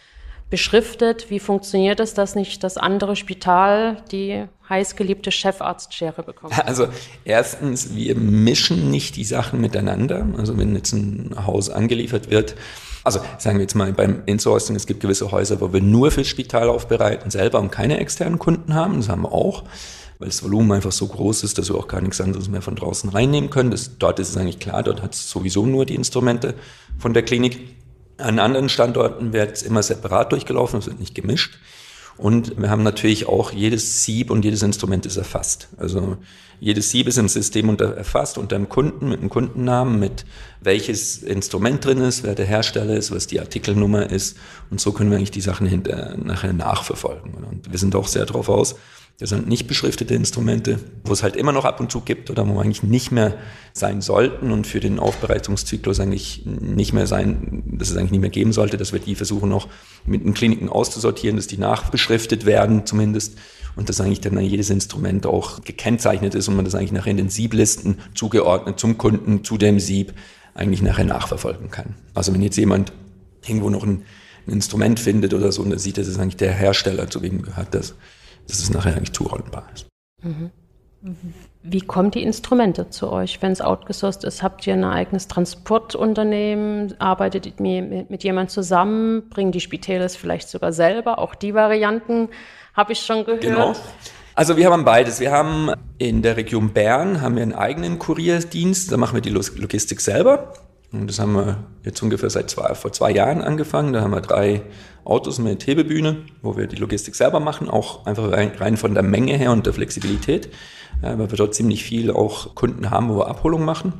beschriftet. 0.49 1.29
Wie 1.29 1.39
funktioniert 1.39 1.99
es, 1.99 2.13
dass 2.13 2.35
nicht 2.35 2.63
das 2.63 2.77
andere 2.77 3.15
Spital 3.15 4.03
die 4.11 4.45
heißgeliebte 4.69 5.31
Chefarztschere 5.31 6.23
bekommt? 6.23 6.57
Also 6.65 6.87
erstens, 7.25 7.95
wir 7.95 8.15
mischen 8.15 8.89
nicht 8.89 9.15
die 9.15 9.23
Sachen 9.23 9.59
miteinander. 9.59 10.25
Also 10.37 10.57
wenn 10.57 10.75
jetzt 10.75 10.93
ein 10.93 11.35
Haus 11.45 11.69
angeliefert 11.69 12.29
wird, 12.29 12.55
also 13.03 13.19
sagen 13.37 13.57
wir 13.57 13.63
jetzt 13.63 13.75
mal 13.75 13.93
beim 13.93 14.23
Insourcing, 14.25 14.75
es 14.75 14.85
gibt 14.85 14.99
gewisse 14.99 15.31
Häuser, 15.31 15.61
wo 15.61 15.71
wir 15.71 15.81
nur 15.81 16.11
fürs 16.11 16.27
Spital 16.27 16.69
aufbereiten 16.69 17.31
selber 17.31 17.59
und 17.59 17.71
keine 17.71 17.99
externen 17.99 18.37
Kunden 18.37 18.73
haben. 18.73 18.97
Das 18.97 19.07
haben 19.07 19.21
wir 19.21 19.31
auch, 19.31 19.63
weil 20.19 20.27
das 20.27 20.43
Volumen 20.43 20.73
einfach 20.73 20.91
so 20.91 21.07
groß 21.07 21.43
ist, 21.43 21.57
dass 21.57 21.69
wir 21.69 21.77
auch 21.77 21.87
gar 21.87 22.01
nichts 22.01 22.19
anderes 22.19 22.49
mehr 22.49 22.61
von 22.61 22.75
draußen 22.75 23.09
reinnehmen 23.09 23.49
können. 23.49 23.71
Das, 23.71 23.97
dort 23.97 24.19
ist 24.19 24.29
es 24.29 24.37
eigentlich 24.37 24.59
klar, 24.59 24.83
dort 24.83 25.01
hat 25.01 25.13
es 25.13 25.29
sowieso 25.29 25.65
nur 25.65 25.85
die 25.85 25.95
Instrumente 25.95 26.55
von 26.97 27.13
der 27.13 27.23
Klinik. 27.23 27.76
An 28.17 28.39
anderen 28.39 28.69
Standorten 28.69 29.33
wird 29.33 29.57
es 29.57 29.63
immer 29.63 29.83
separat 29.83 30.31
durchgelaufen, 30.31 30.79
es 30.79 30.87
wird 30.87 30.99
nicht 30.99 31.15
gemischt. 31.15 31.59
Und 32.17 32.59
wir 32.59 32.71
haben 32.71 32.81
natürlich 32.81 33.27
auch 33.27 33.51
jedes 33.51 34.03
Sieb 34.03 34.31
und 34.31 34.43
jedes 34.43 34.63
Instrument 34.63 35.05
ist 35.05 35.17
erfasst. 35.17 35.69
Also 35.77 36.17
jedes 36.59 36.89
Sieb 36.89 37.07
ist 37.07 37.17
im 37.17 37.29
System 37.29 37.69
unter, 37.69 37.95
erfasst 37.95 38.39
unter 38.39 38.55
dem 38.55 38.69
Kunden 38.69 39.09
mit 39.09 39.19
einem 39.19 39.29
Kundennamen, 39.29 39.99
mit 39.99 40.25
welches 40.59 41.21
Instrument 41.21 41.85
drin 41.85 41.99
ist, 41.99 42.23
wer 42.23 42.33
der 42.33 42.47
Hersteller 42.47 42.95
ist, 42.95 43.11
was 43.11 43.27
die 43.27 43.39
Artikelnummer 43.39 44.09
ist. 44.09 44.37
Und 44.71 44.81
so 44.81 44.93
können 44.93 45.11
wir 45.11 45.17
eigentlich 45.17 45.29
die 45.29 45.41
Sachen 45.41 45.67
hinter, 45.67 46.17
nachher 46.17 46.53
nachverfolgen. 46.53 47.35
Und 47.35 47.71
wir 47.71 47.77
sind 47.77 47.95
auch 47.95 48.07
sehr 48.07 48.25
darauf 48.25 48.49
aus, 48.49 48.75
Das 49.19 49.29
sind 49.29 49.47
nicht 49.47 49.65
beschriftete 49.65 50.13
Instrumente, 50.13 50.79
wo 51.03 51.11
es 51.11 51.23
halt 51.23 51.35
immer 51.35 51.51
noch 51.51 51.65
ab 51.65 51.79
und 51.79 51.91
zu 51.91 52.01
gibt 52.01 52.29
oder 52.29 52.47
wo 52.47 52.59
eigentlich 52.59 52.83
nicht 52.83 53.11
mehr 53.11 53.35
sein 53.73 54.01
sollten 54.01 54.51
und 54.51 54.67
für 54.67 54.79
den 54.79 54.99
Aufbereitungszyklus 54.99 55.99
eigentlich 55.99 56.43
nicht 56.45 56.93
mehr 56.93 57.07
sein, 57.07 57.63
dass 57.65 57.89
es 57.89 57.97
eigentlich 57.97 58.11
nicht 58.11 58.21
mehr 58.21 58.29
geben 58.29 58.53
sollte, 58.53 58.77
dass 58.77 58.93
wir 58.93 58.99
die 58.99 59.15
versuchen 59.15 59.49
noch 59.49 59.69
mit 60.05 60.23
den 60.23 60.35
Kliniken 60.35 60.69
auszusortieren, 60.69 61.35
dass 61.35 61.47
die 61.47 61.57
nachbeschriftet 61.57 62.45
werden 62.45 62.85
zumindest 62.85 63.39
und 63.75 63.89
dass 63.89 63.99
eigentlich 64.01 64.21
dann 64.21 64.39
jedes 64.39 64.69
Instrument 64.69 65.25
auch 65.25 65.63
gekennzeichnet 65.63 66.35
ist 66.35 66.47
und 66.47 66.55
man 66.55 66.65
das 66.65 66.75
eigentlich 66.75 66.91
nachher 66.91 67.09
in 67.09 67.17
den 67.17 67.29
Sieblisten 67.29 67.97
zugeordnet 68.13 68.79
zum 68.79 68.99
Kunden, 68.99 69.43
zu 69.43 69.57
dem 69.57 69.79
Sieb 69.79 70.13
eigentlich 70.53 70.83
nachher 70.83 71.05
nachverfolgen 71.05 71.71
kann. 71.71 71.95
Also 72.13 72.35
wenn 72.35 72.43
jetzt 72.43 72.57
jemand 72.57 72.93
irgendwo 73.47 73.71
noch 73.71 73.83
ein, 73.83 74.03
ein 74.45 74.53
Instrument 74.53 74.99
findet 74.99 75.33
oder 75.33 75.51
so 75.51 75.63
und 75.63 75.71
dann 75.71 75.79
sieht, 75.79 75.97
das 75.97 76.07
ist 76.07 76.19
eigentlich 76.19 76.37
der 76.37 76.53
Hersteller, 76.53 77.09
zu 77.09 77.23
wem 77.23 77.41
gehört 77.41 77.73
das 77.73 77.95
dass 78.47 78.59
es 78.59 78.69
nachher 78.71 78.95
eigentlich 78.95 79.13
zuordnenbar 79.13 79.67
ist. 79.73 79.87
Mhm. 80.23 80.51
Wie 81.63 81.81
kommen 81.81 82.11
die 82.11 82.23
Instrumente 82.23 82.89
zu 82.89 83.11
euch, 83.11 83.41
wenn 83.41 83.51
es 83.51 83.61
outgesourced 83.61 84.23
ist? 84.23 84.41
Habt 84.41 84.65
ihr 84.65 84.73
ein 84.73 84.83
eigenes 84.83 85.27
Transportunternehmen? 85.27 86.99
Arbeitet 86.99 87.45
ihr 87.45 87.81
mit 88.09 88.23
jemandem 88.23 88.49
zusammen? 88.49 89.29
Bringen 89.29 89.51
die 89.51 89.59
Spitäler 89.59 90.05
es 90.05 90.15
vielleicht 90.15 90.49
sogar 90.49 90.73
selber? 90.73 91.19
Auch 91.19 91.35
die 91.35 91.53
Varianten 91.53 92.29
habe 92.73 92.93
ich 92.93 92.99
schon 92.99 93.25
gehört. 93.25 93.41
Genau. 93.41 93.73
Also 94.33 94.57
wir 94.57 94.71
haben 94.71 94.85
beides. 94.85 95.19
Wir 95.19 95.31
haben 95.31 95.71
in 95.97 96.21
der 96.21 96.37
Region 96.37 96.73
Bern 96.73 97.21
haben 97.21 97.35
wir 97.35 97.43
einen 97.43 97.53
eigenen 97.53 97.99
Kurierdienst. 97.99 98.91
Da 98.91 98.97
machen 98.97 99.15
wir 99.15 99.21
die 99.21 99.29
Logistik 99.29 99.99
selber. 99.99 100.53
Und 100.91 101.07
das 101.07 101.19
haben 101.19 101.33
wir 101.33 101.57
jetzt 101.83 102.01
ungefähr 102.01 102.29
seit 102.29 102.49
zwei, 102.49 102.73
vor 102.73 102.93
zwei 102.93 103.11
Jahren 103.11 103.41
angefangen. 103.41 103.91
Da 103.91 104.01
haben 104.01 104.11
wir 104.11 104.21
drei 104.21 104.61
Autos 105.03 105.37
mit 105.39 105.67
Hebebühne, 105.67 106.17
wo 106.41 106.55
wir 106.55 106.67
die 106.67 106.77
Logistik 106.77 107.15
selber 107.15 107.39
machen, 107.39 107.69
auch 107.69 108.05
einfach 108.05 108.31
rein, 108.31 108.51
rein 108.57 108.77
von 108.77 108.93
der 108.93 109.03
Menge 109.03 109.37
her 109.37 109.51
und 109.51 109.65
der 109.65 109.73
Flexibilität, 109.73 110.47
äh, 111.01 111.17
weil 111.17 111.29
wir 111.29 111.37
dort 111.37 111.55
ziemlich 111.55 111.83
viel 111.83 112.11
auch 112.11 112.55
Kunden 112.55 112.89
haben, 112.89 113.09
wo 113.09 113.17
wir 113.17 113.27
Abholung 113.27 113.65
machen. 113.65 113.93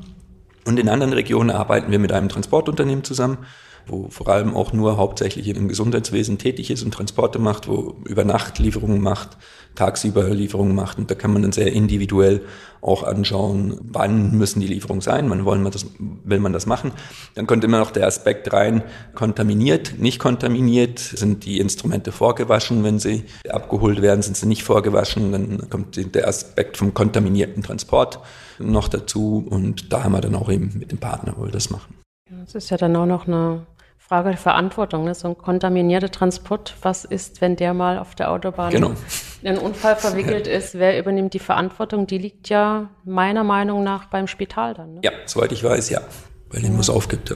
Und 0.66 0.80
in 0.80 0.90
anderen 0.90 1.14
Regionen 1.14 1.50
arbeiten 1.50 1.92
wir 1.92 2.00
mit 2.00 2.12
einem 2.12 2.30
Transportunternehmen 2.30 3.04
zusammen, 3.04 3.38
wo 3.86 4.10
vor 4.10 4.28
allem 4.28 4.56
auch 4.56 4.74
nur 4.74 4.98
hauptsächlich 4.98 5.48
im 5.48 5.70
Gesundheitswesen 5.70 6.38
tätig 6.38 6.72
ist 6.72 6.84
und 6.84 6.94
Transporte 6.94 7.40
macht, 7.40 7.68
wo 7.70 7.96
über 8.06 8.26
Nacht 8.26 8.60
Lieferungen 8.60 9.02
macht, 9.02 9.38
tagsüber 9.78 10.30
Lieferungen 10.30 10.76
macht. 10.76 10.98
Und 10.98 11.10
da 11.10 11.16
kann 11.16 11.32
man 11.32 11.44
dann 11.44 11.52
sehr 11.52 11.72
individuell 11.72 12.42
auch 12.82 13.04
anschauen, 13.04 13.80
wann 13.82 14.32
müssen 14.32 14.60
die 14.60 14.68
Lieferungen 14.68 15.02
sein, 15.02 15.30
wann 15.30 15.46
wollen 15.46 15.64
wir 15.64 15.72
das, 15.72 15.86
will 15.98 16.40
man 16.40 16.54
das 16.54 16.66
machen. 16.66 16.92
Dann 17.36 17.48
kommt 17.48 17.64
immer 17.64 17.80
noch 17.80 17.92
der 17.92 18.08
Aspekt 18.08 18.54
rein, 18.54 18.84
kontaminiert, 19.16 19.98
nicht 19.98 20.20
kontaminiert, 20.20 21.00
sind 21.00 21.46
die 21.46 21.60
Instrumente 21.60 22.12
vorgewaschen, 22.12 22.84
wenn 22.84 23.00
sie 23.00 23.24
abgeholt 23.50 24.02
werden, 24.02 24.22
sind 24.22 24.38
sie 24.38 24.48
nicht 24.48 24.64
vorgewaschen, 24.64 25.32
dann 25.32 25.70
kommt 25.70 26.16
der 26.16 26.28
Aspekt 26.28 26.78
vom 26.78 26.94
kontaminierten 26.94 27.64
Transport 27.64 28.20
noch 28.60 28.88
dazu 28.88 29.46
und 29.50 29.92
da 29.92 30.04
haben 30.04 30.14
wir 30.14 30.22
dann 30.22 30.36
auch 30.36 30.50
eben 30.50 30.74
mit 30.78 30.92
dem 30.92 30.98
Partner, 30.98 31.34
wo 31.38 31.46
wir 31.46 31.52
das 31.52 31.70
machen. 31.70 31.96
Das 32.30 32.56
ist 32.56 32.70
ja 32.70 32.78
dann 32.78 32.96
auch 32.96 33.06
noch 33.06 33.28
eine 33.28 33.66
Frage 34.08 34.30
der 34.30 34.38
Verantwortung, 34.38 35.04
ne? 35.04 35.14
so 35.14 35.28
ein 35.28 35.38
kontaminierter 35.38 36.10
Transport. 36.10 36.76
Was 36.82 37.04
ist, 37.04 37.42
wenn 37.42 37.58
der 37.58 37.74
mal 37.74 38.00
auf 38.00 38.16
der 38.16 38.32
Autobahn 38.32 38.72
genau. 38.72 38.94
in 39.42 39.50
einen 39.50 39.58
Unfall 39.58 39.98
verwickelt 39.98 40.48
ist? 40.48 40.76
Wer 40.76 40.98
übernimmt 40.98 41.34
die 41.34 41.40
Verantwortung? 41.40 42.08
Die 42.08 42.18
liegt 42.18 42.48
ja 42.48 42.90
meiner 43.04 43.44
Meinung 43.44 43.84
nach 43.84 44.06
beim 44.06 44.28
Spital 44.28 44.74
dann. 44.74 44.94
Ne? 44.96 45.02
Ja, 45.04 45.12
soweit 45.26 45.52
ich 45.52 45.62
weiß, 45.62 45.90
ja. 45.90 46.02
Weil 46.50 46.64
ja. 46.64 46.70
was 46.78 46.90
aufgibt. 46.90 47.32
Ja. 47.32 47.36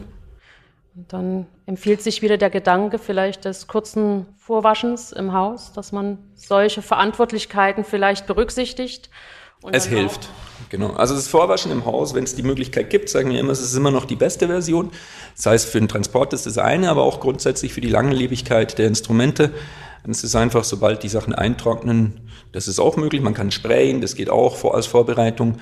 Und 0.96 1.12
dann 1.12 1.46
empfiehlt 1.66 2.02
sich 2.02 2.22
wieder 2.22 2.38
der 2.38 2.50
Gedanke 2.50 3.00
vielleicht 3.00 3.44
des 3.44 3.68
kurzen 3.68 4.28
Vorwaschens 4.38 5.12
im 5.12 5.34
Haus, 5.34 5.74
dass 5.74 5.92
man 5.92 6.20
solche 6.36 6.82
Verantwortlichkeiten 6.82 7.84
vielleicht 7.84 8.28
berücksichtigt. 8.28 9.10
es 9.72 9.88
hilft. 9.88 10.30
Genau. 10.72 10.92
Also 10.92 11.16
das 11.16 11.28
Vorwaschen 11.28 11.70
im 11.70 11.86
Haus, 11.86 12.14
wenn 12.14 12.24
es 12.24 12.34
die 12.34 12.44
Möglichkeit 12.44 12.90
gibt, 12.90 13.10
sagen 13.10 13.30
wir 13.30 13.38
immer, 13.42 13.52
es 13.52 13.60
ist 13.60 13.76
immer 13.76 13.92
noch 13.92 14.06
die 14.06 14.16
beste 14.16 14.48
Version. 14.48 14.92
Das 15.36 15.46
heißt, 15.46 15.68
für 15.68 15.82
den 15.82 15.90
Transport 15.90 16.32
ist 16.32 16.46
das 16.46 16.58
eine, 16.58 16.90
aber 16.90 17.04
auch 17.04 17.20
grundsätzlich 17.20 17.74
für 17.74 17.82
die 17.82 17.90
Langlebigkeit 17.90 18.78
der 18.78 18.88
Instrumente. 18.88 19.52
Es 20.10 20.24
ist 20.24 20.34
einfach, 20.34 20.64
sobald 20.64 21.04
die 21.04 21.10
Sachen 21.10 21.36
eintrocknen, 21.36 22.22
das 22.54 22.70
ist 22.70 22.80
auch 22.80 22.96
möglich. 22.96 23.22
Man 23.22 23.34
kann 23.34 23.52
sprayen, 23.52 24.00
das 24.00 24.16
geht 24.16 24.30
auch 24.30 24.64
als 24.74 24.86
Vorbereitung. 24.88 25.58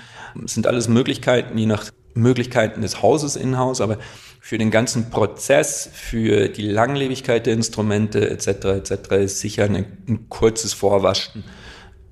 Es 0.45 0.53
sind 0.53 0.67
alles 0.67 0.87
Möglichkeiten, 0.87 1.57
je 1.57 1.65
nach 1.65 1.85
Möglichkeiten 2.13 2.83
des 2.83 3.01
Hauses 3.01 3.35
in-house, 3.35 3.81
aber 3.81 3.97
für 4.39 4.59
den 4.59 4.69
ganzen 4.69 5.09
Prozess, 5.09 5.89
für 5.91 6.49
die 6.49 6.67
Langlebigkeit 6.67 7.47
der 7.47 7.53
Instrumente 7.53 8.29
etc. 8.29 8.47
etc. 8.47 9.11
ist 9.13 9.39
sicher 9.39 9.63
ein, 9.63 9.87
ein 10.07 10.29
kurzes 10.29 10.73
Vorwaschen 10.73 11.43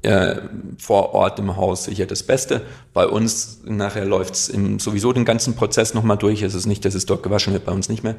äh, 0.03 0.36
vor 0.77 1.13
Ort 1.13 1.39
im 1.39 1.55
Haus 1.55 1.86
sicher 1.86 2.05
das 2.05 2.23
Beste. 2.23 2.62
Bei 2.93 3.07
uns 3.07 3.62
nachher 3.65 4.05
läuft 4.05 4.36
es 4.36 4.53
sowieso 4.77 5.12
den 5.13 5.25
ganzen 5.25 5.55
Prozess 5.55 5.93
nochmal 5.93 6.17
durch. 6.17 6.41
Es 6.41 6.53
ist 6.53 6.65
nicht, 6.65 6.86
dass 6.86 6.93
es 6.93 7.05
dort 7.05 7.23
gewaschen 7.23 7.53
wird, 7.53 7.65
bei 7.65 7.71
uns 7.71 7.89
nicht 7.89 8.03
mehr. 8.03 8.15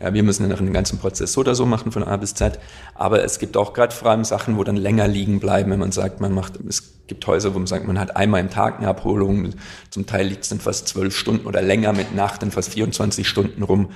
Ja, 0.00 0.12
wir 0.12 0.24
müssen 0.24 0.48
dann 0.48 0.58
den 0.58 0.72
ganzen 0.72 0.98
Prozess 0.98 1.32
so 1.32 1.40
oder 1.40 1.54
so 1.54 1.66
machen 1.66 1.92
von 1.92 2.02
A 2.02 2.16
bis 2.16 2.34
Z. 2.34 2.58
Aber 2.94 3.22
es 3.22 3.38
gibt 3.38 3.56
auch 3.56 3.72
gerade 3.72 3.94
vor 3.94 4.10
allem 4.10 4.24
Sachen, 4.24 4.58
wo 4.58 4.64
dann 4.64 4.76
länger 4.76 5.06
liegen 5.06 5.38
bleiben, 5.38 5.70
wenn 5.70 5.78
man 5.78 5.92
sagt, 5.92 6.20
man 6.20 6.32
macht, 6.32 6.58
es 6.68 7.06
gibt 7.06 7.24
Häuser, 7.26 7.54
wo 7.54 7.58
man 7.58 7.68
sagt, 7.68 7.86
man 7.86 7.98
hat 7.98 8.16
einmal 8.16 8.40
im 8.40 8.50
Tag 8.50 8.78
eine 8.78 8.88
Abholung. 8.88 9.50
Zum 9.90 10.06
Teil 10.06 10.26
liegt 10.26 10.42
es 10.42 10.48
dann 10.48 10.60
fast 10.60 10.88
zwölf 10.88 11.16
Stunden 11.16 11.46
oder 11.46 11.62
länger 11.62 11.92
mit 11.92 12.14
Nacht 12.14 12.42
dann 12.42 12.50
fast 12.50 12.70
24 12.70 13.26
Stunden 13.26 13.62
rum. 13.62 13.90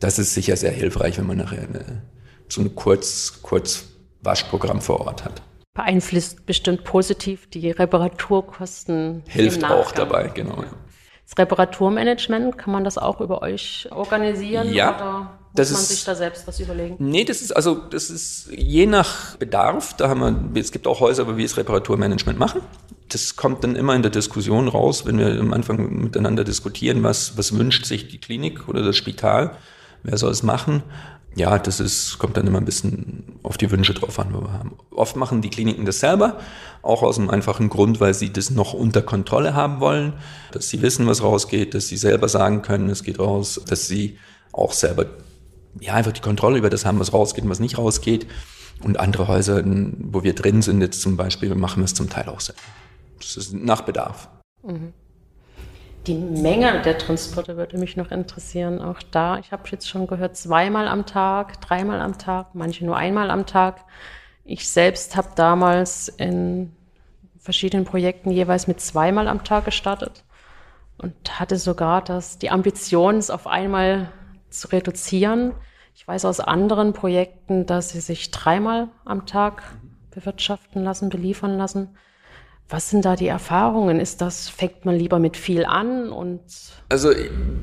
Das 0.00 0.18
ist 0.18 0.32
sicher 0.32 0.56
sehr 0.56 0.72
hilfreich, 0.72 1.18
wenn 1.18 1.26
man 1.26 1.36
nachher 1.36 1.62
eine, 1.62 2.02
so 2.48 2.62
ein 2.62 2.74
Kurz, 2.74 3.40
Kurzwaschprogramm 3.42 4.80
vor 4.80 5.02
Ort 5.02 5.24
hat 5.24 5.42
beeinflusst 5.74 6.44
bestimmt 6.46 6.84
positiv 6.84 7.48
die 7.48 7.70
Reparaturkosten. 7.70 9.22
Hilft 9.26 9.64
auch 9.64 9.92
dabei, 9.92 10.28
genau. 10.28 10.64
Das 11.28 11.38
Reparaturmanagement, 11.38 12.58
kann 12.58 12.72
man 12.72 12.84
das 12.84 12.98
auch 12.98 13.20
über 13.20 13.42
euch 13.42 13.88
organisieren? 13.90 14.72
Ja. 14.72 14.94
Oder 14.96 15.20
muss 15.20 15.28
das 15.54 15.72
man 15.72 15.80
ist, 15.80 15.88
sich 15.88 16.04
da 16.04 16.14
selbst 16.14 16.46
was 16.46 16.60
überlegen? 16.60 16.96
Nee, 16.98 17.24
das 17.24 17.40
ist 17.40 17.52
also 17.52 17.74
das 17.74 18.10
ist 18.10 18.50
je 18.50 18.86
nach 18.86 19.36
Bedarf. 19.36 19.94
Da 19.96 20.08
haben 20.08 20.54
wir, 20.54 20.60
es 20.60 20.72
gibt 20.72 20.86
auch 20.86 21.00
Häuser, 21.00 21.26
wo 21.26 21.36
wir 21.36 21.44
das 21.44 21.56
Reparaturmanagement 21.56 22.38
machen. 22.38 22.60
Das 23.08 23.36
kommt 23.36 23.64
dann 23.64 23.76
immer 23.76 23.94
in 23.94 24.02
der 24.02 24.10
Diskussion 24.10 24.68
raus, 24.68 25.06
wenn 25.06 25.18
wir 25.18 25.38
am 25.40 25.52
Anfang 25.52 26.02
miteinander 26.02 26.44
diskutieren, 26.44 27.02
was, 27.02 27.36
was 27.36 27.56
wünscht 27.56 27.84
sich 27.84 28.08
die 28.08 28.18
Klinik 28.18 28.68
oder 28.68 28.82
das 28.82 28.96
Spital, 28.96 29.56
wer 30.02 30.16
soll 30.16 30.32
es 30.32 30.42
machen 30.42 30.82
ja, 31.34 31.58
das 31.58 31.80
ist, 31.80 32.18
kommt 32.18 32.36
dann 32.36 32.46
immer 32.46 32.58
ein 32.58 32.64
bisschen 32.64 33.38
auf 33.42 33.56
die 33.56 33.70
Wünsche 33.70 33.94
drauf 33.94 34.18
an, 34.18 34.34
wo 34.34 34.42
wir 34.42 34.52
haben. 34.52 34.76
Oft 34.90 35.16
machen 35.16 35.40
die 35.40 35.50
Kliniken 35.50 35.86
das 35.86 36.00
selber, 36.00 36.38
auch 36.82 37.02
aus 37.02 37.18
einem 37.18 37.30
einfachen 37.30 37.68
Grund, 37.68 38.00
weil 38.00 38.12
sie 38.12 38.32
das 38.32 38.50
noch 38.50 38.74
unter 38.74 39.02
Kontrolle 39.02 39.54
haben 39.54 39.80
wollen, 39.80 40.14
dass 40.52 40.68
sie 40.68 40.82
wissen, 40.82 41.06
was 41.06 41.22
rausgeht, 41.22 41.74
dass 41.74 41.88
sie 41.88 41.96
selber 41.96 42.28
sagen 42.28 42.62
können, 42.62 42.90
es 42.90 43.02
geht 43.02 43.18
raus, 43.18 43.60
dass 43.66 43.86
sie 43.86 44.18
auch 44.52 44.72
selber, 44.72 45.06
ja, 45.80 45.94
einfach 45.94 46.12
die 46.12 46.20
Kontrolle 46.20 46.58
über 46.58 46.70
das 46.70 46.84
haben, 46.84 47.00
was 47.00 47.12
rausgeht 47.12 47.44
und 47.44 47.50
was 47.50 47.60
nicht 47.60 47.78
rausgeht. 47.78 48.26
Und 48.82 48.98
andere 48.98 49.28
Häuser, 49.28 49.62
wo 49.64 50.24
wir 50.24 50.34
drin 50.34 50.60
sind, 50.60 50.80
jetzt 50.80 51.00
zum 51.00 51.16
Beispiel, 51.16 51.54
machen 51.54 51.80
wir 51.80 51.84
es 51.84 51.94
zum 51.94 52.10
Teil 52.10 52.28
auch 52.28 52.40
selber. 52.40 52.60
Das 53.18 53.36
ist 53.36 53.54
nach 53.54 53.82
Bedarf. 53.82 54.28
Mhm. 54.64 54.92
Die 56.06 56.14
Menge 56.14 56.82
der 56.82 56.98
Transporte 56.98 57.56
würde 57.56 57.78
mich 57.78 57.96
noch 57.96 58.10
interessieren. 58.10 58.80
Auch 58.80 59.00
da, 59.12 59.38
ich 59.38 59.52
habe 59.52 59.62
jetzt 59.70 59.88
schon 59.88 60.08
gehört, 60.08 60.36
zweimal 60.36 60.88
am 60.88 61.06
Tag, 61.06 61.60
dreimal 61.60 62.00
am 62.00 62.18
Tag, 62.18 62.54
manche 62.54 62.84
nur 62.84 62.96
einmal 62.96 63.30
am 63.30 63.46
Tag. 63.46 63.84
Ich 64.44 64.68
selbst 64.68 65.16
habe 65.16 65.28
damals 65.36 66.08
in 66.08 66.74
verschiedenen 67.38 67.84
Projekten 67.84 68.32
jeweils 68.32 68.66
mit 68.66 68.80
zweimal 68.80 69.28
am 69.28 69.44
Tag 69.44 69.64
gestartet 69.64 70.24
und 70.98 71.38
hatte 71.38 71.56
sogar 71.56 72.02
das, 72.02 72.38
die 72.38 72.50
Ambition, 72.50 73.16
es 73.16 73.30
auf 73.30 73.46
einmal 73.46 74.10
zu 74.50 74.68
reduzieren. 74.68 75.54
Ich 75.94 76.06
weiß 76.08 76.24
aus 76.24 76.40
anderen 76.40 76.94
Projekten, 76.94 77.64
dass 77.64 77.90
sie 77.90 78.00
sich 78.00 78.32
dreimal 78.32 78.88
am 79.04 79.24
Tag 79.26 79.62
bewirtschaften 80.10 80.82
lassen, 80.82 81.10
beliefern 81.10 81.56
lassen. 81.56 81.96
Was 82.72 82.88
sind 82.88 83.04
da 83.04 83.16
die 83.16 83.26
Erfahrungen? 83.26 84.00
Ist 84.00 84.22
das, 84.22 84.48
fängt 84.48 84.86
man 84.86 84.96
lieber 84.96 85.18
mit 85.18 85.36
viel 85.36 85.66
an 85.66 86.10
und? 86.10 86.40
Also, 86.88 87.10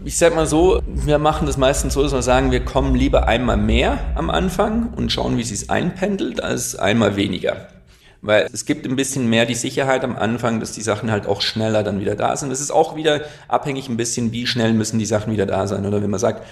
ich 0.06 0.17
sag 0.19 0.36
mal 0.36 0.45
so, 0.45 0.84
wir 0.86 1.17
machen 1.17 1.48
das 1.48 1.58
meistens 1.58 1.95
so, 1.95 2.04
dass 2.04 2.13
wir 2.13 2.22
sagen, 2.22 2.52
wir 2.52 2.63
kommen 2.63 2.93
lieber 2.93 3.28
einmal 3.28 3.58
mehr 3.58 3.98
am 4.13 4.30
Anfang 4.30 4.93
und 4.95 5.12
schauen, 5.12 5.36
wie 5.38 5.41
es 5.41 5.67
einpendelt, 5.67 6.44
als 6.44 6.75
einmal 6.75 7.15
weniger. 7.15 7.69
Weil 8.21 8.48
es 8.54 8.65
gibt 8.65 8.86
ein 8.86 8.96
bisschen 8.96 9.27
mehr 9.27 9.48
die 9.48 9.56
Sicherheit 9.56 10.04
am 10.04 10.15
Anfang, 10.15 10.60
dass 10.60 10.73
die 10.73 10.81
Sachen 10.81 11.10
halt 11.10 11.25
auch 11.25 11.42
schneller 11.42 11.81
dann 11.81 12.00
wieder 12.00 12.15
da 12.15 12.36
sind. 12.38 12.52
Es 12.52 12.62
ist 12.62 12.69
auch 12.69 12.96
wieder 12.96 13.21
abhängig 13.48 13.90
ein 13.90 13.98
bisschen, 13.98 14.31
wie 14.31 14.46
schnell 14.46 14.73
müssen 14.73 15.00
die 15.00 15.08
Sachen 15.08 15.33
wieder 15.33 15.48
da 15.48 15.65
sein. 15.65 15.88
Oder 15.88 16.04
wenn 16.04 16.12
man 16.12 16.19
sagt, 16.19 16.46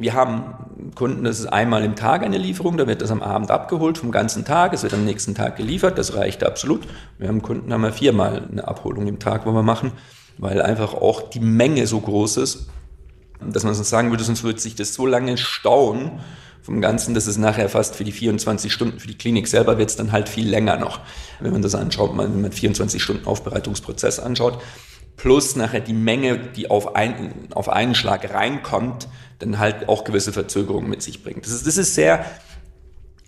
wir 0.00 0.14
haben 0.14 0.54
Kunden, 0.94 1.24
das 1.24 1.38
ist 1.38 1.46
einmal 1.46 1.84
im 1.84 1.94
Tag 1.94 2.22
eine 2.22 2.38
Lieferung, 2.38 2.76
da 2.78 2.86
wird 2.86 3.02
das 3.02 3.10
am 3.10 3.22
Abend 3.22 3.50
abgeholt 3.50 3.98
vom 3.98 4.10
ganzen 4.10 4.44
Tag, 4.44 4.72
es 4.72 4.82
wird 4.82 4.94
am 4.94 5.04
nächsten 5.04 5.34
Tag 5.34 5.56
geliefert, 5.56 5.98
das 5.98 6.14
reicht 6.14 6.42
absolut. 6.42 6.82
Wir 7.18 7.28
haben 7.28 7.42
Kunden, 7.42 7.72
haben 7.72 7.82
wir 7.82 7.92
viermal 7.92 8.48
eine 8.50 8.66
Abholung 8.66 9.06
im 9.06 9.18
Tag, 9.18 9.44
wo 9.44 9.52
wir 9.52 9.62
machen, 9.62 9.92
weil 10.38 10.62
einfach 10.62 10.94
auch 10.94 11.28
die 11.28 11.40
Menge 11.40 11.86
so 11.86 12.00
groß 12.00 12.38
ist, 12.38 12.68
dass 13.40 13.62
man 13.62 13.74
sonst 13.74 13.90
sagen 13.90 14.10
würde, 14.10 14.24
sonst 14.24 14.42
würde 14.42 14.58
sich 14.58 14.74
das 14.74 14.94
so 14.94 15.06
lange 15.06 15.36
stauen 15.36 16.20
vom 16.62 16.80
Ganzen, 16.80 17.14
dass 17.14 17.26
es 17.26 17.36
nachher 17.36 17.68
fast 17.68 17.96
für 17.96 18.04
die 18.04 18.12
24 18.12 18.72
Stunden 18.72 18.98
für 18.98 19.08
die 19.08 19.16
Klinik 19.16 19.48
selber 19.48 19.78
wird 19.78 19.90
es 19.90 19.96
dann 19.96 20.12
halt 20.12 20.28
viel 20.28 20.48
länger 20.48 20.76
noch, 20.76 21.00
wenn 21.40 21.52
man 21.52 21.62
das 21.62 21.74
anschaut, 21.74 22.16
wenn 22.16 22.40
man 22.40 22.52
24 22.52 23.02
Stunden 23.02 23.26
Aufbereitungsprozess 23.26 24.18
anschaut 24.18 24.58
plus 25.16 25.56
nachher 25.56 25.80
die 25.80 25.92
Menge, 25.92 26.38
die 26.38 26.70
auf, 26.70 26.94
ein, 26.94 27.48
auf 27.52 27.68
einen 27.68 27.94
Schlag 27.94 28.32
reinkommt, 28.32 29.08
dann 29.38 29.58
halt 29.58 29.88
auch 29.88 30.04
gewisse 30.04 30.32
Verzögerungen 30.32 30.88
mit 30.88 31.02
sich 31.02 31.22
bringt. 31.22 31.44
Das 31.44 31.52
ist, 31.52 31.66
das 31.66 31.76
ist 31.76 31.94
sehr 31.94 32.24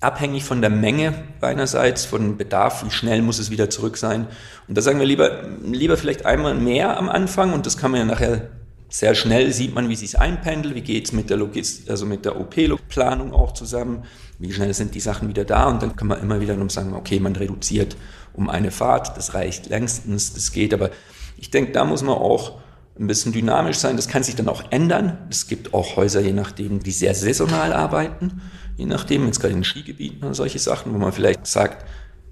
abhängig 0.00 0.44
von 0.44 0.60
der 0.60 0.70
Menge 0.70 1.14
einerseits, 1.40 2.04
von 2.04 2.36
Bedarf, 2.36 2.84
wie 2.84 2.90
schnell 2.90 3.22
muss 3.22 3.38
es 3.38 3.50
wieder 3.50 3.70
zurück 3.70 3.96
sein. 3.96 4.26
Und 4.68 4.76
da 4.76 4.82
sagen 4.82 4.98
wir 4.98 5.06
lieber, 5.06 5.48
lieber 5.62 5.96
vielleicht 5.96 6.26
einmal 6.26 6.54
mehr 6.54 6.96
am 6.98 7.08
Anfang 7.08 7.52
und 7.52 7.66
das 7.66 7.76
kann 7.76 7.92
man 7.92 8.00
ja 8.00 8.06
nachher 8.06 8.48
sehr 8.92 9.14
schnell 9.14 9.52
sieht 9.54 9.74
man, 9.74 9.88
wie 9.88 9.96
sich 9.96 10.18
einpendelt, 10.18 10.74
wie 10.74 10.82
geht's 10.82 11.12
mit 11.12 11.30
der 11.30 11.38
Logist 11.38 11.88
also 11.88 12.04
mit 12.04 12.26
der 12.26 12.38
OP-Planung 12.38 13.32
auch 13.32 13.52
zusammen, 13.52 14.04
wie 14.38 14.52
schnell 14.52 14.74
sind 14.74 14.94
die 14.94 15.00
Sachen 15.00 15.28
wieder 15.28 15.46
da 15.46 15.66
und 15.68 15.82
dann 15.82 15.96
kann 15.96 16.08
man 16.08 16.20
immer 16.20 16.42
wieder 16.42 16.56
noch 16.56 16.68
sagen, 16.68 16.92
okay, 16.92 17.18
man 17.18 17.34
reduziert 17.34 17.96
um 18.34 18.50
eine 18.50 18.70
Fahrt, 18.70 19.16
das 19.16 19.32
reicht 19.32 19.70
längstens, 19.70 20.34
das 20.34 20.52
geht, 20.52 20.74
aber 20.74 20.90
ich 21.36 21.50
denke, 21.50 21.72
da 21.72 21.84
muss 21.84 22.02
man 22.02 22.16
auch 22.16 22.60
ein 22.98 23.06
bisschen 23.06 23.32
dynamisch 23.32 23.78
sein. 23.78 23.96
Das 23.96 24.08
kann 24.08 24.22
sich 24.22 24.36
dann 24.36 24.48
auch 24.48 24.64
ändern. 24.70 25.18
Es 25.30 25.46
gibt 25.46 25.74
auch 25.74 25.96
Häuser, 25.96 26.20
je 26.20 26.32
nachdem, 26.32 26.82
die 26.82 26.90
sehr 26.90 27.14
saisonal 27.14 27.72
arbeiten, 27.72 28.42
je 28.76 28.86
nachdem, 28.86 29.26
jetzt 29.26 29.40
gerade 29.40 29.54
in 29.54 29.64
Skigebieten 29.64 30.24
oder 30.24 30.34
solche 30.34 30.58
Sachen, 30.58 30.92
wo 30.92 30.98
man 30.98 31.12
vielleicht 31.12 31.46
sagt, 31.46 31.84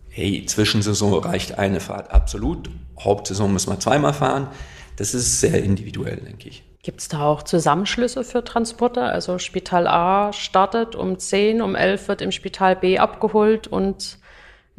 hey, 0.08 0.44
Zwischensaison 0.46 1.14
reicht 1.22 1.58
eine 1.58 1.80
Fahrt 1.80 2.10
absolut, 2.10 2.70
Hauptsaison 2.98 3.52
müssen 3.52 3.70
wir 3.70 3.80
zweimal 3.80 4.12
fahren. 4.12 4.48
Das 4.96 5.14
ist 5.14 5.40
sehr 5.40 5.62
individuell, 5.62 6.16
denke 6.16 6.48
ich. 6.48 6.62
Gibt 6.82 7.00
es 7.00 7.08
da 7.08 7.26
auch 7.26 7.42
Zusammenschlüsse 7.42 8.24
für 8.24 8.42
Transporter? 8.42 9.04
Also 9.04 9.38
Spital 9.38 9.86
A 9.86 10.32
startet 10.32 10.94
um 10.94 11.18
10, 11.18 11.62
um 11.62 11.74
11 11.74 12.08
wird 12.08 12.22
im 12.22 12.32
Spital 12.32 12.76
B 12.76 12.98
abgeholt 12.98 13.66
und 13.66 14.18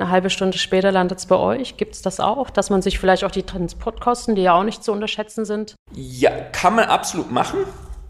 eine 0.01 0.11
halbe 0.11 0.29
Stunde 0.29 0.57
später 0.57 0.91
landet 0.91 1.19
es 1.19 1.25
bei 1.25 1.37
euch. 1.37 1.77
Gibt 1.77 1.95
es 1.95 2.01
das 2.01 2.19
auch, 2.19 2.49
dass 2.49 2.69
man 2.69 2.81
sich 2.81 2.99
vielleicht 2.99 3.23
auch 3.23 3.31
die 3.31 3.43
Transportkosten, 3.43 4.35
die 4.35 4.41
ja 4.43 4.53
auch 4.53 4.63
nicht 4.63 4.83
zu 4.83 4.91
unterschätzen 4.91 5.45
sind? 5.45 5.75
Ja, 5.93 6.31
kann 6.51 6.75
man 6.75 6.85
absolut 6.85 7.31
machen. 7.31 7.59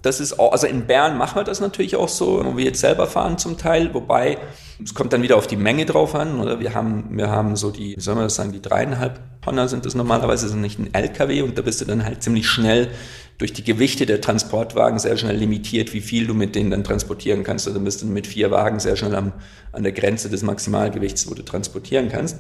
Das 0.02 0.20
ist 0.20 0.40
auch, 0.40 0.52
also 0.52 0.66
in 0.66 0.88
Bern 0.88 1.18
machen 1.18 1.36
wir 1.36 1.44
das 1.44 1.62
natürlich 1.62 1.96
auch 1.96 2.10
so, 2.10 2.44
wo 2.44 2.58
wir 2.58 2.66
jetzt 2.66 2.80
selber 2.80 3.06
fahren 3.06 3.38
zum 3.38 3.58
Teil, 3.58 3.94
wobei 3.94 4.40
es 4.84 4.96
kommt 4.96 5.14
dann 5.14 5.22
wieder 5.22 5.38
auf 5.38 5.46
die 5.46 5.58
Menge 5.58 5.86
drauf 5.86 6.16
an, 6.16 6.40
oder? 6.40 6.60
Wir 6.60 6.74
haben, 6.74 7.10
wir 7.12 7.30
haben 7.30 7.56
so 7.56 7.70
die, 7.70 7.96
wie 7.96 8.02
soll 8.02 8.16
man 8.16 8.24
das 8.24 8.34
sagen, 8.34 8.52
die 8.52 8.62
dreieinhalb 8.62 9.20
Tonner 9.44 9.68
sind 9.68 9.86
das 9.86 9.94
normalerweise, 9.94 10.50
sind 10.50 10.62
nicht 10.62 10.80
ein 10.80 10.92
LKW 10.92 11.44
und 11.44 11.56
da 11.56 11.62
bist 11.62 11.82
du 11.82 11.86
dann 11.86 12.04
halt 12.04 12.24
ziemlich 12.24 12.48
schnell 12.48 12.90
durch 13.42 13.54
die 13.54 13.64
Gewichte 13.64 14.06
der 14.06 14.22
Transportwagen 14.22 15.00
sehr 15.00 15.18
schnell 15.18 15.36
limitiert, 15.36 15.94
wie 15.94 16.02
viel 16.02 16.28
du 16.28 16.36
mit 16.36 16.54
denen 16.54 16.70
dann 16.70 16.84
transportieren 16.84 17.44
kannst. 17.44 17.68
Also 17.68 17.80
bist 17.80 18.04
du 18.04 18.06
mit 18.06 18.28
vier 18.28 18.52
Wagen 18.52 18.80
sehr 18.80 18.96
schnell 18.96 19.16
am, 19.16 19.34
an 19.72 19.82
der 19.82 19.94
Grenze 19.94 20.30
des 20.30 20.44
Maximalgewichts, 20.44 21.28
wo 21.28 21.34
du 21.34 21.42
transportieren 21.42 22.10
kannst. 22.10 22.38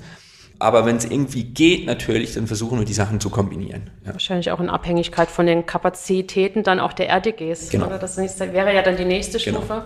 Aber 0.59 0.85
wenn 0.85 0.97
es 0.97 1.05
irgendwie 1.05 1.43
geht, 1.43 1.87
natürlich, 1.87 2.35
dann 2.35 2.45
versuchen 2.45 2.77
wir 2.77 2.85
die 2.85 2.93
Sachen 2.93 3.19
zu 3.19 3.31
kombinieren. 3.31 3.89
Ja. 4.05 4.11
Wahrscheinlich 4.11 4.51
auch 4.51 4.59
in 4.59 4.69
Abhängigkeit 4.69 5.31
von 5.31 5.47
den 5.47 5.65
Kapazitäten 5.65 6.61
dann 6.61 6.79
auch 6.79 6.93
der 6.93 7.09
RDGs. 7.09 7.69
Genau. 7.69 7.87
Oder 7.87 7.97
das 7.97 8.17
nächste, 8.17 8.53
wäre 8.53 8.71
ja 8.71 8.83
dann 8.83 8.95
die 8.95 9.05
nächste 9.05 9.39
genau. 9.39 9.57
Stufe. 9.57 9.73
Genau. 9.73 9.85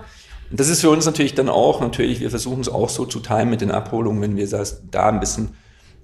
Und 0.51 0.59
das 0.59 0.68
ist 0.68 0.82
für 0.82 0.89
uns 0.89 1.05
natürlich 1.05 1.34
dann 1.34 1.47
auch, 1.47 1.80
natürlich, 1.80 2.20
wir 2.20 2.30
versuchen 2.30 2.59
es 2.59 2.68
auch 2.68 2.89
so 2.89 3.05
zu 3.05 3.22
teilen 3.22 3.49
mit 3.49 3.61
den 3.61 3.72
Abholungen, 3.72 4.22
wenn 4.22 4.36
wir 4.36 4.49
das, 4.49 4.82
da 4.91 5.07
ein 5.07 5.22
bisschen 5.22 5.55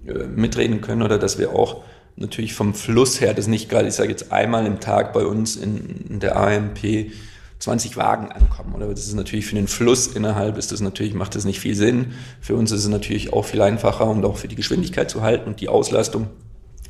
äh, 0.07 0.13
mitreden 0.13 0.79
können 0.79 1.01
oder 1.01 1.19
dass 1.19 1.37
wir 1.37 1.53
auch 1.53 1.83
natürlich 2.15 2.53
vom 2.53 2.73
Fluss 2.73 3.21
her, 3.21 3.33
das 3.33 3.47
nicht 3.47 3.69
gerade, 3.69 3.87
ich 3.87 3.95
sage 3.95 4.09
jetzt 4.09 4.31
einmal 4.31 4.65
im 4.65 4.79
Tag 4.79 5.13
bei 5.13 5.25
uns 5.25 5.55
in, 5.55 6.05
in 6.09 6.19
der 6.19 6.35
AMP 6.35 7.11
20 7.59 7.95
Wagen 7.97 8.31
ankommen. 8.31 8.73
Oder 8.73 8.87
das 8.87 9.05
ist 9.05 9.13
natürlich 9.13 9.45
für 9.45 9.55
den 9.55 9.67
Fluss 9.67 10.07
innerhalb 10.07 10.57
ist 10.57 10.71
das 10.71 10.81
natürlich, 10.81 11.13
macht 11.13 11.35
das 11.35 11.45
nicht 11.45 11.59
viel 11.59 11.75
Sinn. 11.75 12.13
Für 12.41 12.55
uns 12.55 12.71
ist 12.71 12.81
es 12.81 12.89
natürlich 12.89 13.33
auch 13.33 13.45
viel 13.45 13.61
einfacher, 13.61 14.07
um 14.07 14.23
auch 14.25 14.37
für 14.37 14.47
die 14.47 14.55
Geschwindigkeit 14.55 15.09
zu 15.09 15.21
halten 15.21 15.47
und 15.47 15.61
die 15.61 15.69
Auslastung. 15.69 16.27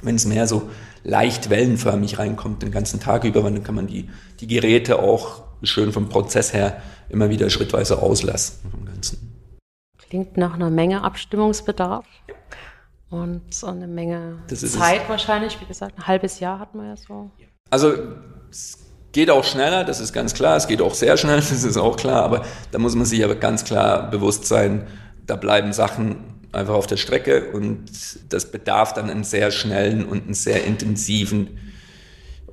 Wenn 0.02 0.16
es 0.16 0.26
mehr 0.26 0.48
so 0.48 0.70
leicht 1.04 1.50
wellenförmig 1.50 2.18
reinkommt 2.18 2.64
den 2.64 2.72
ganzen 2.72 3.00
Tag 3.00 3.24
über, 3.24 3.42
dann 3.42 3.64
kann 3.64 3.76
man 3.76 3.88
die, 3.88 4.10
die 4.40 4.48
Geräte 4.48 5.00
auch 5.00 5.44
schön 5.62 5.92
vom 5.92 6.10
Prozess 6.10 6.54
her 6.54 6.82
immer 7.10 7.30
wieder 7.30 7.50
schrittweise 7.50 8.02
auslassen. 8.02 8.60
Klingt 10.12 10.36
nach 10.36 10.56
einer 10.56 10.70
Menge 10.70 11.04
Abstimmungsbedarf. 11.04 12.06
Und 13.12 13.54
so 13.54 13.68
eine 13.68 13.88
Menge 13.88 14.40
Zeit 14.48 15.08
wahrscheinlich, 15.10 15.60
wie 15.60 15.66
gesagt, 15.66 15.98
ein 15.98 16.08
halbes 16.08 16.40
Jahr 16.40 16.60
hatten 16.60 16.80
wir 16.80 16.88
ja 16.88 16.98
so. 16.98 17.30
Also 17.70 17.94
es 18.50 18.80
geht 19.12 19.30
auch 19.30 19.44
schneller, 19.44 19.84
das 19.84 20.00
ist 20.00 20.14
ganz 20.14 20.34
klar, 20.34 20.56
es 20.56 20.66
geht 20.66 20.82
auch 20.82 20.94
sehr 20.94 21.18
schnell, 21.18 21.36
das 21.36 21.52
ist 21.52 21.78
auch 21.78 21.98
klar, 21.98 22.24
aber 22.24 22.46
da 22.72 22.80
muss 22.80 22.96
man 22.96 23.06
sich 23.06 23.24
aber 23.24 23.36
ganz 23.36 23.66
klar 23.66 24.10
bewusst 24.10 24.46
sein, 24.46 24.88
da 25.28 25.36
bleiben 25.36 25.74
Sachen 25.74 26.24
einfach 26.54 26.74
auf 26.74 26.88
der 26.88 26.96
Strecke 26.96 27.52
und 27.52 27.86
das 28.30 28.50
bedarf 28.50 28.94
dann 28.94 29.10
einen 29.10 29.26
sehr 29.26 29.52
schnellen 29.52 30.06
und 30.06 30.24
einen 30.24 30.34
sehr 30.34 30.64
intensiven 30.64 31.60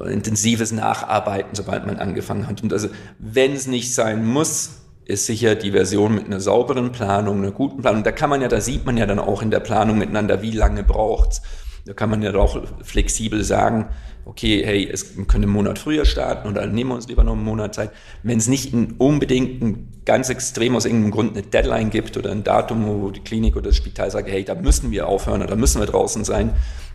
intensives 0.06 0.70
Nacharbeiten, 0.70 1.54
sobald 1.54 1.84
man 1.84 1.96
angefangen 1.98 2.46
hat. 2.46 2.62
Und 2.62 2.72
also, 2.72 2.88
wenn 3.18 3.52
es 3.52 3.66
nicht 3.66 3.92
sein 3.92 4.24
muss, 4.24 4.82
ist 5.08 5.24
sicher 5.24 5.54
die 5.54 5.72
Version 5.72 6.14
mit 6.14 6.26
einer 6.26 6.38
sauberen 6.38 6.92
Planung, 6.92 7.38
einer 7.38 7.50
guten 7.50 7.80
Planung. 7.80 8.04
Da 8.04 8.12
kann 8.12 8.28
man 8.28 8.42
ja, 8.42 8.48
da 8.48 8.60
sieht 8.60 8.84
man 8.84 8.98
ja 8.98 9.06
dann 9.06 9.18
auch 9.18 9.40
in 9.40 9.50
der 9.50 9.60
Planung 9.60 9.96
miteinander, 9.98 10.42
wie 10.42 10.50
lange 10.50 10.84
braucht's. 10.84 11.40
Da 11.86 11.94
kann 11.94 12.10
man 12.10 12.22
ja 12.22 12.34
auch 12.34 12.62
flexibel 12.82 13.42
sagen, 13.42 13.88
okay, 14.26 14.62
hey, 14.62 14.86
es 14.86 15.16
könnte 15.16 15.36
einen 15.36 15.48
Monat 15.48 15.78
früher 15.78 16.04
starten 16.04 16.46
oder 16.46 16.66
nehmen 16.66 16.90
wir 16.90 16.94
uns 16.96 17.08
lieber 17.08 17.24
noch 17.24 17.32
einen 17.32 17.44
Monat 17.44 17.74
Zeit. 17.74 17.90
Wenn 18.22 18.36
es 18.36 18.48
nicht 18.48 18.74
ein, 18.74 18.96
unbedingt 18.98 19.62
ein, 19.62 19.88
ganz 20.04 20.28
extrem 20.28 20.76
aus 20.76 20.84
irgendeinem 20.84 21.12
Grund 21.12 21.32
eine 21.32 21.46
Deadline 21.46 21.88
gibt 21.88 22.18
oder 22.18 22.30
ein 22.30 22.44
Datum, 22.44 22.86
wo 22.86 23.10
die 23.10 23.20
Klinik 23.20 23.56
oder 23.56 23.68
das 23.68 23.76
Spital 23.76 24.10
sagt, 24.10 24.28
hey, 24.28 24.44
da 24.44 24.54
müssen 24.54 24.90
wir 24.90 25.08
aufhören 25.08 25.40
oder 25.40 25.50
da 25.50 25.56
müssen 25.56 25.80
wir 25.80 25.86
draußen 25.86 26.24
sein, 26.24 26.52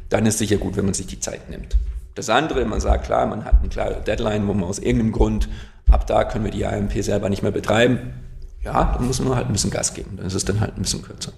dann 0.09 0.27
ist 0.27 0.37
sicher 0.37 0.57
gut, 0.57 0.77
wenn 0.77 0.85
man 0.85 0.93
sich 0.93 1.07
die 1.07 1.19
Zeit 1.19 1.49
nimmt. 1.49 1.77
Das 2.13 2.29
andere, 2.29 2.63
man 2.65 2.79
sagt, 2.79 3.07
klar, 3.07 3.25
man 3.25 3.43
hat 3.43 3.55
eine 3.59 3.69
klare 3.69 4.03
Deadline, 4.05 4.47
wo 4.47 4.53
man 4.53 4.65
aus 4.65 4.77
irgendeinem 4.77 5.13
Grund 5.13 5.49
ab 5.89 6.07
da 6.07 6.23
können 6.23 6.45
wir 6.45 6.51
die 6.51 6.65
AMP 6.65 6.93
selber 7.03 7.29
nicht 7.29 7.43
mehr 7.43 7.51
betreiben. 7.51 8.13
Ja, 8.61 8.93
dann 8.93 9.07
muss 9.07 9.19
man 9.19 9.35
halt 9.35 9.47
ein 9.47 9.53
bisschen 9.53 9.71
Gas 9.71 9.93
geben. 9.93 10.17
Dann 10.17 10.25
ist 10.25 10.33
es 10.33 10.45
dann 10.45 10.59
halt 10.59 10.77
ein 10.77 10.81
bisschen 10.81 11.01
kürzer. 11.01 11.33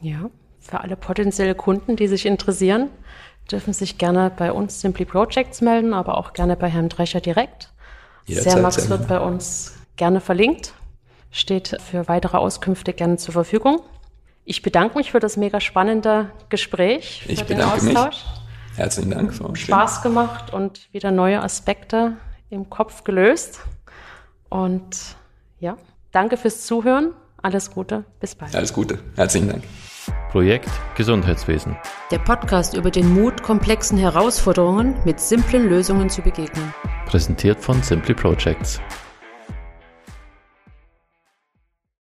Ja, 0.00 0.30
für 0.60 0.80
alle 0.80 0.96
potenzielle 0.96 1.54
Kunden, 1.54 1.96
die 1.96 2.08
sich 2.08 2.26
interessieren, 2.26 2.90
dürfen 3.50 3.72
sich 3.72 3.98
gerne 3.98 4.30
bei 4.36 4.52
uns 4.52 4.80
Simply 4.80 5.04
Projects 5.04 5.60
melden, 5.60 5.94
aber 5.94 6.18
auch 6.18 6.32
gerne 6.32 6.56
bei 6.56 6.68
Herrn 6.68 6.88
Drecher 6.88 7.20
direkt. 7.20 7.72
Sermax 8.26 8.88
wird 8.88 9.06
bei 9.06 9.20
uns 9.20 9.74
gerne 9.96 10.20
verlinkt, 10.20 10.74
steht 11.30 11.76
für 11.80 12.08
weitere 12.08 12.36
Auskünfte 12.36 12.92
gerne 12.92 13.18
zur 13.18 13.32
Verfügung. 13.32 13.80
Ich 14.44 14.62
bedanke 14.62 14.98
mich 14.98 15.12
für 15.12 15.20
das 15.20 15.36
mega 15.36 15.60
spannende 15.60 16.30
Gespräch, 16.48 17.24
ich 17.28 17.42
Austausch. 17.42 17.82
Mich. 17.82 18.24
Herzlichen 18.76 19.10
Dank. 19.10 19.34
Frau 19.34 19.54
Spaß 19.54 20.02
gemacht 20.02 20.52
und 20.52 20.92
wieder 20.92 21.10
neue 21.10 21.42
Aspekte 21.42 22.16
im 22.50 22.70
Kopf 22.70 23.04
gelöst. 23.04 23.60
Und 24.48 25.16
ja, 25.58 25.76
danke 26.12 26.36
fürs 26.36 26.66
Zuhören. 26.66 27.12
Alles 27.42 27.70
Gute. 27.70 28.04
Bis 28.20 28.34
bald. 28.34 28.54
Alles 28.54 28.72
Gute. 28.72 28.98
Herzlichen 29.16 29.48
Dank. 29.48 29.64
Projekt 30.30 30.68
Gesundheitswesen. 30.96 31.76
Der 32.10 32.18
Podcast 32.18 32.74
über 32.76 32.90
den 32.90 33.12
Mut, 33.12 33.42
komplexen 33.42 33.98
Herausforderungen 33.98 34.96
mit 35.04 35.20
simplen 35.20 35.68
Lösungen 35.68 36.08
zu 36.08 36.22
begegnen. 36.22 36.72
Präsentiert 37.06 37.60
von 37.60 37.82
Simply 37.82 38.14
Projects. 38.14 38.80